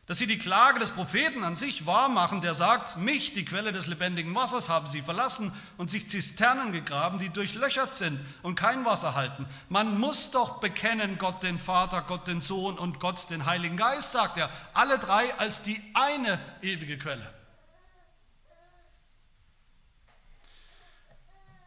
Dass 0.10 0.18
sie 0.18 0.26
die 0.26 0.40
Klage 0.40 0.80
des 0.80 0.90
Propheten 0.90 1.44
an 1.44 1.56
sich 1.56 1.86
wahrmachen, 1.86 2.42
der 2.42 2.56
sagt, 2.56 2.98
mich, 2.98 3.34
die 3.34 3.46
Quelle 3.46 3.72
des 3.72 3.86
lebendigen 3.86 4.34
Wassers, 4.34 4.68
haben 4.68 4.88
sie 4.88 5.04
verlassen 5.04 5.54
und 5.78 5.92
sich 5.92 6.10
Zisternen 6.10 6.72
gegraben, 6.72 7.20
die 7.20 7.30
durchlöchert 7.30 7.94
sind 7.94 8.20
und 8.42 8.56
kein 8.56 8.86
Wasser 8.86 9.14
halten. 9.14 9.46
Man 9.70 10.00
muss 10.00 10.32
doch 10.32 10.60
bekennen, 10.62 11.20
Gott 11.20 11.44
den 11.44 11.60
Vater, 11.60 12.02
Gott 12.02 12.28
den 12.28 12.42
Sohn 12.42 12.80
und 12.80 13.00
Gott 13.00 13.30
den 13.30 13.46
Heiligen 13.46 13.78
Geist, 13.78 14.12
sagt 14.12 14.38
er, 14.38 14.50
alle 14.74 14.98
drei 14.98 15.32
als 15.36 15.62
die 15.62 15.80
eine 15.94 16.40
ewige 16.64 16.98
Quelle. 16.98 17.32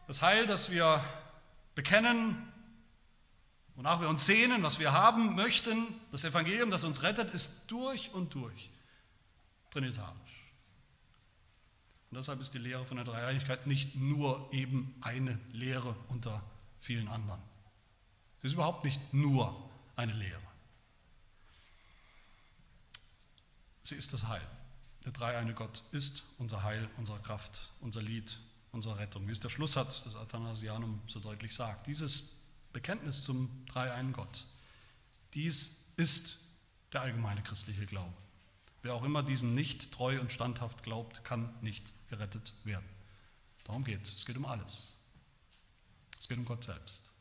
Das 0.07 0.21
Heil, 0.21 0.47
das 0.47 0.69
wir 0.69 1.01
bekennen, 1.75 2.52
Wonach 3.75 4.01
wir 4.01 4.09
uns 4.09 4.25
sehnen, 4.25 4.61
was 4.61 4.79
wir 4.79 4.91
haben 4.91 5.35
möchten, 5.35 5.87
das 6.11 6.23
Evangelium, 6.23 6.69
das 6.69 6.83
uns 6.83 7.01
rettet, 7.01 7.33
ist 7.33 7.71
durch 7.71 8.13
und 8.13 8.33
durch 8.33 8.69
trinitarisch. 9.71 10.53
Und 12.11 12.17
deshalb 12.17 12.39
ist 12.39 12.53
die 12.53 12.59
Lehre 12.59 12.85
von 12.85 12.97
der 12.97 13.05
Dreieinigkeit 13.05 13.65
nicht 13.65 13.95
nur 13.95 14.47
eben 14.53 14.95
eine 15.01 15.39
Lehre 15.51 15.95
unter 16.09 16.43
vielen 16.79 17.07
anderen. 17.07 17.41
Sie 18.41 18.47
ist 18.47 18.53
überhaupt 18.53 18.83
nicht 18.83 19.01
nur 19.13 19.69
eine 19.95 20.13
Lehre. 20.13 20.39
Sie 23.81 23.95
ist 23.95 24.13
das 24.13 24.27
Heil. 24.27 24.47
Der 25.05 25.11
dreieine 25.11 25.53
Gott 25.53 25.81
ist 25.91 26.23
unser 26.37 26.63
Heil, 26.63 26.87
unsere 26.97 27.19
Kraft, 27.19 27.71
unser 27.81 28.01
Lied, 28.01 28.37
unsere 28.71 28.97
Rettung, 28.99 29.27
wie 29.27 29.31
es 29.31 29.39
der 29.39 29.49
Schlusssatz 29.49 30.03
des 30.03 30.15
Athanasianum 30.15 31.01
so 31.07 31.19
deutlich 31.19 31.55
sagt. 31.55 31.87
Dieses 31.87 32.42
Bekenntnis 32.73 33.23
zum 33.23 33.65
dreieinen 33.67 34.13
Gott. 34.13 34.45
Dies 35.33 35.85
ist 35.95 36.39
der 36.91 37.01
allgemeine 37.01 37.41
christliche 37.41 37.85
Glaube. 37.85 38.13
Wer 38.81 38.93
auch 38.93 39.03
immer 39.03 39.23
diesen 39.23 39.55
nicht 39.55 39.91
treu 39.91 40.19
und 40.19 40.33
standhaft 40.33 40.83
glaubt, 40.83 41.23
kann 41.23 41.53
nicht 41.61 41.93
gerettet 42.09 42.53
werden. 42.65 42.87
Darum 43.63 43.83
geht 43.83 44.01
es. 44.03 44.15
Es 44.15 44.25
geht 44.25 44.35
um 44.35 44.45
alles. 44.45 44.95
Es 46.19 46.27
geht 46.27 46.37
um 46.37 46.45
Gott 46.45 46.63
selbst, 46.63 47.13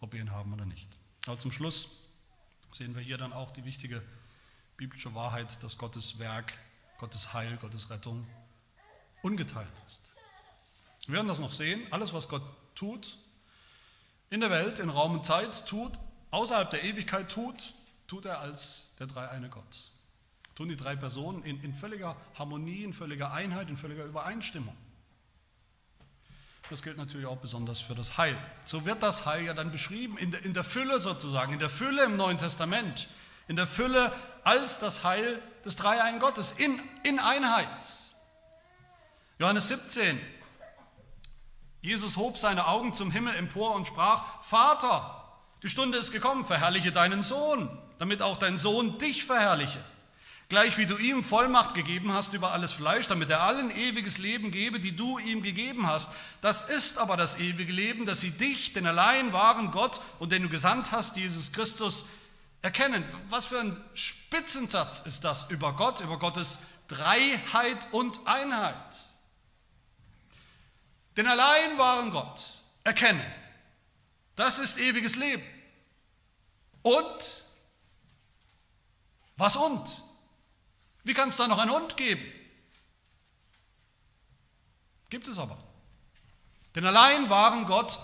ob 0.00 0.12
wir 0.12 0.20
ihn 0.20 0.30
haben 0.30 0.52
oder 0.52 0.66
nicht. 0.66 0.96
Aber 1.26 1.38
zum 1.38 1.52
Schluss 1.52 1.96
sehen 2.72 2.94
wir 2.94 3.02
hier 3.02 3.16
dann 3.16 3.32
auch 3.32 3.50
die 3.50 3.64
wichtige 3.64 4.02
biblische 4.76 5.14
Wahrheit, 5.14 5.62
dass 5.62 5.78
Gottes 5.78 6.18
Werk, 6.18 6.52
Gottes 6.98 7.32
Heil, 7.32 7.56
Gottes 7.56 7.90
Rettung 7.90 8.26
ungeteilt 9.22 9.72
ist. 9.86 10.14
Wir 11.06 11.14
werden 11.14 11.28
das 11.28 11.38
noch 11.38 11.52
sehen. 11.52 11.86
Alles, 11.90 12.12
was 12.12 12.28
Gott 12.28 12.42
tut, 12.74 13.16
in 14.34 14.40
der 14.40 14.50
Welt, 14.50 14.80
in 14.80 14.90
Raum 14.90 15.12
und 15.12 15.24
Zeit 15.24 15.64
tut, 15.64 15.92
außerhalb 16.32 16.68
der 16.68 16.82
Ewigkeit 16.82 17.28
tut, 17.28 17.72
tut 18.08 18.26
er 18.26 18.40
als 18.40 18.96
der 18.98 19.06
dreieine 19.06 19.48
Gott. 19.48 19.92
Tun 20.56 20.68
die 20.68 20.76
drei 20.76 20.96
Personen 20.96 21.44
in, 21.44 21.62
in 21.62 21.72
völliger 21.72 22.16
Harmonie, 22.36 22.82
in 22.82 22.92
völliger 22.92 23.32
Einheit, 23.32 23.68
in 23.68 23.76
völliger 23.76 24.04
Übereinstimmung. 24.04 24.76
Das 26.68 26.82
gilt 26.82 26.96
natürlich 26.96 27.26
auch 27.26 27.36
besonders 27.36 27.78
für 27.78 27.94
das 27.94 28.18
Heil. 28.18 28.36
So 28.64 28.84
wird 28.84 29.04
das 29.04 29.24
Heil 29.24 29.44
ja 29.44 29.54
dann 29.54 29.70
beschrieben 29.70 30.18
in 30.18 30.32
der, 30.32 30.44
in 30.44 30.52
der 30.52 30.64
Fülle 30.64 30.98
sozusagen, 30.98 31.52
in 31.52 31.60
der 31.60 31.70
Fülle 31.70 32.04
im 32.04 32.16
Neuen 32.16 32.38
Testament, 32.38 33.08
in 33.46 33.54
der 33.54 33.68
Fülle 33.68 34.12
als 34.42 34.80
das 34.80 35.04
Heil 35.04 35.40
des 35.64 35.76
Dreieinen 35.76 36.18
Gottes, 36.18 36.52
in, 36.52 36.80
in 37.04 37.20
Einheit. 37.20 37.86
Johannes 39.38 39.68
17, 39.68 40.18
Jesus 41.84 42.16
hob 42.16 42.38
seine 42.38 42.66
Augen 42.66 42.94
zum 42.94 43.10
Himmel 43.10 43.34
empor 43.34 43.74
und 43.74 43.86
sprach, 43.86 44.42
Vater, 44.42 45.20
Die 45.62 45.68
Stunde 45.68 45.98
ist 45.98 46.12
gekommen, 46.12 46.46
verherrliche 46.46 46.92
deinen 46.92 47.22
Sohn, 47.22 47.68
damit 47.98 48.22
auch 48.22 48.38
dein 48.38 48.56
Sohn 48.56 48.96
dich 48.96 49.24
verherrliche. 49.24 49.84
Gleich 50.48 50.78
wie 50.78 50.86
du 50.86 50.96
ihm 50.96 51.22
Vollmacht 51.22 51.74
gegeben 51.74 52.14
hast 52.14 52.32
über 52.32 52.52
alles 52.52 52.72
Fleisch, 52.72 53.06
damit 53.06 53.28
er 53.28 53.42
allen 53.42 53.70
ewiges 53.70 54.16
Leben 54.16 54.50
gebe, 54.50 54.80
die 54.80 54.96
du 54.96 55.18
ihm 55.18 55.42
gegeben 55.42 55.86
hast. 55.86 56.10
Das 56.40 56.70
ist 56.70 56.96
aber 56.96 57.18
das 57.18 57.38
ewige 57.38 57.72
Leben, 57.72 58.06
dass 58.06 58.22
sie 58.22 58.30
dich, 58.30 58.72
den 58.72 58.86
allein 58.86 59.34
wahren 59.34 59.70
Gott 59.70 60.00
und 60.18 60.32
den 60.32 60.42
du 60.42 60.48
gesandt 60.48 60.90
hast, 60.90 61.18
Jesus 61.18 61.52
Christus, 61.52 62.06
erkennen. 62.62 63.04
Was 63.28 63.44
für 63.44 63.60
ein 63.60 63.76
Spitzensatz 63.92 65.00
ist 65.00 65.24
das 65.24 65.50
über 65.50 65.74
Gott, 65.74 66.00
über 66.00 66.18
Gottes 66.18 66.60
Dreiheit 66.88 67.86
und 67.92 68.26
Einheit. 68.26 69.13
Den 71.16 71.26
allein 71.26 71.78
wahren 71.78 72.10
Gott 72.10 72.64
erkennen. 72.82 73.24
Das 74.36 74.58
ist 74.58 74.78
ewiges 74.78 75.16
Leben. 75.16 75.44
Und? 76.82 77.44
Was 79.36 79.56
und? 79.56 80.02
Wie 81.04 81.14
kann 81.14 81.28
es 81.28 81.36
da 81.36 81.46
noch 81.46 81.58
einen 81.58 81.70
und 81.70 81.96
geben? 81.96 82.24
Gibt 85.10 85.28
es 85.28 85.38
aber. 85.38 85.56
Denn 86.74 86.84
allein 86.84 87.30
waren 87.30 87.66
Gott 87.66 87.98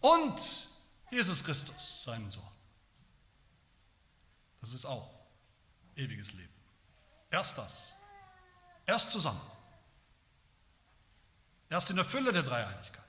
und 0.00 0.68
Jesus 1.10 1.42
Christus, 1.44 2.04
seinen 2.04 2.30
Sohn. 2.30 2.42
Das 4.60 4.72
ist 4.72 4.84
auch 4.84 5.08
ewiges 5.94 6.32
Leben. 6.32 6.52
Erst 7.30 7.56
das. 7.56 7.94
Erst 8.84 9.10
zusammen. 9.10 9.40
Erst 11.68 11.90
in 11.90 11.96
der 11.96 12.04
Fülle 12.04 12.32
der 12.32 12.42
Dreieinigkeit 12.42 13.06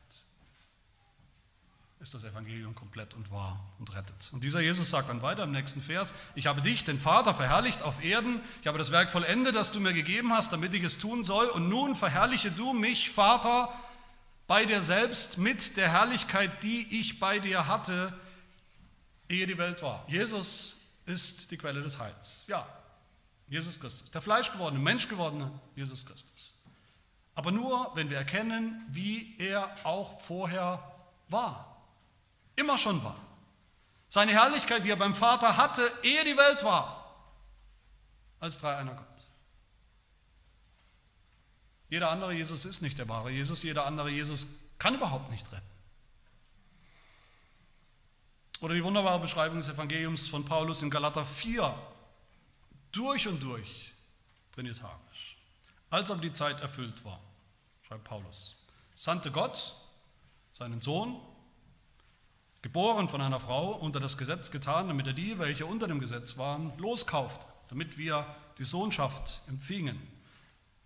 ist 2.00 2.14
das 2.14 2.24
Evangelium 2.24 2.76
komplett 2.76 3.14
und 3.16 3.32
wahr 3.32 3.60
und 3.80 3.94
rettet. 3.94 4.30
Und 4.32 4.44
dieser 4.44 4.62
Jesus 4.62 4.90
sagt 4.90 5.10
dann 5.10 5.22
weiter 5.22 5.44
im 5.44 5.52
nächsten 5.52 5.82
Vers, 5.82 6.14
ich 6.36 6.48
habe 6.48 6.62
dich, 6.62 6.86
den 6.86 7.00
Vater, 7.00 7.34
verherrlicht 7.34 7.82
auf 7.82 8.04
Erden, 8.04 8.40
ich 8.62 8.68
habe 8.68 8.78
das 8.78 8.92
Werk 8.92 9.10
vollendet, 9.10 9.56
das 9.56 9.72
du 9.72 9.80
mir 9.80 9.94
gegeben 9.94 10.32
hast, 10.32 10.54
damit 10.54 10.74
ich 10.74 10.84
es 10.84 11.00
tun 11.00 11.24
soll, 11.24 11.48
und 11.48 11.70
nun 11.70 11.96
verherrliche 11.96 12.52
du 12.52 12.74
mich, 12.74 13.10
Vater, 13.10 13.74
bei 14.46 14.66
dir 14.66 14.82
selbst 14.82 15.38
mit 15.38 15.76
der 15.76 15.92
Herrlichkeit, 15.92 16.64
die 16.64 17.00
ich 17.00 17.20
bei 17.20 17.40
dir 17.40 17.68
hatte, 17.68 18.14
ehe 19.28 19.48
die 19.48 19.58
Welt 19.58 19.82
war. 19.82 20.06
Jesus 20.08 20.94
ist 21.06 21.52
die 21.52 21.58
Quelle 21.58 21.82
des 21.82 22.00
Heils. 22.00 22.46
Ja, 22.48 22.68
Jesus 23.48 23.80
Christus, 23.80 24.12
der 24.12 24.22
fleischgewordene, 24.22 24.82
menschgewordene 24.82 25.52
Jesus 25.76 26.06
Christus. 26.06 26.57
Aber 27.38 27.52
nur, 27.52 27.92
wenn 27.94 28.10
wir 28.10 28.18
erkennen, 28.18 28.84
wie 28.90 29.38
er 29.38 29.70
auch 29.86 30.20
vorher 30.22 30.84
war 31.30 31.68
immer 32.58 32.78
schon 32.78 33.02
war. 33.04 33.16
Seine 34.10 34.34
Herrlichkeit, 34.34 34.84
die 34.84 34.90
er 34.90 34.96
beim 34.98 35.14
Vater 35.16 35.56
hatte, 35.56 35.90
ehe 36.04 36.26
die 36.26 36.36
Welt 36.36 36.64
war, 36.64 37.16
als 38.40 38.58
dreieiner 38.58 38.96
Gott. 38.96 39.06
Jeder 41.90 42.10
andere 42.10 42.34
Jesus 42.34 42.66
ist 42.66 42.82
nicht 42.82 42.98
der 42.98 43.08
wahre 43.08 43.30
Jesus, 43.30 43.64
jeder 43.64 43.86
andere 43.86 44.10
Jesus 44.10 44.48
kann 44.80 44.96
überhaupt 44.96 45.32
nicht 45.32 45.50
retten. 45.52 45.64
Oder 48.60 48.74
die 48.74 48.84
wunderbare 48.84 49.20
Beschreibung 49.20 49.58
des 49.58 49.70
Evangeliums 49.70 50.28
von 50.28 50.44
Paulus 50.44 50.82
in 50.82 50.90
Galater 50.90 51.24
4, 51.24 51.78
durch 52.92 53.28
und 53.28 53.42
durch 53.42 53.94
trinitarisch. 54.52 55.07
Als 55.90 56.12
aber 56.12 56.22
die 56.22 56.34
Zeit 56.34 56.60
erfüllt 56.62 57.06
war, 57.06 57.20
schreibt 57.82 58.04
Paulus, 58.04 58.66
sandte 58.96 59.32
Gott 59.32 59.76
seinen 60.54 60.82
Sohn, 60.82 61.20
geboren 62.62 63.08
von 63.08 63.22
einer 63.22 63.40
Frau, 63.40 63.72
unter 63.72 64.00
das 64.00 64.18
Gesetz 64.18 64.52
getan, 64.52 64.90
damit 64.90 65.08
er 65.08 65.14
die, 65.14 65.40
welche 65.40 65.66
unter 65.66 65.88
dem 65.88 66.00
Gesetz 66.00 66.38
waren, 66.38 66.78
loskaufte, 66.78 67.46
damit 67.70 67.98
wir 67.98 68.26
die 68.58 68.66
Sohnschaft 68.66 69.42
empfingen. 69.48 70.02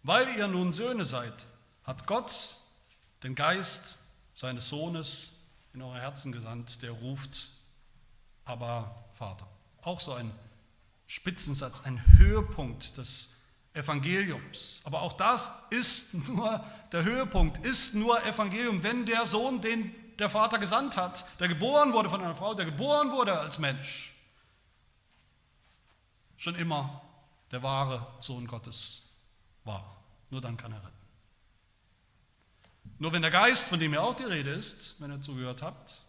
Weil 0.03 0.35
ihr 0.35 0.47
nun 0.47 0.73
Söhne 0.73 1.05
seid, 1.05 1.45
hat 1.83 2.05
Gott 2.05 2.57
den 3.23 3.33
Geist 3.33 3.99
seines 4.33 4.69
Sohnes 4.69 5.47
in 5.73 5.81
eure 5.81 5.99
Herzen 5.99 6.31
gesandt, 6.31 6.83
der 6.83 6.91
ruft, 6.91 7.49
aber 8.45 9.05
Vater. 9.13 9.47
Auch 9.81 9.99
so 9.99 10.13
ein 10.13 10.31
Spitzensatz, 11.07 11.81
ein 11.81 12.03
Höhepunkt 12.17 12.97
des 12.97 13.40
Evangeliums. 13.73 14.81
Aber 14.83 15.01
auch 15.01 15.13
das 15.13 15.51
ist 15.69 16.27
nur 16.29 16.63
der 16.91 17.03
Höhepunkt, 17.03 17.65
ist 17.65 17.95
nur 17.95 18.23
Evangelium, 18.25 18.83
wenn 18.83 19.05
der 19.05 19.25
Sohn 19.25 19.61
den 19.61 19.95
der 20.19 20.29
Vater 20.29 20.59
gesandt 20.59 20.97
hat, 20.97 21.25
der 21.39 21.47
geboren 21.47 21.93
wurde 21.93 22.09
von 22.09 22.21
einer 22.21 22.35
Frau, 22.35 22.53
der 22.53 22.65
geboren 22.65 23.11
wurde 23.11 23.39
als 23.39 23.57
Mensch, 23.57 24.13
schon 26.37 26.55
immer 26.55 27.01
der 27.49 27.63
wahre 27.63 28.05
Sohn 28.19 28.45
Gottes 28.45 29.09
war. 29.63 29.97
Nur 30.29 30.41
dann 30.41 30.57
kann 30.57 30.71
er 30.71 30.83
retten. 30.83 31.01
Nur 32.99 33.11
wenn 33.13 33.23
der 33.23 33.31
Geist, 33.31 33.67
von 33.67 33.79
dem 33.79 33.93
ja 33.93 34.01
auch 34.01 34.13
die 34.13 34.23
Rede 34.23 34.51
ist, 34.51 35.01
wenn 35.01 35.11
ihr 35.11 35.21
zugehört 35.21 35.61
habt, 35.63 36.03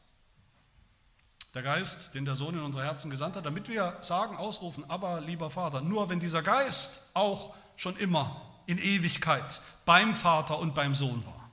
der 1.54 1.62
Geist, 1.62 2.14
den 2.14 2.24
der 2.24 2.34
Sohn 2.34 2.54
in 2.54 2.62
unsere 2.62 2.84
Herzen 2.84 3.10
gesandt 3.10 3.36
hat, 3.36 3.44
damit 3.44 3.68
wir 3.68 3.98
sagen, 4.00 4.36
ausrufen, 4.36 4.88
aber 4.88 5.20
lieber 5.20 5.50
Vater, 5.50 5.80
nur 5.80 6.08
wenn 6.08 6.18
dieser 6.18 6.42
Geist 6.42 7.10
auch 7.14 7.54
schon 7.76 7.96
immer 7.96 8.40
in 8.66 8.78
Ewigkeit 8.78 9.60
beim 9.84 10.14
Vater 10.14 10.58
und 10.58 10.74
beim 10.74 10.94
Sohn 10.94 11.24
war, 11.26 11.50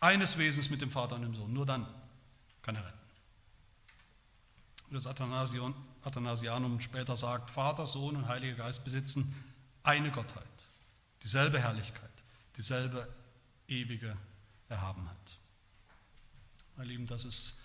eines 0.00 0.38
Wesens 0.38 0.70
mit 0.70 0.80
dem 0.80 0.90
Vater 0.90 1.16
und 1.16 1.22
dem 1.22 1.34
Sohn. 1.34 1.52
Nur 1.52 1.66
dann 1.66 1.86
kann 2.62 2.76
er 2.76 2.84
retten. 2.84 2.98
Das 4.90 5.06
Athanasianum 5.06 6.80
später 6.80 7.16
sagt, 7.16 7.50
Vater, 7.50 7.86
Sohn 7.86 8.16
und 8.16 8.28
Heiliger 8.28 8.64
Geist 8.64 8.84
besitzen 8.84 9.34
eine 9.82 10.10
Gottheit, 10.10 10.44
dieselbe 11.22 11.58
Herrlichkeit, 11.58 12.10
dieselbe 12.56 13.08
ewige 13.66 14.16
Erhabenheit. 14.68 15.38
Meine 16.76 16.90
Lieben, 16.90 17.06
das 17.06 17.24
ist 17.24 17.63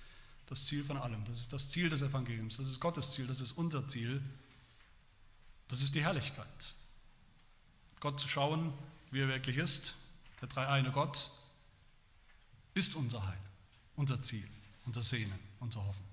das 0.49 0.65
Ziel 0.65 0.83
von 0.83 0.97
allem. 0.97 1.23
Das 1.25 1.39
ist 1.39 1.53
das 1.53 1.69
Ziel 1.69 1.89
des 1.89 2.01
Evangeliums. 2.01 2.57
Das 2.57 2.67
ist 2.67 2.79
Gottes 2.79 3.11
Ziel. 3.11 3.27
Das 3.27 3.39
ist 3.39 3.51
unser 3.51 3.87
Ziel. 3.87 4.21
Das 5.67 5.81
ist 5.81 5.93
die 5.93 6.03
Herrlichkeit. 6.03 6.75
Gott 7.99 8.19
zu 8.19 8.27
schauen, 8.27 8.73
wie 9.11 9.21
er 9.21 9.27
wirklich 9.27 9.57
ist, 9.57 9.95
der 10.41 10.47
dreieine 10.47 10.91
Gott, 10.91 11.29
ist 12.73 12.95
unser 12.95 13.25
Heil, 13.27 13.37
unser 13.95 14.21
Ziel, 14.23 14.47
unser 14.85 15.03
Sehnen, 15.03 15.37
unser 15.59 15.85
Hoffen. 15.85 16.05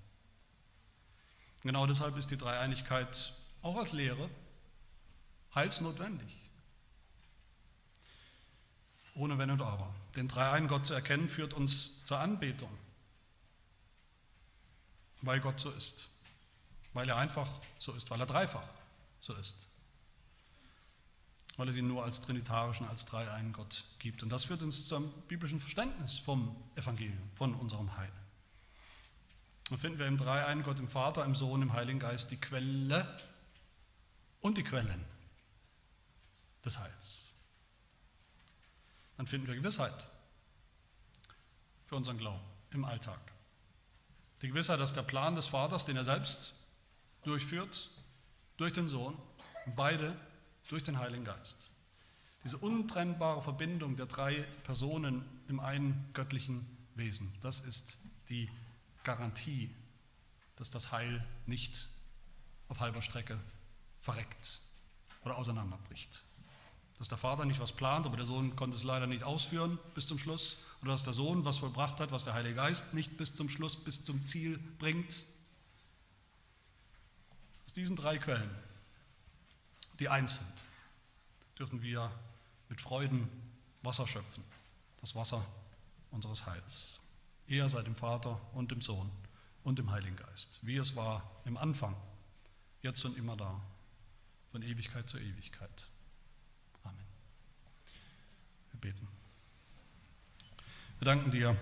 Genau 1.63 1.87
deshalb 1.87 2.15
ist 2.17 2.29
die 2.29 2.37
Dreieinigkeit 2.37 3.33
auch 3.63 3.77
als 3.77 3.93
Lehre 3.93 4.29
heilsnotwendig. 5.55 6.35
Ohne 9.15 9.39
Wenn 9.39 9.49
und 9.49 9.61
Aber. 9.61 9.93
Den 10.15 10.27
dreieinen 10.27 10.67
Gott 10.67 10.85
zu 10.85 10.93
erkennen 10.93 11.27
führt 11.27 11.53
uns 11.53 12.05
zur 12.05 12.19
Anbetung, 12.19 12.69
weil 15.21 15.39
Gott 15.39 15.59
so 15.59 15.71
ist, 15.71 16.09
weil 16.93 17.09
er 17.09 17.17
einfach 17.17 17.49
so 17.79 17.93
ist, 17.93 18.09
weil 18.09 18.19
er 18.19 18.25
dreifach 18.25 18.67
so 19.19 19.33
ist 19.33 19.67
weil 21.57 21.67
es 21.69 21.75
ihn 21.75 21.87
nur 21.87 22.03
als 22.03 22.21
trinitarischen, 22.21 22.87
als 22.87 23.05
dreieinen 23.05 23.51
Gott 23.51 23.83
gibt. 23.97 24.21
Und 24.23 24.29
das 24.29 24.45
führt 24.45 24.61
uns 24.61 24.87
zum 24.87 25.11
biblischen 25.27 25.59
Verständnis 25.59 26.19
vom 26.19 26.55
Evangelium, 26.75 27.29
von 27.33 27.55
unserem 27.55 27.97
Heil. 27.97 28.11
Dann 29.69 29.79
finden 29.79 29.99
wir 29.99 30.05
im 30.05 30.17
dreieinen 30.17 30.63
Gott, 30.63 30.79
im 30.79 30.87
Vater, 30.87 31.25
im 31.25 31.35
Sohn, 31.35 31.63
im 31.63 31.73
Heiligen 31.73 31.99
Geist 31.99 32.31
die 32.31 32.39
Quelle 32.39 33.17
und 34.39 34.57
die 34.57 34.63
Quellen 34.63 35.03
des 36.63 36.79
Heils. 36.79 37.31
Dann 39.17 39.25
finden 39.25 39.47
wir 39.47 39.55
Gewissheit 39.55 40.07
für 41.87 41.95
unseren 41.95 42.19
Glauben 42.19 42.45
im 42.71 42.85
Alltag. 42.85 43.19
Die 44.41 44.49
Gewissheit, 44.49 44.79
dass 44.79 44.93
der 44.93 45.01
Plan 45.01 45.35
des 45.35 45.47
Vaters, 45.47 45.85
den 45.85 45.97
er 45.97 46.03
selbst 46.03 46.53
durchführt, 47.23 47.89
durch 48.57 48.73
den 48.73 48.87
Sohn, 48.87 49.17
beide 49.75 50.15
durch 50.67 50.83
den 50.83 50.99
Heiligen 50.99 51.23
Geist. 51.23 51.69
Diese 52.43 52.57
untrennbare 52.57 53.41
Verbindung 53.41 53.95
der 53.95 54.05
drei 54.05 54.43
Personen 54.63 55.25
im 55.47 55.59
einen 55.59 56.09
göttlichen 56.13 56.65
Wesen, 56.95 57.33
das 57.41 57.61
ist 57.61 57.97
die 58.29 58.49
Garantie, 59.03 59.69
dass 60.55 60.69
das 60.69 60.91
Heil 60.91 61.25
nicht 61.45 61.87
auf 62.67 62.79
halber 62.79 63.01
Strecke 63.01 63.39
verreckt 64.01 64.61
oder 65.23 65.37
auseinanderbricht. 65.37 66.23
Dass 66.99 67.09
der 67.09 67.17
Vater 67.17 67.45
nicht 67.45 67.59
was 67.59 67.71
plant, 67.71 68.05
aber 68.05 68.17
der 68.17 68.25
Sohn 68.25 68.55
konnte 68.55 68.75
es 68.75 68.83
leider 68.83 69.05
nicht 69.05 69.23
ausführen 69.23 69.77
bis 69.93 70.07
zum 70.07 70.17
Schluss. 70.17 70.63
Oder 70.81 70.91
dass 70.91 71.03
der 71.03 71.13
Sohn 71.13 71.45
was 71.45 71.57
vollbracht 71.57 71.99
hat, 71.99 72.11
was 72.11 72.23
der 72.23 72.33
Heilige 72.33 72.55
Geist 72.55 72.93
nicht 72.93 73.17
bis 73.17 73.35
zum 73.35 73.49
Schluss, 73.49 73.75
bis 73.75 74.03
zum 74.03 74.25
Ziel 74.25 74.59
bringt. 74.79 75.25
Aus 77.65 77.73
diesen 77.73 77.95
drei 77.95 78.17
Quellen 78.17 78.49
die 79.99 80.09
eins 80.09 80.35
sind, 80.35 80.53
dürfen 81.57 81.81
wir 81.81 82.11
mit 82.69 82.81
Freuden 82.81 83.29
Wasser 83.81 84.07
schöpfen, 84.07 84.43
das 85.01 85.15
Wasser 85.15 85.43
unseres 86.11 86.45
Heils. 86.45 86.99
Er 87.47 87.69
sei 87.69 87.81
dem 87.81 87.95
Vater 87.95 88.39
und 88.53 88.71
dem 88.71 88.81
Sohn 88.81 89.09
und 89.63 89.79
im 89.79 89.91
Heiligen 89.91 90.15
Geist, 90.15 90.59
wie 90.61 90.77
es 90.77 90.95
war 90.95 91.29
im 91.45 91.57
Anfang, 91.57 91.95
jetzt 92.81 93.03
und 93.05 93.17
immer 93.17 93.37
da, 93.37 93.59
von 94.51 94.61
Ewigkeit 94.61 95.07
zu 95.09 95.17
Ewigkeit. 95.17 95.87
Wir 98.79 98.91
beten. 98.91 99.07
Wir 100.99 101.05
danken 101.05 101.31
dir, 101.31 101.55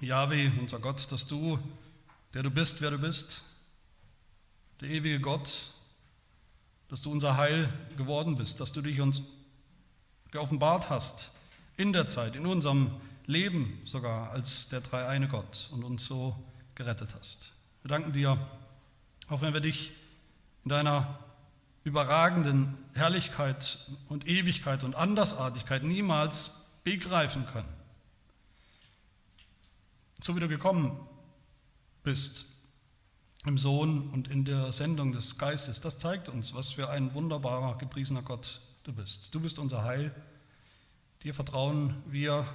Yahweh, 0.00 0.50
unser 0.58 0.80
Gott, 0.80 1.12
dass 1.12 1.28
du, 1.28 1.58
der 2.34 2.42
du 2.42 2.50
bist, 2.50 2.82
wer 2.82 2.90
du 2.90 2.98
bist, 2.98 3.44
der 4.80 4.88
ewige 4.88 5.20
Gott, 5.20 5.72
dass 6.88 7.02
du 7.02 7.12
unser 7.12 7.36
Heil 7.36 7.72
geworden 7.96 8.36
bist, 8.36 8.58
dass 8.58 8.72
du 8.72 8.82
dich 8.82 9.00
uns 9.00 9.22
geoffenbart 10.32 10.90
hast 10.90 11.30
in 11.76 11.92
der 11.92 12.08
Zeit, 12.08 12.34
in 12.34 12.46
unserem 12.46 12.90
Leben 13.26 13.80
sogar 13.84 14.30
als 14.30 14.68
der 14.68 14.80
dreieine 14.80 15.28
Gott 15.28 15.68
und 15.72 15.84
uns 15.84 16.06
so 16.06 16.34
gerettet 16.74 17.14
hast. 17.16 17.52
Wir 17.82 17.90
danken 17.90 18.12
dir, 18.12 18.36
auch 19.28 19.42
wenn 19.42 19.54
wir 19.54 19.60
dich 19.60 19.92
in 20.64 20.70
deiner 20.70 21.20
überragenden 21.86 22.76
Herrlichkeit 22.94 23.78
und 24.08 24.26
Ewigkeit 24.26 24.82
und 24.82 24.96
Andersartigkeit 24.96 25.84
niemals 25.84 26.66
begreifen 26.82 27.46
können. 27.46 27.72
So 30.20 30.34
wie 30.34 30.40
du 30.40 30.48
gekommen 30.48 30.98
bist 32.02 32.46
im 33.44 33.56
Sohn 33.56 34.10
und 34.10 34.26
in 34.26 34.44
der 34.44 34.72
Sendung 34.72 35.12
des 35.12 35.38
Geistes, 35.38 35.80
das 35.80 36.00
zeigt 36.00 36.28
uns, 36.28 36.54
was 36.54 36.72
für 36.72 36.90
ein 36.90 37.14
wunderbarer, 37.14 37.78
gepriesener 37.78 38.22
Gott 38.22 38.60
du 38.82 38.92
bist. 38.92 39.32
Du 39.32 39.38
bist 39.38 39.60
unser 39.60 39.84
Heil. 39.84 40.12
Dir 41.22 41.34
vertrauen 41.34 42.02
wir 42.06 42.48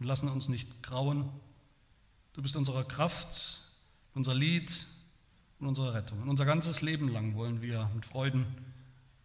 und 0.00 0.06
lassen 0.06 0.28
uns 0.28 0.48
nicht 0.48 0.82
grauen. 0.82 1.30
Du 2.32 2.42
bist 2.42 2.56
unsere 2.56 2.84
Kraft, 2.84 3.62
unser 4.12 4.34
Lied 4.34 4.86
und 5.58 5.68
unsere 5.68 5.94
Rettung. 5.94 6.20
Und 6.22 6.28
unser 6.28 6.44
ganzes 6.44 6.82
Leben 6.82 7.08
lang 7.08 7.34
wollen 7.34 7.62
wir 7.62 7.90
mit 7.94 8.04
Freuden 8.04 8.46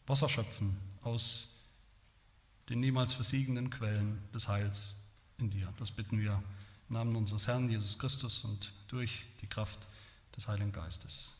Wasser 0.07 0.29
schöpfen 0.29 0.77
aus 1.03 1.57
den 2.69 2.79
niemals 2.79 3.13
versiegenden 3.13 3.69
Quellen 3.69 4.21
des 4.33 4.47
Heils 4.47 4.95
in 5.37 5.49
dir. 5.49 5.73
Das 5.77 5.91
bitten 5.91 6.19
wir 6.19 6.43
im 6.89 6.95
Namen 6.95 7.15
unseres 7.15 7.47
Herrn 7.47 7.69
Jesus 7.69 7.97
Christus 7.97 8.43
und 8.43 8.73
durch 8.87 9.25
die 9.41 9.47
Kraft 9.47 9.87
des 10.35 10.47
Heiligen 10.47 10.71
Geistes. 10.71 11.33